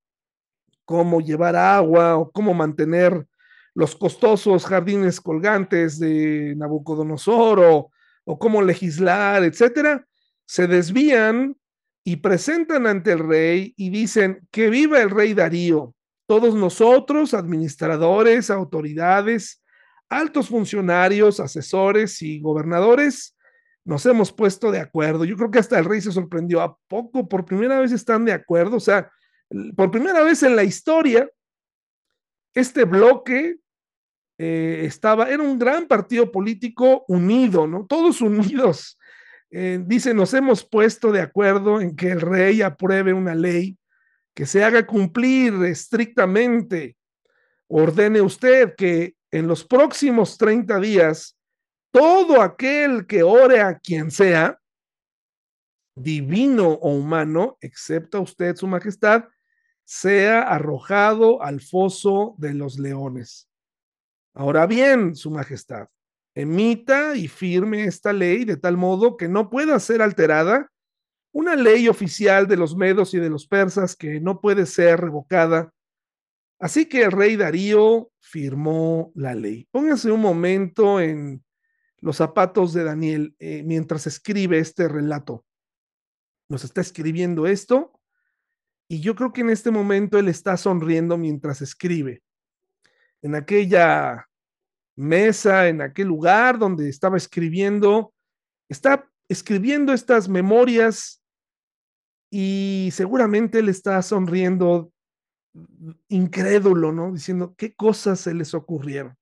cómo 0.85 1.19
llevar 1.19 1.57
agua 1.57 2.15
o 2.15 2.31
cómo 2.31 2.53
mantener 2.53 3.27
los 3.73 3.93
costosos 3.93 4.65
jardines 4.65 5.19
colgantes 5.19 5.99
de 5.99 6.55
Nabucodonosor 6.55 7.59
o, 7.59 7.91
o 8.23 8.39
cómo 8.39 8.61
legislar, 8.61 9.43
etcétera, 9.43 10.07
se 10.47 10.65
desvían 10.65 11.57
y 12.03 12.17
presentan 12.17 12.87
ante 12.87 13.11
el 13.11 13.19
rey 13.19 13.73
y 13.75 13.89
dicen 13.89 14.47
que 14.49 14.69
viva 14.69 15.01
el 15.01 15.09
rey 15.09 15.33
Darío. 15.33 15.93
Todos 16.25 16.55
nosotros, 16.55 17.33
administradores, 17.33 18.49
autoridades, 18.49 19.61
altos 20.09 20.47
funcionarios, 20.47 21.39
asesores 21.39 22.21
y 22.21 22.39
gobernadores, 22.39 23.35
nos 23.83 24.05
hemos 24.05 24.31
puesto 24.31 24.71
de 24.71 24.79
acuerdo. 24.79 25.25
Yo 25.25 25.35
creo 25.35 25.51
que 25.51 25.59
hasta 25.59 25.79
el 25.79 25.85
rey 25.85 26.01
se 26.01 26.11
sorprendió. 26.11 26.61
¿A 26.61 26.77
poco 26.87 27.27
por 27.27 27.45
primera 27.45 27.79
vez 27.79 27.91
están 27.91 28.25
de 28.25 28.33
acuerdo? 28.33 28.77
O 28.77 28.81
sea, 28.81 29.11
por 29.75 29.91
primera 29.91 30.23
vez 30.23 30.43
en 30.43 30.55
la 30.55 30.63
historia, 30.63 31.29
este 32.53 32.85
bloque 32.85 33.57
eh, 34.37 34.81
estaba, 34.83 35.29
era 35.29 35.43
un 35.43 35.59
gran 35.59 35.87
partido 35.87 36.31
político 36.31 37.03
unido, 37.07 37.67
¿no? 37.67 37.85
Todos 37.85 38.21
unidos. 38.21 38.97
Eh, 39.51 39.79
dice, 39.85 40.13
nos 40.13 40.33
hemos 40.33 40.63
puesto 40.63 41.11
de 41.11 41.21
acuerdo 41.21 41.79
en 41.79 41.95
que 41.95 42.11
el 42.11 42.21
rey 42.21 42.61
apruebe 42.61 43.13
una 43.13 43.35
ley 43.35 43.77
que 44.33 44.45
se 44.45 44.63
haga 44.63 44.85
cumplir 44.85 45.53
estrictamente. 45.65 46.97
Ordene 47.67 48.21
usted 48.21 48.75
que 48.75 49.15
en 49.31 49.47
los 49.47 49.65
próximos 49.65 50.37
30 50.37 50.79
días, 50.79 51.37
todo 51.91 52.41
aquel 52.41 53.07
que 53.07 53.23
ore 53.23 53.61
a 53.61 53.79
quien 53.79 54.11
sea, 54.11 54.59
divino 55.95 56.69
o 56.69 56.93
humano, 56.93 57.57
excepto 57.61 58.21
usted, 58.21 58.55
su 58.55 58.67
majestad, 58.67 59.25
sea 59.83 60.41
arrojado 60.41 61.41
al 61.41 61.61
foso 61.61 62.35
de 62.37 62.53
los 62.53 62.77
leones. 62.77 63.49
Ahora 64.33 64.67
bien, 64.67 65.15
Su 65.15 65.31
Majestad, 65.31 65.87
emita 66.37 67.15
y 67.15 67.27
firme 67.27 67.85
esta 67.85 68.13
ley 68.13 68.45
de 68.45 68.57
tal 68.57 68.77
modo 68.77 69.17
que 69.17 69.27
no 69.27 69.49
pueda 69.49 69.79
ser 69.79 70.03
alterada, 70.03 70.71
una 71.31 71.55
ley 71.55 71.87
oficial 71.87 72.47
de 72.47 72.57
los 72.57 72.75
medos 72.75 73.15
y 73.15 73.19
de 73.19 73.31
los 73.31 73.47
persas 73.47 73.95
que 73.95 74.21
no 74.21 74.39
puede 74.39 74.67
ser 74.67 75.01
revocada. 75.01 75.73
Así 76.59 76.87
que 76.87 77.01
el 77.03 77.11
rey 77.11 77.37
Darío 77.37 78.11
firmó 78.19 79.11
la 79.15 79.33
ley. 79.33 79.67
Póngase 79.71 80.11
un 80.11 80.21
momento 80.21 81.01
en 81.01 81.43
los 82.01 82.17
zapatos 82.17 82.71
de 82.71 82.83
Daniel 82.83 83.35
eh, 83.39 83.63
mientras 83.63 84.05
escribe 84.05 84.59
este 84.59 84.87
relato. 84.87 85.43
Nos 86.49 86.63
está 86.63 86.81
escribiendo 86.81 87.47
esto 87.47 87.99
y 88.87 89.01
yo 89.01 89.15
creo 89.15 89.33
que 89.33 89.41
en 89.41 89.49
este 89.49 89.71
momento 89.71 90.19
él 90.19 90.27
está 90.27 90.55
sonriendo 90.55 91.17
mientras 91.17 91.63
escribe. 91.63 92.21
En 93.23 93.33
aquella 93.33 94.27
mesa, 94.97 95.69
en 95.69 95.81
aquel 95.81 96.07
lugar 96.07 96.59
donde 96.59 96.89
estaba 96.89 97.15
escribiendo, 97.15 98.13
está 98.67 99.09
escribiendo 99.29 99.93
estas 99.93 100.27
memorias 100.27 101.23
y 102.29 102.89
seguramente 102.91 103.59
él 103.59 103.69
está 103.69 104.01
sonriendo 104.01 104.91
incrédulo, 106.09 106.91
¿no? 106.91 107.11
Diciendo 107.11 107.55
qué 107.57 107.73
cosas 107.73 108.19
se 108.19 108.33
les 108.33 108.53
ocurrieron. 108.53 109.17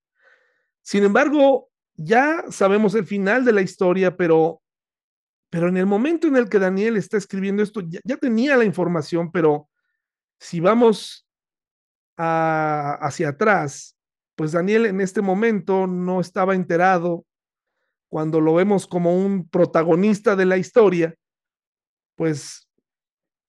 Sin 0.81 1.03
embargo, 1.03 1.69
ya 1.95 2.45
sabemos 2.49 2.93
el 2.95 3.05
final 3.05 3.45
de 3.45 3.53
la 3.53 3.61
historia, 3.61 4.15
pero, 4.15 4.61
pero 5.49 5.69
en 5.69 5.77
el 5.77 5.85
momento 5.85 6.27
en 6.27 6.35
el 6.35 6.49
que 6.49 6.59
Daniel 6.59 6.97
está 6.97 7.17
escribiendo 7.17 7.63
esto, 7.63 7.81
ya, 7.81 8.17
tenía 8.17 8.57
la 8.57 8.65
información, 8.65 9.31
pero 9.31 9.69
si 10.39 10.59
vamos 10.59 11.27
hacia 12.17 13.29
atrás, 13.29 13.94
pues 14.35 14.51
Daniel 14.51 14.85
en 14.85 15.01
este 15.01 15.21
momento 15.21 15.87
no 15.87 16.19
estaba 16.19 16.55
enterado 16.55 17.25
cuando 18.09 18.39
lo 18.39 18.53
vemos 18.53 18.87
como 18.87 19.15
un 19.17 19.49
protagonista 19.49 20.35
de 20.35 20.45
la 20.45 20.57
historia, 20.57 21.15
pues 22.15 22.69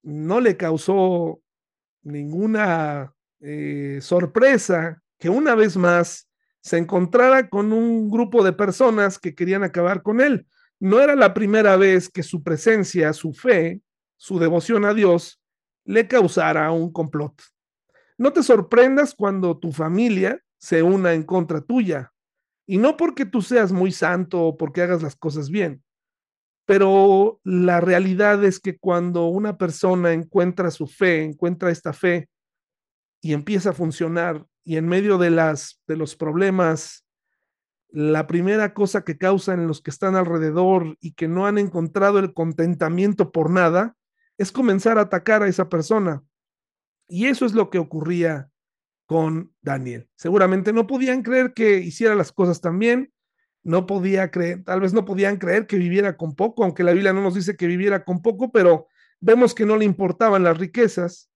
no 0.02 0.40
le 0.40 0.56
causó 0.56 1.40
ninguna 2.02 3.12
eh, 3.40 3.98
sorpresa 4.00 5.02
que 5.18 5.28
una 5.28 5.54
vez 5.54 5.76
más 5.76 6.28
se 6.60 6.78
encontrara 6.78 7.48
con 7.48 7.72
un 7.72 8.10
grupo 8.10 8.42
de 8.42 8.52
personas 8.52 9.18
que 9.18 9.34
querían 9.34 9.62
acabar 9.62 10.02
con 10.02 10.20
él. 10.20 10.46
No 10.80 11.00
era 11.00 11.14
la 11.14 11.32
primera 11.32 11.76
vez 11.76 12.08
que 12.08 12.22
su 12.22 12.42
presencia, 12.42 13.12
su 13.12 13.32
fe, 13.32 13.82
su 14.16 14.38
devoción 14.38 14.84
a 14.84 14.94
Dios 14.94 15.40
le 15.84 16.08
causara 16.08 16.70
un 16.72 16.92
complot. 16.92 17.40
No 18.18 18.32
te 18.32 18.42
sorprendas 18.42 19.14
cuando 19.14 19.58
tu 19.58 19.72
familia 19.72 20.42
se 20.58 20.82
una 20.82 21.14
en 21.14 21.22
contra 21.22 21.60
tuya, 21.60 22.12
y 22.66 22.78
no 22.78 22.96
porque 22.96 23.26
tú 23.26 23.42
seas 23.42 23.72
muy 23.72 23.92
santo 23.92 24.42
o 24.42 24.56
porque 24.56 24.82
hagas 24.82 25.02
las 25.02 25.16
cosas 25.16 25.50
bien, 25.50 25.84
pero 26.66 27.40
la 27.44 27.80
realidad 27.80 28.44
es 28.44 28.58
que 28.58 28.76
cuando 28.76 29.26
una 29.26 29.56
persona 29.56 30.12
encuentra 30.12 30.70
su 30.70 30.86
fe, 30.86 31.22
encuentra 31.22 31.70
esta 31.70 31.92
fe 31.92 32.28
y 33.20 33.32
empieza 33.32 33.70
a 33.70 33.74
funcionar 33.74 34.46
y 34.64 34.76
en 34.76 34.88
medio 34.88 35.16
de 35.16 35.30
las 35.30 35.80
de 35.86 35.96
los 35.96 36.16
problemas 36.16 37.06
la 37.88 38.26
primera 38.26 38.74
cosa 38.74 39.04
que 39.04 39.16
causan 39.16 39.68
los 39.68 39.80
que 39.80 39.90
están 39.90 40.16
alrededor 40.16 40.96
y 41.00 41.12
que 41.12 41.28
no 41.28 41.46
han 41.46 41.56
encontrado 41.56 42.18
el 42.18 42.34
contentamiento 42.34 43.30
por 43.32 43.48
nada 43.48 43.96
es 44.38 44.52
comenzar 44.52 44.98
a 44.98 45.02
atacar 45.02 45.42
a 45.42 45.48
esa 45.48 45.68
persona. 45.68 46.22
Y 47.08 47.26
eso 47.26 47.46
es 47.46 47.54
lo 47.54 47.70
que 47.70 47.78
ocurría 47.78 48.50
con 49.06 49.54
Daniel. 49.62 50.08
Seguramente 50.16 50.72
no 50.72 50.86
podían 50.86 51.22
creer 51.22 51.54
que 51.54 51.78
hiciera 51.78 52.14
las 52.14 52.32
cosas 52.32 52.60
tan 52.60 52.78
bien, 52.78 53.12
no 53.62 53.86
podía 53.86 54.30
creer, 54.30 54.62
tal 54.64 54.80
vez 54.80 54.92
no 54.92 55.04
podían 55.04 55.38
creer 55.38 55.66
que 55.66 55.76
viviera 55.76 56.16
con 56.16 56.34
poco, 56.34 56.62
aunque 56.62 56.84
la 56.84 56.92
Biblia 56.92 57.12
no 57.12 57.22
nos 57.22 57.34
dice 57.34 57.56
que 57.56 57.66
viviera 57.66 58.04
con 58.04 58.22
poco, 58.22 58.52
pero 58.52 58.86
vemos 59.20 59.54
que 59.54 59.66
no 59.66 59.76
le 59.76 59.84
importaban 59.84 60.44
las 60.44 60.58
riquezas. 60.58 61.30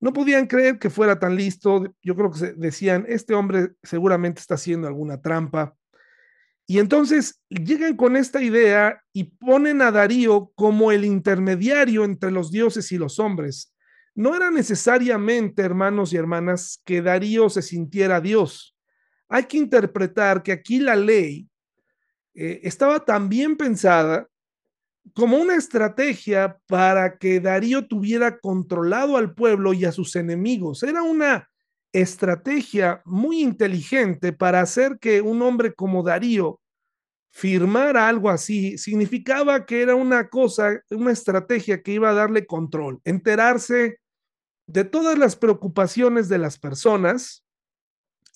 No 0.00 0.12
podían 0.12 0.46
creer 0.46 0.78
que 0.78 0.90
fuera 0.90 1.18
tan 1.18 1.36
listo. 1.36 1.94
Yo 2.02 2.16
creo 2.16 2.30
que 2.32 2.52
decían, 2.56 3.06
este 3.08 3.34
hombre 3.34 3.70
seguramente 3.82 4.40
está 4.40 4.54
haciendo 4.56 4.88
alguna 4.88 5.22
trampa. 5.22 5.76
Y 6.66 6.78
entonces 6.78 7.40
llegan 7.48 7.96
con 7.96 8.16
esta 8.16 8.42
idea 8.42 9.02
y 9.12 9.24
ponen 9.24 9.80
a 9.80 9.90
Darío 9.90 10.52
como 10.54 10.92
el 10.92 11.04
intermediario 11.04 12.04
entre 12.04 12.30
los 12.30 12.50
dioses 12.50 12.92
y 12.92 12.98
los 12.98 13.18
hombres. 13.18 13.71
No 14.14 14.34
era 14.34 14.50
necesariamente, 14.50 15.62
hermanos 15.62 16.12
y 16.12 16.16
hermanas, 16.16 16.82
que 16.84 17.00
Darío 17.00 17.48
se 17.48 17.62
sintiera 17.62 18.20
Dios. 18.20 18.76
Hay 19.28 19.44
que 19.44 19.56
interpretar 19.56 20.42
que 20.42 20.52
aquí 20.52 20.78
la 20.78 20.96
ley 20.96 21.48
eh, 22.34 22.60
estaba 22.62 23.04
también 23.04 23.56
pensada 23.56 24.28
como 25.14 25.36
una 25.36 25.56
estrategia 25.56 26.58
para 26.66 27.16
que 27.18 27.40
Darío 27.40 27.86
tuviera 27.86 28.38
controlado 28.38 29.16
al 29.16 29.34
pueblo 29.34 29.72
y 29.72 29.84
a 29.84 29.92
sus 29.92 30.14
enemigos. 30.16 30.82
Era 30.82 31.02
una 31.02 31.48
estrategia 31.92 33.02
muy 33.04 33.40
inteligente 33.40 34.32
para 34.32 34.60
hacer 34.60 34.98
que 34.98 35.20
un 35.20 35.42
hombre 35.42 35.74
como 35.74 36.02
Darío 36.02 36.60
firmara 37.30 38.08
algo 38.08 38.30
así. 38.30 38.78
Significaba 38.78 39.66
que 39.66 39.82
era 39.82 39.94
una 39.94 40.28
cosa, 40.28 40.80
una 40.90 41.12
estrategia 41.12 41.82
que 41.82 41.92
iba 41.92 42.10
a 42.10 42.14
darle 42.14 42.46
control, 42.46 43.00
enterarse 43.04 43.98
de 44.66 44.84
todas 44.84 45.18
las 45.18 45.36
preocupaciones 45.36 46.28
de 46.28 46.38
las 46.38 46.58
personas, 46.58 47.44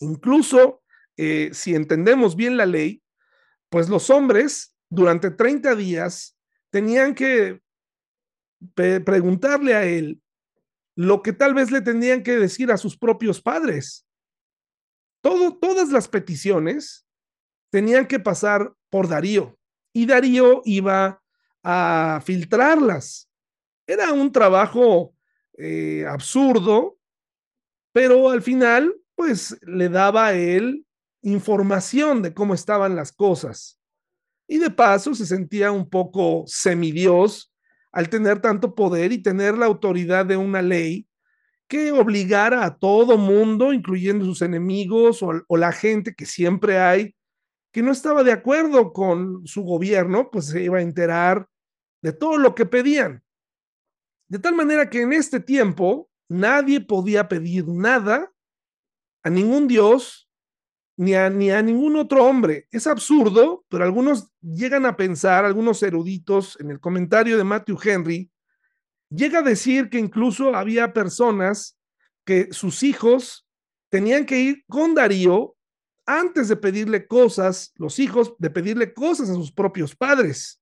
incluso 0.00 0.82
eh, 1.16 1.50
si 1.52 1.74
entendemos 1.74 2.36
bien 2.36 2.56
la 2.56 2.66
ley, 2.66 3.02
pues 3.70 3.88
los 3.88 4.10
hombres 4.10 4.74
durante 4.88 5.30
30 5.30 5.74
días 5.74 6.36
tenían 6.70 7.14
que 7.14 7.60
preguntarle 8.74 9.74
a 9.74 9.84
él 9.84 10.20
lo 10.94 11.22
que 11.22 11.32
tal 11.32 11.54
vez 11.54 11.70
le 11.70 11.82
tenían 11.82 12.22
que 12.22 12.38
decir 12.38 12.70
a 12.70 12.78
sus 12.78 12.96
propios 12.96 13.40
padres. 13.40 14.06
Todo, 15.20 15.56
todas 15.56 15.90
las 15.90 16.08
peticiones 16.08 17.06
tenían 17.70 18.06
que 18.06 18.18
pasar 18.18 18.72
por 18.90 19.08
Darío 19.08 19.58
y 19.92 20.06
Darío 20.06 20.62
iba 20.64 21.22
a 21.62 22.20
filtrarlas. 22.24 23.30
Era 23.86 24.12
un 24.12 24.30
trabajo 24.30 25.15
eh, 25.58 26.06
absurdo, 26.06 26.98
pero 27.92 28.30
al 28.30 28.42
final, 28.42 28.94
pues 29.14 29.58
le 29.62 29.88
daba 29.88 30.34
él 30.34 30.86
información 31.22 32.22
de 32.22 32.34
cómo 32.34 32.54
estaban 32.54 32.94
las 32.94 33.12
cosas. 33.12 33.78
Y 34.48 34.58
de 34.58 34.70
paso 34.70 35.14
se 35.14 35.26
sentía 35.26 35.72
un 35.72 35.88
poco 35.88 36.44
semidios 36.46 37.52
al 37.90 38.08
tener 38.08 38.40
tanto 38.40 38.74
poder 38.74 39.12
y 39.12 39.22
tener 39.22 39.56
la 39.58 39.66
autoridad 39.66 40.26
de 40.26 40.36
una 40.36 40.62
ley 40.62 41.08
que 41.68 41.90
obligara 41.90 42.64
a 42.64 42.78
todo 42.78 43.16
mundo, 43.16 43.72
incluyendo 43.72 44.24
sus 44.24 44.42
enemigos 44.42 45.22
o, 45.22 45.32
o, 45.48 45.56
la 45.56 45.72
gente 45.72 46.14
que 46.14 46.26
siempre 46.26 46.78
hay, 46.78 47.16
que 47.72 47.82
no 47.82 47.90
estaba 47.90 48.22
de 48.22 48.32
acuerdo 48.32 48.92
con 48.92 49.44
su 49.46 49.62
gobierno, 49.62 50.30
pues 50.30 50.46
se 50.46 50.62
iba 50.62 50.78
a 50.78 50.82
enterar 50.82 51.48
de 52.02 52.12
todo 52.12 52.38
lo 52.38 52.54
que 52.54 52.66
pedían. 52.66 53.22
De 54.28 54.38
tal 54.38 54.54
manera 54.54 54.90
que 54.90 55.02
en 55.02 55.12
este 55.12 55.40
tiempo 55.40 56.08
nadie 56.28 56.80
podía 56.80 57.28
pedir 57.28 57.66
nada 57.68 58.32
a 59.22 59.30
ningún 59.30 59.68
dios 59.68 60.28
ni 60.96 61.14
a, 61.14 61.30
ni 61.30 61.50
a 61.50 61.62
ningún 61.62 61.96
otro 61.96 62.24
hombre. 62.24 62.66
Es 62.70 62.86
absurdo, 62.86 63.64
pero 63.68 63.84
algunos 63.84 64.32
llegan 64.40 64.86
a 64.86 64.96
pensar, 64.96 65.44
algunos 65.44 65.82
eruditos, 65.82 66.58
en 66.60 66.70
el 66.70 66.80
comentario 66.80 67.36
de 67.36 67.44
Matthew 67.44 67.78
Henry, 67.82 68.30
llega 69.10 69.40
a 69.40 69.42
decir 69.42 69.90
que 69.90 69.98
incluso 69.98 70.54
había 70.54 70.92
personas 70.92 71.78
que 72.24 72.48
sus 72.50 72.82
hijos 72.82 73.46
tenían 73.88 74.26
que 74.26 74.40
ir 74.40 74.64
con 74.68 74.94
Darío 74.94 75.54
antes 76.06 76.48
de 76.48 76.56
pedirle 76.56 77.06
cosas, 77.06 77.72
los 77.76 77.98
hijos 77.98 78.34
de 78.38 78.50
pedirle 78.50 78.92
cosas 78.92 79.28
a 79.28 79.34
sus 79.34 79.52
propios 79.52 79.94
padres, 79.94 80.60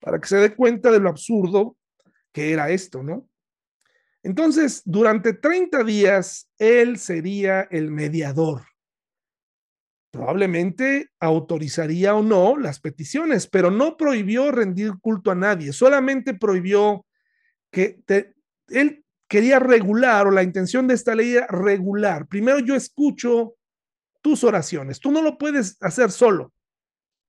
para 0.00 0.20
que 0.20 0.28
se 0.28 0.36
dé 0.36 0.54
cuenta 0.54 0.90
de 0.90 1.00
lo 1.00 1.08
absurdo 1.08 1.76
que 2.32 2.52
era 2.52 2.70
esto, 2.70 3.02
¿no? 3.02 3.28
Entonces, 4.22 4.82
durante 4.84 5.32
30 5.32 5.82
días, 5.84 6.48
él 6.58 6.98
sería 6.98 7.62
el 7.70 7.90
mediador 7.90 8.62
probablemente 10.12 11.10
autorizaría 11.20 12.14
o 12.14 12.22
no 12.22 12.56
las 12.58 12.80
peticiones, 12.80 13.46
pero 13.46 13.70
no 13.70 13.96
prohibió 13.96 14.52
rendir 14.52 14.92
culto 15.00 15.30
a 15.30 15.34
nadie, 15.34 15.72
solamente 15.72 16.34
prohibió 16.34 17.06
que 17.72 18.02
él 18.68 19.04
quería 19.26 19.58
regular 19.58 20.26
o 20.26 20.30
la 20.30 20.42
intención 20.42 20.86
de 20.86 20.94
esta 20.94 21.14
ley 21.14 21.32
era 21.32 21.46
regular. 21.46 22.28
Primero 22.28 22.58
yo 22.58 22.76
escucho 22.76 23.54
tus 24.20 24.44
oraciones, 24.44 25.00
tú 25.00 25.10
no 25.10 25.22
lo 25.22 25.38
puedes 25.38 25.78
hacer 25.80 26.10
solo. 26.10 26.52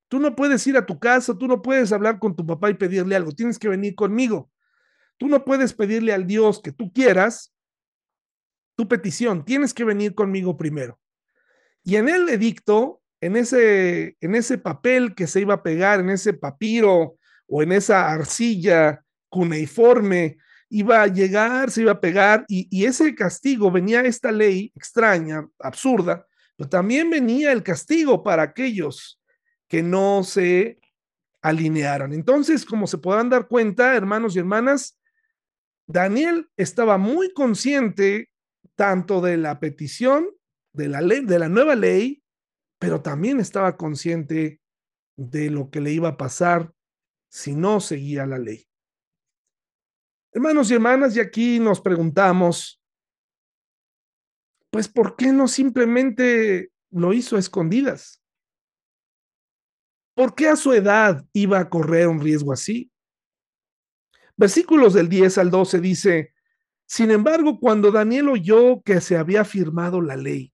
Tú 0.10 0.20
no 0.20 0.36
puedes 0.36 0.68
ir 0.68 0.78
a 0.78 0.86
tu 0.86 1.00
casa, 1.00 1.36
tú 1.36 1.48
no 1.48 1.62
puedes 1.64 1.92
hablar 1.92 2.20
con 2.20 2.36
tu 2.36 2.46
papá 2.46 2.70
y 2.70 2.76
pedirle 2.76 3.16
algo, 3.16 3.32
tienes 3.32 3.58
que 3.58 3.70
venir 3.70 3.96
conmigo. 3.96 4.52
Tú 5.18 5.28
no 5.28 5.46
puedes 5.46 5.74
pedirle 5.74 6.14
al 6.14 6.28
Dios 6.28 6.62
que 6.62 6.72
tú 6.72 6.92
quieras 6.92 7.54
tu 8.76 8.88
petición, 8.88 9.46
tienes 9.46 9.74
que 9.74 9.84
venir 9.84 10.16
conmigo 10.16 10.58
primero. 10.58 11.00
Y 11.84 11.98
en 11.98 12.10
el 12.10 12.28
edicto, 12.30 13.02
en 13.22 13.36
ese, 13.36 14.18
en 14.20 14.36
ese 14.36 14.58
papel 14.58 15.16
que 15.16 15.28
se 15.28 15.42
iba 15.42 15.56
a 15.56 15.64
pegar, 15.64 16.00
en 16.00 16.10
ese 16.10 16.34
papiro 16.34 17.18
o 17.48 17.64
en 17.64 17.72
esa 17.72 18.10
arcilla 18.10 19.04
cuneiforme, 19.30 20.38
iba 20.70 21.04
a 21.04 21.08
llegar, 21.08 21.70
se 21.70 21.82
iba 21.82 21.92
a 21.92 22.02
pegar, 22.02 22.46
y, 22.48 22.68
y 22.72 22.86
ese 22.86 23.14
castigo 23.14 23.70
venía 23.70 24.02
esta 24.02 24.32
ley 24.32 24.72
extraña, 24.76 25.48
absurda, 25.60 26.26
pero 26.56 26.70
también 26.70 27.10
venía 27.10 27.52
el 27.52 27.62
castigo 27.62 28.24
para 28.24 28.44
aquellos 28.44 29.22
que 29.68 29.84
no 29.84 30.24
se 30.24 30.80
alinearan. 31.42 32.14
Entonces, 32.14 32.66
como 32.66 32.88
se 32.88 32.98
podrán 32.98 33.30
dar 33.30 33.48
cuenta, 33.48 33.96
hermanos 33.96 34.36
y 34.36 34.40
hermanas, 34.40 34.98
Daniel 35.88 36.50
estaba 36.58 36.98
muy 36.98 37.34
consciente 37.34 38.30
tanto 38.76 39.22
de 39.22 39.38
la 39.38 39.60
petición 39.60 40.28
de 40.74 40.88
la 40.88 41.02
ley, 41.02 41.26
de 41.26 41.40
la 41.40 41.50
nueva 41.50 41.76
ley, 41.76 42.24
pero 42.80 43.02
también 43.02 43.40
estaba 43.40 43.78
consciente 43.78 44.60
de 45.16 45.50
lo 45.50 45.70
que 45.70 45.82
le 45.82 45.92
iba 45.92 46.10
a 46.10 46.18
pasar 46.18 46.74
si 47.30 47.56
no 47.56 47.80
seguía 47.80 48.26
la 48.26 48.40
ley. 48.40 48.68
Hermanos 50.32 50.72
y 50.72 50.74
hermanas, 50.74 51.16
y 51.16 51.20
aquí 51.20 51.60
nos 51.60 51.80
preguntamos, 51.80 52.82
pues, 54.72 54.88
¿por 54.88 55.16
qué 55.16 55.32
no 55.32 55.48
simplemente 55.48 56.72
lo 56.90 57.14
hizo 57.14 57.36
a 57.36 57.40
escondidas? 57.40 58.24
¿Por 60.16 60.34
qué 60.34 60.48
a 60.48 60.56
su 60.56 60.74
edad 60.74 61.24
iba 61.34 61.60
a 61.60 61.70
correr 61.70 62.08
un 62.08 62.20
riesgo 62.20 62.54
así? 62.54 62.92
Versículos 64.36 64.94
del 64.94 65.10
10 65.10 65.38
al 65.38 65.52
12 65.52 65.80
dice, 65.80 66.34
sin 66.86 67.12
embargo, 67.12 67.60
cuando 67.60 67.92
Daniel 67.92 68.30
oyó 68.30 68.82
que 68.84 69.02
se 69.02 69.18
había 69.18 69.46
firmado 69.46 70.02
la 70.02 70.16
ley, 70.16 70.54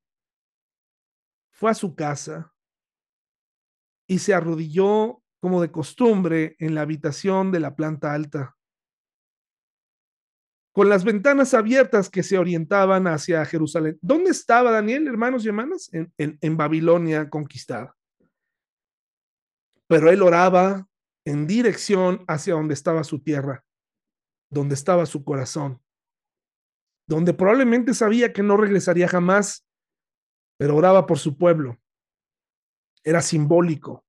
fue 1.51 1.71
a 1.71 1.73
su 1.73 1.95
casa 1.95 2.53
y 4.07 4.19
se 4.19 4.33
arrodilló 4.33 5.21
como 5.39 5.61
de 5.61 5.71
costumbre 5.71 6.55
en 6.59 6.75
la 6.75 6.81
habitación 6.81 7.51
de 7.51 7.59
la 7.59 7.75
planta 7.75 8.13
alta, 8.13 8.57
con 10.71 10.87
las 10.87 11.03
ventanas 11.03 11.53
abiertas 11.53 12.09
que 12.09 12.23
se 12.23 12.37
orientaban 12.37 13.07
hacia 13.07 13.43
Jerusalén. 13.45 13.97
¿Dónde 14.01 14.31
estaba 14.31 14.71
Daniel, 14.71 15.07
hermanos 15.07 15.43
y 15.43 15.49
hermanas? 15.49 15.89
En, 15.91 16.13
en, 16.17 16.57
Babilonia 16.57 17.29
conquistada. 17.29 17.97
Pero 19.87 20.09
él 20.09 20.21
oraba 20.21 20.87
en 21.25 21.47
dirección 21.47 22.23
hacia 22.27 22.53
donde 22.53 22.73
estaba 22.73 23.03
su 23.03 23.21
tierra, 23.21 23.65
donde 24.49 24.75
estaba 24.75 25.05
su 25.05 25.23
corazón, 25.23 25.81
donde 27.07 27.33
probablemente 27.33 27.93
sabía 27.93 28.33
que 28.33 28.43
no 28.43 28.57
regresaría 28.57 29.07
jamás 29.07 29.65
pero 30.59 30.75
oraba 30.75 31.05
por 31.05 31.17
su 31.17 31.37
pueblo. 31.37 31.79
Era 33.03 33.21
simbólico. 33.21 34.03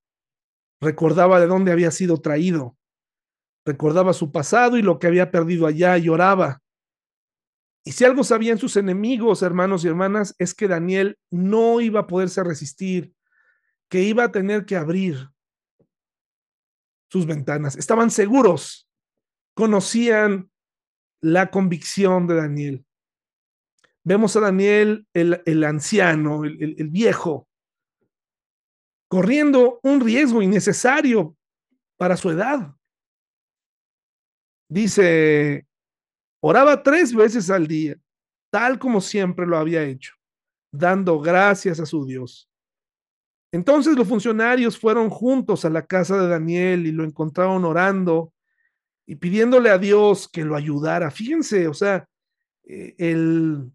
Recordaba 0.81 1.39
de 1.39 1.47
dónde 1.47 1.71
había 1.71 1.93
sido 1.93 2.17
traído. 2.17 2.77
Recordaba 3.65 4.13
su 4.13 4.33
pasado 4.33 4.77
y 4.77 4.83
lo 4.83 4.99
que 4.99 5.07
había 5.07 5.31
perdido 5.31 5.67
allá 5.67 5.97
y 5.97 6.09
oraba. 6.09 6.61
Y 7.85 7.93
si 7.93 8.05
algo 8.05 8.25
sabían 8.25 8.59
sus 8.59 8.77
enemigos, 8.77 9.43
hermanos 9.43 9.85
y 9.85 9.89
hermanas, 9.89 10.35
es 10.39 10.55
que 10.55 10.67
Daniel 10.67 11.19
no 11.31 11.81
iba 11.81 12.01
a 12.01 12.07
poderse 12.09 12.43
resistir, 12.43 13.15
que 13.89 14.03
iba 14.03 14.25
a 14.25 14.33
tener 14.33 14.67
que 14.67 14.77
abrir 14.77 15.31
sus 17.09 17.27
ventanas. 17.27 17.77
Estaban 17.77 18.11
seguros, 18.11 18.90
conocían 19.61 20.51
la 21.21 21.51
convicción 21.51 22.27
de 22.27 22.35
Daniel. 22.35 22.87
Vemos 24.03 24.35
a 24.35 24.41
Daniel, 24.41 25.07
el, 25.13 25.65
anciano, 25.65 26.47
el, 26.47 26.77
el 26.79 26.89
viejo, 26.89 27.47
corriendo 29.07 29.79
un 29.83 30.01
riesgo 30.01 30.41
innecesario 30.41 31.37
para 31.99 32.17
su 32.17 32.31
edad. 32.31 32.75
Dice, 34.71 35.67
oraba 36.43 36.83
tres 36.83 37.15
veces 37.15 37.51
al 37.51 37.67
día, 37.67 38.01
tal 38.51 38.79
como 38.79 39.03
siempre 39.03 39.47
lo 39.47 39.59
había 39.59 39.83
hecho, 39.83 40.15
dando 40.73 41.21
gracias 41.21 41.81
a 41.81 41.85
su 41.85 42.07
Dios. 42.07 42.49
Entonces 43.53 43.95
los 43.95 44.09
funcionarios 44.09 44.79
fueron 44.79 45.11
juntos 45.11 45.67
a 45.67 45.71
la 45.71 45.85
casa 45.85 46.17
de 46.17 46.29
Daniel 46.29 46.87
y 46.87 46.93
lo 46.93 47.05
encontraron 47.05 47.67
orando 47.67 48.33
y 49.11 49.17
pidiéndole 49.17 49.71
a 49.71 49.79
Dios 49.79 50.29
que 50.29 50.45
lo 50.45 50.55
ayudara. 50.55 51.11
Fíjense, 51.11 51.67
o 51.67 51.75
sea, 51.75 52.09
eh, 52.63 52.95
el, 52.97 53.69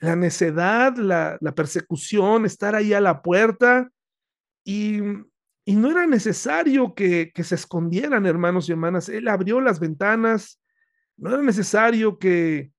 la 0.00 0.16
necedad, 0.16 0.96
la, 0.96 1.38
persecución, 1.54 2.44
estar 2.44 2.74
ahí 2.74 2.92
a 2.92 3.00
la 3.00 3.22
puerta 3.22 3.88
y, 4.64 4.98
no 5.64 5.92
era 5.92 6.08
necesario 6.08 6.92
que, 6.96 7.30
se 7.40 7.54
escondieran, 7.54 8.26
hermanos 8.26 8.68
y 8.68 8.72
hermanas. 8.72 9.08
Él 9.08 9.28
abrió 9.28 9.60
las 9.60 9.78
ventanas, 9.78 10.60
no 11.16 11.32
era 11.32 11.40
necesario 11.40 12.18
que 12.18 12.72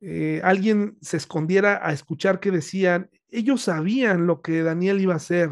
eh, 0.00 0.40
alguien 0.44 0.96
se 1.00 1.16
escondiera 1.16 1.84
a 1.84 1.92
escuchar 1.92 2.38
qué 2.38 2.52
decían. 2.52 3.10
Ellos 3.30 3.62
sabían 3.62 4.28
lo 4.28 4.42
que 4.42 4.62
Daniel 4.62 5.00
iba 5.00 5.14
a 5.14 5.16
hacer. 5.16 5.50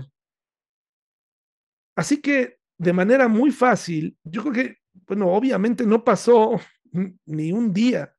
Así 1.97 2.21
que 2.21 2.59
de 2.77 2.93
manera 2.93 3.27
muy 3.27 3.51
fácil, 3.51 4.17
yo 4.23 4.43
creo 4.43 4.53
que, 4.53 4.79
bueno, 5.09 5.29
obviamente 5.29 5.87
no 5.87 6.05
pasó 6.05 6.61
ni 7.25 7.53
un 7.53 7.73
día 7.73 8.15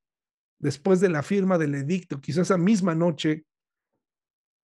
después 0.58 1.00
de 1.00 1.10
la 1.10 1.24
firma 1.24 1.58
del 1.58 1.76
edicto, 1.76 2.20
quizás 2.20 2.48
esa 2.48 2.58
misma 2.58 2.96
noche, 2.96 3.46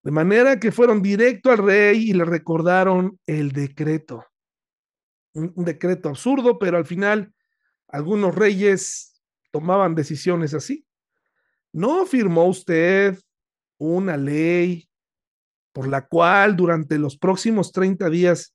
de 0.02 0.10
manera 0.10 0.58
que 0.58 0.72
fueron 0.72 1.02
directo 1.02 1.50
al 1.50 1.58
rey 1.58 2.10
y 2.10 2.12
le 2.12 2.24
recordaron 2.24 3.18
el 3.26 3.52
decreto. 3.52 4.24
Un, 5.34 5.52
un, 5.54 5.64
decreto 5.64 6.08
absurdo, 6.08 6.58
pero 6.58 6.76
al 6.76 6.84
final 6.84 7.32
algunos 7.88 8.34
reyes 8.34 9.22
tomaban 9.50 9.94
decisiones 9.94 10.54
así. 10.54 10.86
¿No 11.72 12.06
firmó 12.06 12.46
usted 12.46 13.18
una 13.78 14.16
ley 14.16 14.88
por 15.72 15.88
la 15.88 16.06
cual 16.06 16.54
durante 16.56 16.98
los 16.98 17.16
próximos 17.18 17.72
30 17.72 18.08
días 18.10 18.54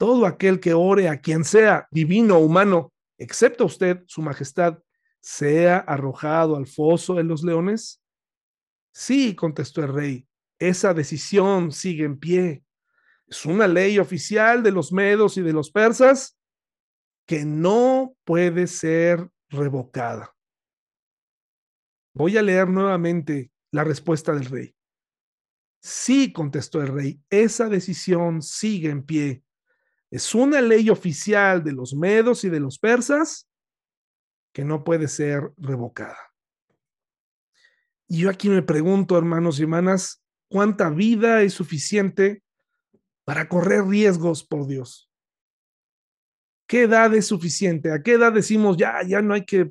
todo 0.00 0.24
aquel 0.24 0.60
que 0.60 0.72
ore 0.72 1.10
a 1.10 1.20
quien 1.20 1.44
sea, 1.44 1.86
divino 1.90 2.38
o 2.38 2.40
humano, 2.40 2.90
excepto 3.18 3.66
usted, 3.66 4.02
su 4.06 4.22
majestad, 4.22 4.78
sea 5.20 5.76
arrojado 5.76 6.56
al 6.56 6.66
foso 6.66 7.16
de 7.16 7.22
los 7.22 7.44
leones? 7.44 8.02
Sí, 8.94 9.36
contestó 9.36 9.84
el 9.84 9.92
rey, 9.92 10.26
esa 10.58 10.94
decisión 10.94 11.70
sigue 11.70 12.04
en 12.04 12.18
pie. 12.18 12.64
Es 13.26 13.44
una 13.44 13.68
ley 13.68 13.98
oficial 13.98 14.62
de 14.62 14.72
los 14.72 14.90
medos 14.90 15.36
y 15.36 15.42
de 15.42 15.52
los 15.52 15.70
persas 15.70 16.38
que 17.26 17.44
no 17.44 18.16
puede 18.24 18.68
ser 18.68 19.28
revocada. 19.50 20.34
Voy 22.14 22.38
a 22.38 22.42
leer 22.42 22.70
nuevamente 22.70 23.52
la 23.70 23.84
respuesta 23.84 24.32
del 24.32 24.46
rey. 24.46 24.74
Sí, 25.82 26.32
contestó 26.32 26.80
el 26.80 26.88
rey, 26.88 27.20
esa 27.28 27.68
decisión 27.68 28.40
sigue 28.40 28.88
en 28.88 29.04
pie. 29.04 29.44
Es 30.10 30.34
una 30.34 30.60
ley 30.60 30.90
oficial 30.90 31.62
de 31.62 31.72
los 31.72 31.94
medos 31.94 32.44
y 32.44 32.50
de 32.50 32.60
los 32.60 32.78
persas 32.78 33.48
que 34.52 34.64
no 34.64 34.82
puede 34.82 35.06
ser 35.06 35.52
revocada. 35.56 36.18
Y 38.08 38.22
yo 38.22 38.30
aquí 38.30 38.48
me 38.48 38.62
pregunto, 38.62 39.16
hermanos 39.16 39.60
y 39.60 39.62
hermanas, 39.62 40.24
¿cuánta 40.48 40.90
vida 40.90 41.42
es 41.42 41.54
suficiente 41.54 42.42
para 43.24 43.48
correr 43.48 43.84
riesgos 43.84 44.42
por 44.42 44.66
Dios? 44.66 45.08
¿Qué 46.66 46.82
edad 46.82 47.14
es 47.14 47.26
suficiente? 47.26 47.92
¿A 47.92 48.02
qué 48.02 48.12
edad 48.14 48.32
decimos, 48.32 48.76
ya, 48.76 49.02
ya 49.06 49.22
no 49.22 49.34
hay 49.34 49.44
que 49.44 49.68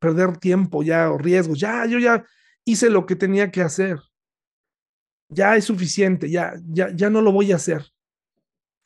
perder 0.00 0.36
tiempo, 0.38 0.84
ya, 0.84 1.10
o 1.10 1.18
riesgos, 1.18 1.58
ya, 1.58 1.86
yo 1.86 1.98
ya 1.98 2.24
hice 2.64 2.88
lo 2.88 3.04
que 3.04 3.16
tenía 3.16 3.50
que 3.50 3.62
hacer? 3.62 3.98
Ya 5.28 5.56
es 5.56 5.64
suficiente, 5.64 6.30
ya, 6.30 6.54
ya, 6.68 6.90
ya 6.94 7.10
no 7.10 7.20
lo 7.20 7.32
voy 7.32 7.50
a 7.50 7.56
hacer. 7.56 7.84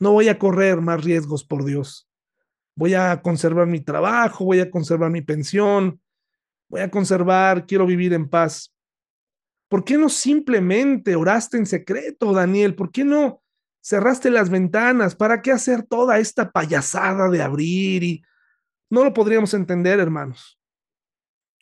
No 0.01 0.11
voy 0.11 0.27
a 0.27 0.37
correr 0.37 0.81
más 0.81 1.01
riesgos 1.01 1.45
por 1.45 1.63
Dios 1.63 2.11
voy 2.75 2.93
a 2.93 3.21
conservar 3.21 3.67
mi 3.67 3.81
trabajo, 3.81 4.45
voy 4.45 4.59
a 4.59 4.71
conservar 4.71 5.11
mi 5.11 5.21
pensión, 5.21 6.01
voy 6.69 6.81
a 6.81 6.89
conservar, 6.89 7.65
quiero 7.65 7.85
vivir 7.85 8.13
en 8.13 8.29
paz. 8.29 8.73
¿Por 9.69 9.83
qué 9.83 9.97
no 9.97 10.09
simplemente 10.09 11.15
oraste 11.15 11.57
en 11.57 11.65
secreto, 11.65 12.33
Daniel? 12.33 12.75
¿Por 12.75 12.91
qué 12.91 13.03
no 13.03 13.41
cerraste 13.81 14.29
las 14.29 14.49
ventanas? 14.49 15.15
¿Para 15.15 15.41
qué 15.41 15.51
hacer 15.51 15.83
toda 15.83 16.19
esta 16.19 16.51
payasada 16.51 17.29
de 17.29 17.41
abrir? 17.41 18.03
Y 18.03 18.23
no 18.89 19.03
lo 19.03 19.13
podríamos 19.13 19.53
entender, 19.53 19.99
hermanos. 19.99 20.59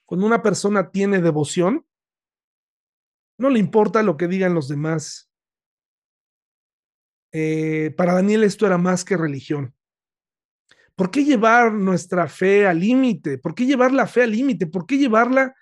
Cuando 0.05 0.25
una 0.25 0.41
persona 0.41 0.89
tiene 0.89 1.21
devoción, 1.21 1.85
no 3.37 3.49
le 3.49 3.59
importa 3.59 4.01
lo 4.01 4.17
que 4.17 4.27
digan 4.27 4.55
los 4.55 4.67
demás. 4.67 5.28
Eh, 7.32 7.93
para 7.97 8.13
Daniel 8.13 8.43
esto 8.43 8.65
era 8.65 8.77
más 8.77 9.05
que 9.05 9.17
religión. 9.17 9.73
¿Por 10.95 11.11
qué 11.11 11.23
llevar 11.23 11.71
nuestra 11.71 12.27
fe 12.27 12.67
al 12.67 12.80
límite? 12.80 13.38
¿Por 13.38 13.55
qué 13.55 13.65
llevar 13.65 13.93
la 13.93 14.07
fe 14.07 14.23
al 14.23 14.32
límite? 14.32 14.67
¿Por 14.67 14.86
qué 14.86 14.97
llevarla 14.97 15.55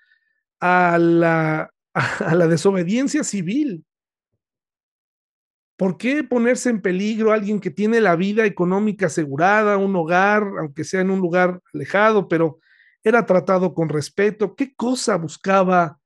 a 0.60 0.98
la, 0.98 1.72
a 1.94 2.34
la 2.34 2.46
desobediencia 2.48 3.22
civil? 3.22 3.84
¿Por 5.76 5.96
qué 5.96 6.24
ponerse 6.24 6.70
en 6.70 6.82
peligro 6.82 7.30
a 7.30 7.34
alguien 7.34 7.60
que 7.60 7.70
tiene 7.70 8.00
la 8.00 8.16
vida 8.16 8.44
económica 8.46 9.06
asegurada, 9.06 9.76
un 9.76 9.94
hogar, 9.94 10.42
aunque 10.58 10.82
sea 10.82 11.02
en 11.02 11.10
un 11.10 11.20
lugar 11.20 11.60
alejado, 11.72 12.26
pero 12.26 12.58
era 13.04 13.24
tratado 13.24 13.74
con 13.74 13.88
respeto? 13.88 14.56
¿Qué 14.56 14.74
cosa 14.74 15.16
buscaba 15.16 16.00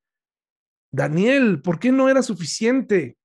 Daniel? 0.91 1.63
¿Por 1.63 1.79
qué 1.79 1.91
no 1.91 2.11
era 2.11 2.23
suficiente? 2.23 3.17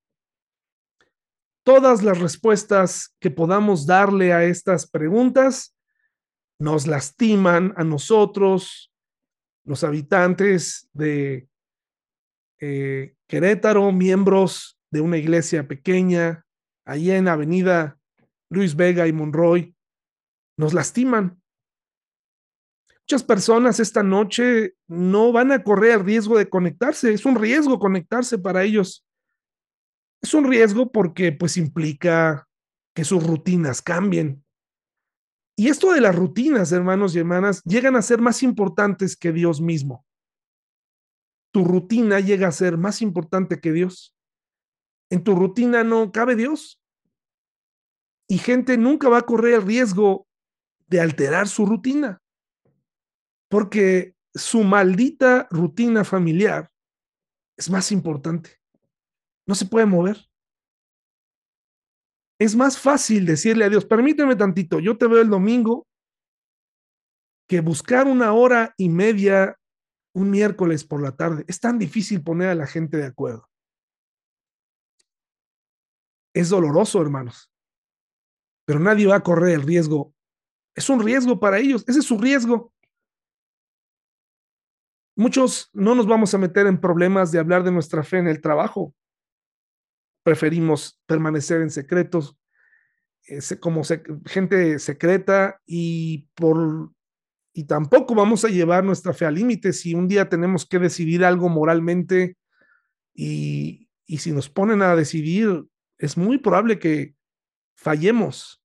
Todas 1.67 2.01
las 2.01 2.19
respuestas 2.19 3.13
que 3.19 3.29
podamos 3.29 3.85
darle 3.85 4.31
a 4.31 4.45
estas 4.45 4.89
preguntas 4.89 5.75
nos 6.61 6.87
lastiman 6.87 7.73
a 7.75 7.83
nosotros, 7.83 8.89
los 9.65 9.83
habitantes 9.83 10.89
de 10.93 11.49
eh, 12.61 13.15
Querétaro, 13.27 13.91
miembros 13.91 14.79
de 14.91 15.01
una 15.01 15.17
iglesia 15.17 15.67
pequeña, 15.67 16.45
allí 16.85 17.11
en 17.11 17.27
Avenida 17.27 17.99
Luis 18.49 18.73
Vega 18.73 19.05
y 19.05 19.11
Monroy, 19.11 19.75
nos 20.55 20.73
lastiman. 20.73 21.37
Muchas 23.01 23.23
personas 23.23 23.81
esta 23.81 24.03
noche 24.03 24.75
no 24.87 25.33
van 25.33 25.51
a 25.51 25.61
correr 25.61 25.99
el 25.99 26.05
riesgo 26.05 26.37
de 26.37 26.47
conectarse, 26.47 27.11
es 27.11 27.25
un 27.25 27.35
riesgo 27.35 27.77
conectarse 27.77 28.37
para 28.37 28.63
ellos. 28.63 29.05
Es 30.21 30.33
un 30.33 30.49
riesgo 30.49 30.91
porque 30.91 31.31
pues 31.31 31.57
implica 31.57 32.47
que 32.95 33.03
sus 33.03 33.25
rutinas 33.25 33.81
cambien. 33.81 34.43
Y 35.55 35.69
esto 35.69 35.93
de 35.93 36.01
las 36.01 36.15
rutinas, 36.15 36.71
hermanos 36.71 37.15
y 37.15 37.19
hermanas, 37.19 37.61
llegan 37.63 37.95
a 37.95 38.01
ser 38.01 38.21
más 38.21 38.43
importantes 38.43 39.15
que 39.15 39.31
Dios 39.31 39.61
mismo. 39.61 40.05
Tu 41.51 41.63
rutina 41.63 42.19
llega 42.19 42.47
a 42.47 42.51
ser 42.51 42.77
más 42.77 43.01
importante 43.01 43.59
que 43.59 43.71
Dios 43.71 44.17
en 45.09 45.23
tu 45.23 45.35
rutina 45.35 45.83
no 45.83 46.11
cabe 46.11 46.35
Dios. 46.35 46.81
Y 48.27 48.37
gente 48.37 48.77
nunca 48.77 49.09
va 49.09 49.19
a 49.19 49.25
correr 49.25 49.55
el 49.55 49.65
riesgo 49.65 50.27
de 50.87 50.99
alterar 50.99 51.47
su 51.47 51.65
rutina, 51.65 52.21
porque 53.49 54.15
su 54.33 54.63
maldita 54.63 55.47
rutina 55.49 56.03
familiar 56.03 56.69
es 57.57 57.69
más 57.69 57.91
importante. 57.91 58.59
No 59.47 59.55
se 59.55 59.65
puede 59.65 59.85
mover. 59.85 60.17
Es 62.39 62.55
más 62.55 62.77
fácil 62.77 63.25
decirle 63.25 63.65
a 63.65 63.69
Dios, 63.69 63.85
permíteme 63.85 64.35
tantito, 64.35 64.79
yo 64.79 64.97
te 64.97 65.07
veo 65.07 65.21
el 65.21 65.29
domingo, 65.29 65.87
que 67.47 67.61
buscar 67.61 68.07
una 68.07 68.33
hora 68.33 68.73
y 68.77 68.89
media 68.89 69.57
un 70.13 70.31
miércoles 70.31 70.83
por 70.83 71.01
la 71.01 71.15
tarde. 71.15 71.45
Es 71.47 71.59
tan 71.59 71.79
difícil 71.79 72.23
poner 72.23 72.49
a 72.49 72.55
la 72.55 72.67
gente 72.67 72.97
de 72.97 73.05
acuerdo. 73.05 73.47
Es 76.33 76.49
doloroso, 76.49 77.01
hermanos. 77.01 77.51
Pero 78.65 78.79
nadie 78.79 79.07
va 79.07 79.15
a 79.15 79.23
correr 79.23 79.55
el 79.55 79.63
riesgo. 79.63 80.13
Es 80.75 80.89
un 80.89 81.03
riesgo 81.03 81.39
para 81.39 81.59
ellos. 81.59 81.83
Ese 81.87 81.99
es 81.99 82.05
su 82.05 82.17
riesgo. 82.17 82.73
Muchos 85.15 85.69
no 85.73 85.95
nos 85.95 86.05
vamos 86.05 86.33
a 86.33 86.37
meter 86.37 86.67
en 86.67 86.79
problemas 86.79 87.31
de 87.31 87.39
hablar 87.39 87.63
de 87.63 87.71
nuestra 87.71 88.03
fe 88.03 88.17
en 88.17 88.27
el 88.27 88.41
trabajo. 88.41 88.93
Preferimos 90.27 90.99
permanecer 91.05 91.61
en 91.61 91.69
secretos, 91.69 92.37
como 93.61 93.83
gente 94.25 94.77
secreta 94.77 95.61
y 95.65 96.27
por 96.35 96.91
y 97.53 97.63
tampoco 97.63 98.13
vamos 98.13 98.43
a 98.43 98.49
llevar 98.49 98.83
nuestra 98.83 99.13
fe 99.13 99.25
al 99.25 99.35
límite 99.35 99.71
si 99.71 99.93
un 99.93 100.09
día 100.09 100.27
tenemos 100.27 100.65
que 100.65 100.79
decidir 100.79 101.23
algo 101.23 101.47
moralmente 101.47 102.35
y, 103.13 103.87
y 104.05 104.17
si 104.17 104.33
nos 104.33 104.49
ponen 104.49 104.81
a 104.81 104.97
decidir 104.97 105.63
es 105.97 106.17
muy 106.17 106.39
probable 106.39 106.77
que 106.77 107.15
fallemos. 107.77 108.61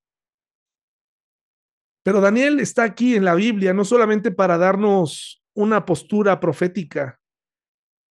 Pero 2.03 2.21
Daniel 2.21 2.59
está 2.59 2.83
aquí 2.83 3.15
en 3.15 3.25
la 3.25 3.37
Biblia 3.37 3.73
no 3.73 3.85
solamente 3.85 4.33
para 4.33 4.59
darnos 4.59 5.45
una 5.55 5.85
postura 5.85 6.41
profética 6.41 7.21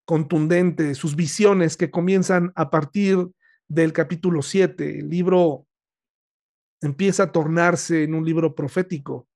contundente, 0.05 0.95
sus 0.95 1.17
visiones 1.17 1.75
que 1.75 1.91
comienzan 1.91 2.53
a 2.55 2.69
partir 2.69 3.27
del 3.71 3.93
capítulo 3.93 4.41
7. 4.41 4.99
El 4.99 5.09
libro 5.09 5.65
empieza 6.81 7.23
a 7.23 7.31
tornarse 7.31 8.03
en 8.03 8.15
un 8.15 8.25
libro 8.25 8.53
profético. 8.53 9.29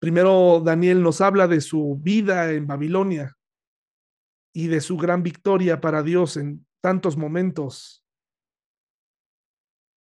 Primero 0.00 0.60
Daniel 0.60 1.00
nos 1.00 1.20
habla 1.20 1.46
de 1.46 1.60
su 1.60 1.96
vida 2.02 2.50
en 2.50 2.66
Babilonia 2.66 3.36
y 4.52 4.66
de 4.66 4.80
su 4.80 4.96
gran 4.96 5.22
victoria 5.22 5.80
para 5.80 6.02
Dios 6.02 6.36
en 6.36 6.66
tantos 6.82 7.16
momentos. 7.16 8.04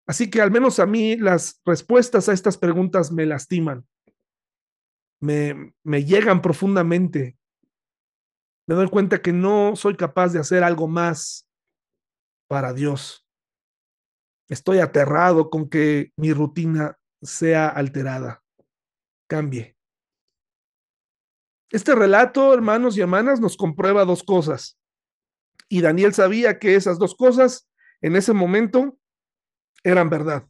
Así 0.06 0.30
que 0.30 0.40
al 0.40 0.52
menos 0.52 0.78
a 0.78 0.86
mí 0.86 1.16
las 1.16 1.60
respuestas 1.64 2.28
a 2.28 2.32
estas 2.32 2.58
preguntas 2.58 3.10
me 3.10 3.26
lastiman, 3.26 3.86
me, 5.20 5.74
me 5.82 6.04
llegan 6.04 6.40
profundamente. 6.40 7.36
Me 8.68 8.76
doy 8.76 8.88
cuenta 8.88 9.20
que 9.20 9.32
no 9.32 9.74
soy 9.74 9.96
capaz 9.96 10.32
de 10.32 10.38
hacer 10.38 10.62
algo 10.62 10.86
más 10.86 11.48
para 12.52 12.74
Dios. 12.74 13.26
Estoy 14.46 14.80
aterrado 14.80 15.48
con 15.48 15.70
que 15.70 16.12
mi 16.18 16.34
rutina 16.34 16.98
sea 17.22 17.66
alterada, 17.66 18.44
cambie. 19.26 19.74
Este 21.70 21.94
relato, 21.94 22.52
hermanos 22.52 22.94
y 22.94 23.00
hermanas, 23.00 23.40
nos 23.40 23.56
comprueba 23.56 24.04
dos 24.04 24.22
cosas. 24.22 24.78
Y 25.70 25.80
Daniel 25.80 26.12
sabía 26.12 26.58
que 26.58 26.74
esas 26.74 26.98
dos 26.98 27.14
cosas 27.14 27.70
en 28.02 28.16
ese 28.16 28.34
momento 28.34 28.98
eran 29.82 30.10
verdad. 30.10 30.46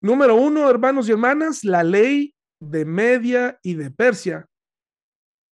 Número 0.00 0.36
uno, 0.36 0.70
hermanos 0.70 1.06
y 1.06 1.12
hermanas, 1.12 1.64
la 1.64 1.82
ley 1.82 2.34
de 2.60 2.86
Media 2.86 3.58
y 3.62 3.74
de 3.74 3.90
Persia, 3.90 4.48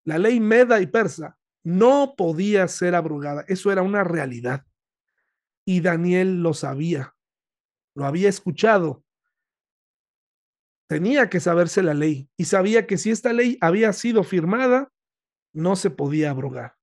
la 0.06 0.16
ley 0.16 0.40
Meda 0.40 0.80
y 0.80 0.86
Persa, 0.86 1.36
no 1.62 2.14
podía 2.16 2.66
ser 2.68 2.94
abrogada. 2.94 3.44
Eso 3.48 3.70
era 3.70 3.82
una 3.82 4.02
realidad. 4.02 4.64
Y 5.70 5.82
Daniel 5.82 6.42
lo 6.42 6.52
sabía, 6.52 7.14
lo 7.94 8.04
había 8.04 8.28
escuchado. 8.28 9.04
Tenía 10.88 11.30
que 11.30 11.38
saberse 11.38 11.84
la 11.84 11.94
ley 11.94 12.28
y 12.36 12.46
sabía 12.46 12.88
que 12.88 12.98
si 12.98 13.12
esta 13.12 13.32
ley 13.32 13.56
había 13.60 13.92
sido 13.92 14.24
firmada, 14.24 14.90
no 15.52 15.76
se 15.76 15.90
podía 15.90 16.30
abrogar. 16.30 16.74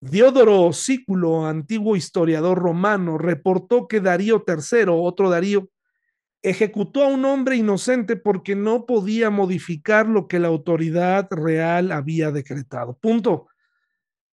Diodoro 0.00 0.72
Sículo, 0.72 1.44
antiguo 1.44 1.94
historiador 1.94 2.56
romano, 2.56 3.18
reportó 3.18 3.86
que 3.86 4.00
Darío 4.00 4.42
III, 4.48 4.86
otro 4.88 5.28
Darío, 5.28 5.68
ejecutó 6.40 7.04
a 7.04 7.08
un 7.08 7.26
hombre 7.26 7.56
inocente 7.56 8.16
porque 8.16 8.56
no 8.56 8.86
podía 8.86 9.28
modificar 9.28 10.08
lo 10.08 10.26
que 10.26 10.38
la 10.38 10.48
autoridad 10.48 11.28
real 11.30 11.92
había 11.92 12.30
decretado. 12.30 12.96
Punto. 12.96 13.48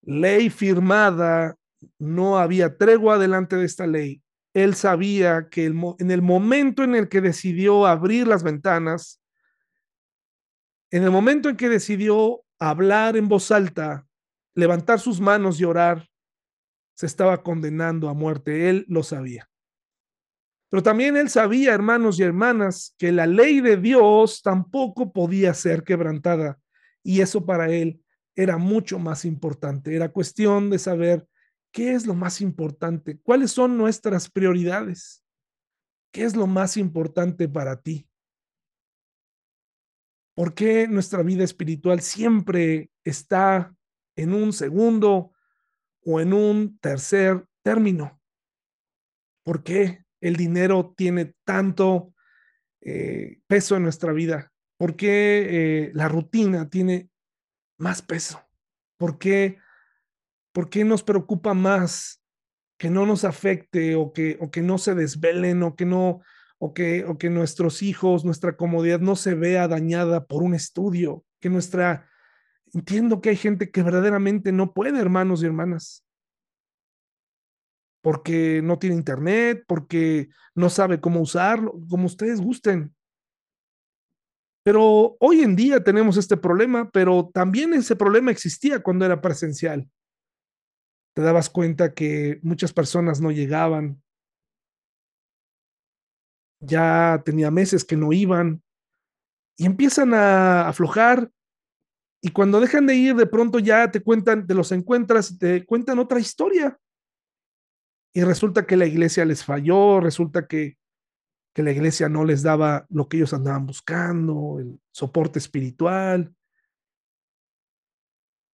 Ley 0.03 0.49
firmada, 0.49 1.57
no 1.99 2.37
había 2.37 2.77
tregua 2.77 3.17
delante 3.17 3.55
de 3.55 3.65
esta 3.65 3.87
ley. 3.87 4.21
Él 4.53 4.75
sabía 4.75 5.49
que 5.49 5.65
en 5.65 6.11
el 6.11 6.21
momento 6.21 6.83
en 6.83 6.95
el 6.95 7.09
que 7.09 7.21
decidió 7.21 7.87
abrir 7.87 8.27
las 8.27 8.43
ventanas, 8.43 9.21
en 10.91 11.03
el 11.03 11.11
momento 11.11 11.49
en 11.49 11.57
que 11.57 11.69
decidió 11.69 12.43
hablar 12.59 13.17
en 13.17 13.27
voz 13.27 13.51
alta, 13.51 14.05
levantar 14.53 14.99
sus 14.99 15.19
manos 15.19 15.59
y 15.59 15.65
orar, 15.65 16.07
se 16.95 17.07
estaba 17.07 17.41
condenando 17.41 18.09
a 18.09 18.13
muerte. 18.13 18.69
Él 18.69 18.85
lo 18.87 19.01
sabía. 19.01 19.49
Pero 20.69 20.83
también 20.83 21.17
él 21.17 21.29
sabía, 21.29 21.73
hermanos 21.73 22.19
y 22.19 22.23
hermanas, 22.23 22.95
que 22.97 23.11
la 23.11 23.27
ley 23.27 23.61
de 23.61 23.77
Dios 23.77 24.41
tampoco 24.41 25.11
podía 25.11 25.53
ser 25.53 25.83
quebrantada. 25.83 26.59
Y 27.03 27.21
eso 27.21 27.45
para 27.45 27.69
él 27.69 28.01
era 28.35 28.57
mucho 28.57 28.97
más 28.97 29.25
importante. 29.25 29.95
Era 29.95 30.09
cuestión 30.09 30.69
de 30.69 30.79
saber 30.79 31.27
qué 31.73 31.93
es 31.93 32.05
lo 32.05 32.13
más 32.13 32.39
importante, 32.39 33.19
cuáles 33.19 33.51
son 33.51 33.77
nuestras 33.77 34.29
prioridades, 34.29 35.25
qué 36.13 36.23
es 36.23 36.37
lo 36.37 36.47
más 36.47 36.77
importante 36.77 37.49
para 37.49 37.81
ti. 37.81 38.07
¿Por 40.33 40.53
qué 40.53 40.87
nuestra 40.87 41.21
vida 41.21 41.43
espiritual 41.43 41.99
siempre 41.99 42.89
está 43.03 43.75
en 44.15 44.33
un 44.33 44.53
segundo 44.53 45.33
o 46.05 46.19
en 46.19 46.33
un 46.33 46.77
tercer 46.79 47.45
término. 47.63 48.21
¿Por 49.43 49.63
qué 49.63 50.05
el 50.21 50.35
dinero 50.35 50.93
tiene 50.95 51.33
tanto 51.45 52.13
eh, 52.81 53.39
peso 53.47 53.75
en 53.75 53.83
nuestra 53.83 54.13
vida? 54.13 54.51
¿Por 54.77 54.95
qué 54.95 55.47
eh, 55.49 55.91
la 55.93 56.07
rutina 56.07 56.69
tiene 56.69 57.09
más 57.77 58.01
peso? 58.01 58.41
¿Por 58.97 59.17
qué, 59.17 59.57
¿Por 60.53 60.69
qué 60.69 60.85
nos 60.85 61.03
preocupa 61.03 61.53
más 61.53 62.23
que 62.77 62.89
no 62.89 63.05
nos 63.05 63.25
afecte 63.25 63.95
o 63.95 64.13
que, 64.13 64.37
o 64.39 64.49
que 64.49 64.61
no 64.61 64.77
se 64.77 64.95
desvelen 64.95 65.61
o 65.63 65.75
que 65.75 65.85
no 65.85 66.21
o 66.57 66.73
que, 66.73 67.03
o 67.03 67.17
que 67.17 67.29
nuestros 67.29 67.81
hijos, 67.81 68.23
nuestra 68.23 68.55
comodidad 68.55 69.01
no 69.01 69.17
se 69.17 69.35
vea 69.35 69.67
dañada 69.67 70.25
por 70.25 70.43
un 70.43 70.53
estudio, 70.53 71.25
que 71.41 71.49
nuestra 71.49 72.07
Entiendo 72.73 73.21
que 73.21 73.29
hay 73.29 73.35
gente 73.35 73.69
que 73.69 73.83
verdaderamente 73.83 74.51
no 74.51 74.73
puede, 74.73 74.99
hermanos 74.99 75.43
y 75.43 75.45
hermanas. 75.45 76.03
porque 78.01 78.61
no 78.61 78.79
tiene 78.79 78.97
internet, 78.97 79.63
porque 79.65 80.27
no 80.55 80.69
sabe 80.69 80.99
cómo 80.99 81.21
usarlo, 81.21 81.73
como 81.89 82.05
ustedes 82.05 82.41
gusten. 82.41 82.93
Pero 84.61 85.15
hoy 85.21 85.39
en 85.39 85.55
día 85.55 85.81
tenemos 85.81 86.17
este 86.17 86.35
problema, 86.35 86.89
pero 86.91 87.29
también 87.33 87.73
ese 87.73 87.95
problema 87.95 88.29
existía 88.29 88.83
cuando 88.83 89.05
era 89.05 89.21
presencial. 89.21 89.89
Te 91.13 91.21
dabas 91.21 91.49
cuenta 91.49 91.93
que 91.93 92.39
muchas 92.41 92.73
personas 92.73 93.21
no 93.21 93.31
llegaban. 93.31 94.01
Ya 96.59 97.21
tenía 97.25 97.51
meses 97.51 97.83
que 97.83 97.97
no 97.97 98.13
iban 98.13 98.63
y 99.57 99.65
empiezan 99.65 100.13
a 100.13 100.67
aflojar. 100.67 101.29
Y 102.21 102.31
cuando 102.31 102.59
dejan 102.59 102.87
de 102.87 102.95
ir, 102.95 103.15
de 103.15 103.27
pronto 103.27 103.59
ya 103.59 103.91
te 103.91 104.01
cuentan, 104.01 104.47
te 104.47 104.53
los 104.53 104.71
encuentras, 104.71 105.37
te 105.37 105.65
cuentan 105.65 105.99
otra 105.99 106.19
historia. 106.19 106.79
Y 108.13 108.23
resulta 108.23 108.65
que 108.65 108.77
la 108.77 108.85
iglesia 108.85 109.25
les 109.25 109.43
falló, 109.43 109.99
resulta 109.99 110.47
que 110.47 110.77
que 111.53 111.63
la 111.63 111.71
iglesia 111.71 112.09
no 112.09 112.25
les 112.25 112.41
daba 112.41 112.85
lo 112.89 113.07
que 113.07 113.17
ellos 113.17 113.33
andaban 113.33 113.65
buscando, 113.65 114.57
el 114.59 114.81
soporte 114.91 115.37
espiritual. 115.37 116.33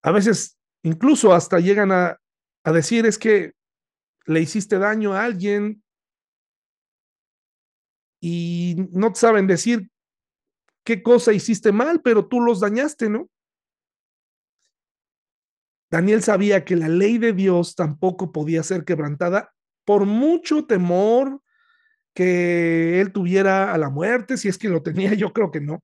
A 0.03 0.12
veces 0.12 0.57
incluso 0.84 1.34
hasta 1.34 1.60
llegan 1.60 1.91
a, 1.91 2.20
a 2.70 2.74
decir 2.74 3.06
es 3.06 3.18
que 3.18 3.54
le 4.26 4.42
hiciste 4.42 4.78
daño 4.78 5.14
a 5.14 5.24
alguien 5.24 5.84
y 8.22 8.76
no 8.92 9.14
saben 9.16 9.48
decir 9.48 9.90
qué 10.84 11.02
cosa 11.04 11.34
hiciste 11.34 11.72
mal, 11.72 12.02
pero 12.02 12.28
tú 12.28 12.42
los 12.42 12.60
dañaste, 12.60 13.10
¿no? 13.10 13.30
Daniel 15.92 16.22
sabía 16.22 16.66
que 16.66 16.76
la 16.76 16.88
ley 16.88 17.18
de 17.18 17.34
Dios 17.34 17.76
tampoco 17.76 18.32
podía 18.32 18.62
ser 18.64 18.86
quebrantada 18.86 19.54
por 19.86 20.06
mucho 20.06 20.66
temor, 20.66 21.42
que 22.14 23.02
él 23.02 23.12
tuviera 23.12 23.74
a 23.74 23.78
la 23.78 23.90
muerte, 23.90 24.38
si 24.38 24.48
es 24.48 24.58
que 24.58 24.70
lo 24.70 24.84
tenía, 24.84 25.14
yo 25.16 25.34
creo 25.34 25.52
que 25.52 25.62
no. 25.62 25.84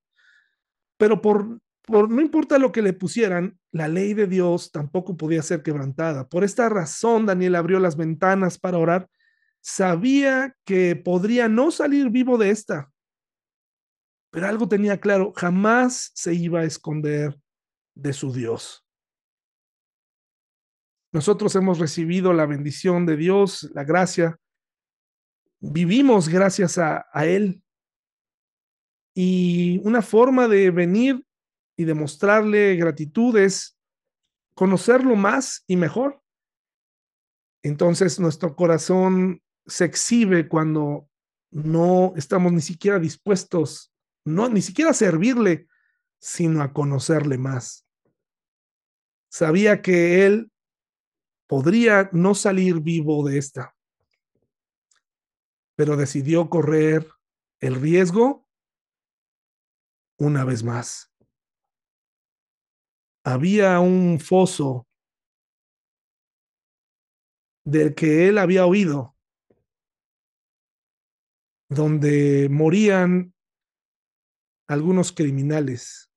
Pero 0.98 1.22
por, 1.22 1.60
no 1.88 2.22
importa 2.22 2.58
lo 2.58 2.72
que 2.72 2.82
le 2.82 2.94
pusieran, 2.94 3.60
la 3.72 3.88
ley 3.88 4.14
de 4.14 4.28
Dios 4.28 4.72
tampoco 4.72 5.18
podía 5.18 5.42
ser 5.42 5.64
quebrantada. 5.64 6.28
Por 6.28 6.44
esta 6.44 6.70
razón, 6.70 7.26
Daniel 7.26 7.56
abrió 7.56 7.80
las 7.80 7.96
ventanas 7.96 8.58
para 8.58 8.78
orar. 8.78 9.10
Sabía 9.62 10.56
que 10.66 10.96
podría 10.96 11.48
no 11.48 11.72
salir 11.72 12.10
vivo 12.10 12.38
de 12.38 12.52
esta, 12.52 12.92
pero 14.32 14.48
algo 14.48 14.68
tenía 14.68 15.00
claro, 15.00 15.34
jamás 15.36 16.12
se 16.14 16.34
iba 16.34 16.62
a 16.62 16.66
esconder 16.66 17.40
de 17.96 18.14
su 18.14 18.34
Dios. 18.34 18.86
Nosotros 21.12 21.56
hemos 21.56 21.80
recibido 21.80 22.34
la 22.34 22.46
bendición 22.46 23.06
de 23.06 23.16
Dios, 23.16 23.70
la 23.74 23.84
gracia 23.84 24.40
vivimos 25.72 26.30
gracias 26.30 26.78
a, 26.78 27.06
Él. 27.26 27.62
Y 29.16 29.80
una 29.84 30.02
forma 30.02 30.48
de 30.48 30.72
venir 30.72 31.26
y 31.78 31.86
demostrarle 31.86 32.76
gratitud 32.76 33.38
es 33.38 33.78
conocerlo 34.53 35.15
más 35.15 35.63
y 35.67 35.76
mejor. 35.76 36.21
Entonces 37.63 38.19
nuestro 38.19 38.55
corazón 38.55 39.41
se 39.65 39.86
exhibe 39.86 40.47
cuando 40.47 41.09
no 41.51 42.13
estamos 42.15 42.53
ni 42.53 42.61
siquiera 42.61 42.99
dispuestos, 42.99 43.93
no 44.23 44.49
ni 44.49 44.61
siquiera 44.61 44.91
a 44.91 44.93
servirle, 44.93 45.67
sino 46.19 46.61
a 46.61 46.73
conocerle 46.73 47.38
más. 47.38 47.86
Sabía 49.30 49.82
que 49.82 50.26
él 50.26 50.51
podría 51.47 52.09
no 52.13 52.36
salir 52.36 52.80
vivo 52.80 53.28
de 53.28 53.38
esta 53.38 53.76
pero 55.76 55.97
decidió 55.97 56.49
correr 56.49 57.09
el 57.59 57.76
riesgo 57.76 58.47
una 60.17 60.45
vez 60.45 60.63
más. 60.63 61.11
Había 63.28 63.80
un 63.80 64.19
foso 64.19 64.88
del 67.65 67.95
que 67.95 68.28
él 68.28 68.38
había 68.38 68.67
oído, 68.67 69.15
donde 71.67 72.47
morían 72.51 73.34
algunos 74.67 75.11
criminales. 75.11 76.11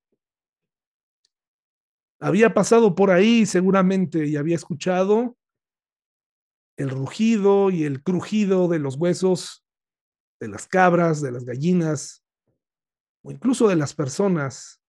Había 2.20 2.52
pasado 2.52 2.94
por 2.94 3.10
ahí 3.10 3.46
seguramente 3.46 4.26
y 4.26 4.36
había 4.36 4.56
escuchado 4.56 5.38
el 6.76 6.90
rugido 6.90 7.70
y 7.70 7.84
el 7.84 8.02
crujido 8.02 8.68
de 8.68 8.80
los 8.80 8.96
huesos 8.96 9.64
de 10.40 10.48
las 10.48 10.66
cabras, 10.68 11.22
de 11.22 11.32
las 11.32 11.46
gallinas 11.46 12.22
o 13.24 13.32
incluso 13.32 13.66
de 13.66 13.76
las 13.76 13.94
personas. 13.94 14.82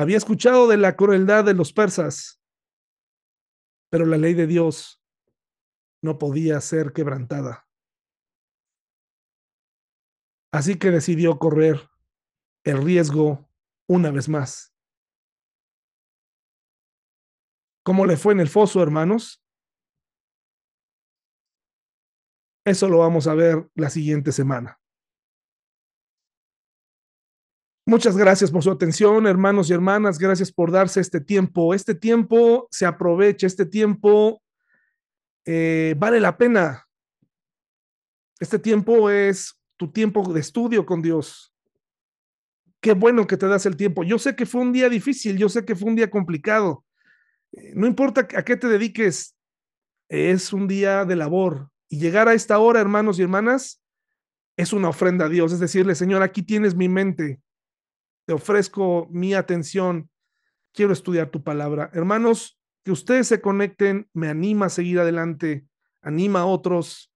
Había 0.00 0.16
escuchado 0.16 0.66
de 0.66 0.78
la 0.78 0.96
crueldad 0.96 1.44
de 1.44 1.52
los 1.52 1.74
persas, 1.74 2.42
pero 3.90 4.06
la 4.06 4.16
ley 4.16 4.32
de 4.32 4.46
Dios 4.46 5.04
no 6.02 6.16
podía 6.16 6.58
ser 6.62 6.94
quebrantada. 6.94 7.68
Así 10.54 10.78
que 10.78 10.90
decidió 10.90 11.38
correr 11.38 11.90
el 12.64 12.82
riesgo 12.82 13.46
una 13.90 14.10
vez 14.10 14.30
más. 14.30 14.74
¿Cómo 17.84 18.06
le 18.06 18.16
fue 18.16 18.32
en 18.32 18.40
el 18.40 18.48
foso, 18.48 18.82
hermanos? 18.82 19.44
Eso 22.64 22.88
lo 22.88 23.00
vamos 23.00 23.26
a 23.26 23.34
ver 23.34 23.70
la 23.74 23.90
siguiente 23.90 24.32
semana. 24.32 24.79
Muchas 27.90 28.16
gracias 28.16 28.52
por 28.52 28.62
su 28.62 28.70
atención, 28.70 29.26
hermanos 29.26 29.68
y 29.68 29.72
hermanas. 29.72 30.16
Gracias 30.16 30.52
por 30.52 30.70
darse 30.70 31.00
este 31.00 31.20
tiempo. 31.20 31.74
Este 31.74 31.92
tiempo 31.92 32.68
se 32.70 32.86
aprovecha, 32.86 33.48
este 33.48 33.66
tiempo 33.66 34.40
eh, 35.44 35.96
vale 35.98 36.20
la 36.20 36.36
pena. 36.36 36.86
Este 38.38 38.60
tiempo 38.60 39.10
es 39.10 39.58
tu 39.76 39.90
tiempo 39.90 40.32
de 40.32 40.38
estudio 40.38 40.86
con 40.86 41.02
Dios. 41.02 41.52
Qué 42.80 42.92
bueno 42.92 43.26
que 43.26 43.36
te 43.36 43.48
das 43.48 43.66
el 43.66 43.76
tiempo. 43.76 44.04
Yo 44.04 44.20
sé 44.20 44.36
que 44.36 44.46
fue 44.46 44.60
un 44.60 44.72
día 44.72 44.88
difícil, 44.88 45.36
yo 45.36 45.48
sé 45.48 45.64
que 45.64 45.74
fue 45.74 45.88
un 45.88 45.96
día 45.96 46.10
complicado, 46.10 46.84
eh, 47.50 47.72
no 47.74 47.88
importa 47.88 48.20
a 48.20 48.44
qué 48.44 48.56
te 48.56 48.68
dediques, 48.68 49.34
es 50.08 50.52
un 50.52 50.68
día 50.68 51.04
de 51.04 51.16
labor. 51.16 51.72
Y 51.88 51.98
llegar 51.98 52.28
a 52.28 52.34
esta 52.34 52.56
hora, 52.60 52.80
hermanos 52.80 53.18
y 53.18 53.22
hermanas, 53.22 53.82
es 54.56 54.72
una 54.72 54.90
ofrenda 54.90 55.24
a 55.24 55.28
Dios. 55.28 55.52
Es 55.52 55.58
decirle, 55.58 55.96
Señor, 55.96 56.22
aquí 56.22 56.44
tienes 56.44 56.76
mi 56.76 56.88
mente, 56.88 57.40
te 58.30 58.34
ofrezco 58.34 59.08
mi 59.10 59.34
atención, 59.34 60.08
quiero 60.72 60.92
estudiar 60.92 61.30
tu 61.30 61.42
palabra. 61.42 61.90
Hermanos, 61.94 62.60
que 62.84 62.92
ustedes 62.92 63.26
se 63.26 63.40
conecten, 63.40 64.08
me 64.12 64.28
anima 64.28 64.66
a 64.66 64.68
seguir 64.68 65.00
adelante, 65.00 65.66
anima 66.00 66.42
a 66.42 66.46
otros 66.46 67.12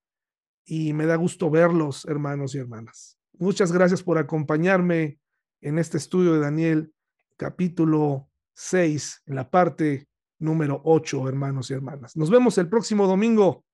y 0.64 0.92
me 0.92 1.06
da 1.06 1.14
gusto 1.14 1.50
verlos, 1.50 2.04
hermanos 2.06 2.56
y 2.56 2.58
hermanas. 2.58 3.16
Muchas 3.38 3.70
gracias 3.70 4.02
por 4.02 4.18
acompañarme 4.18 5.20
en 5.60 5.78
este 5.78 5.98
estudio 5.98 6.32
de 6.32 6.40
Daniel, 6.40 6.92
capítulo 7.36 8.28
6, 8.54 9.22
en 9.26 9.36
la 9.36 9.48
parte 9.48 10.08
número 10.40 10.80
8, 10.82 11.28
hermanos 11.28 11.70
y 11.70 11.74
hermanas. 11.74 12.16
Nos 12.16 12.28
vemos 12.28 12.58
el 12.58 12.68
próximo 12.68 13.06
domingo. 13.06 13.64